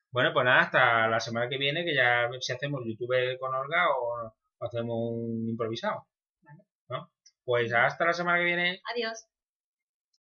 bueno, 0.09 0.34
pues 0.34 0.43
nada, 0.43 0.61
hasta 0.61 1.07
la 1.07 1.19
semana 1.19 1.47
que 1.47 1.59
viene, 1.59 1.86
que 1.86 1.93
ya 1.93 2.28
si 2.39 2.51
hacemos 2.51 2.82
YouTube 2.84 3.38
con 3.39 3.53
Olga 3.53 3.95
o, 3.95 4.34
o 4.57 4.65
hacemos 4.65 4.97
un 4.97 5.47
improvisado. 5.47 6.07
Vale. 6.41 6.63
¿No? 6.89 7.11
Pues 7.43 7.72
hasta 7.72 8.05
la 8.05 8.13
semana 8.13 8.39
que 8.39 8.45
viene. 8.45 8.82
Adiós. 8.91 9.28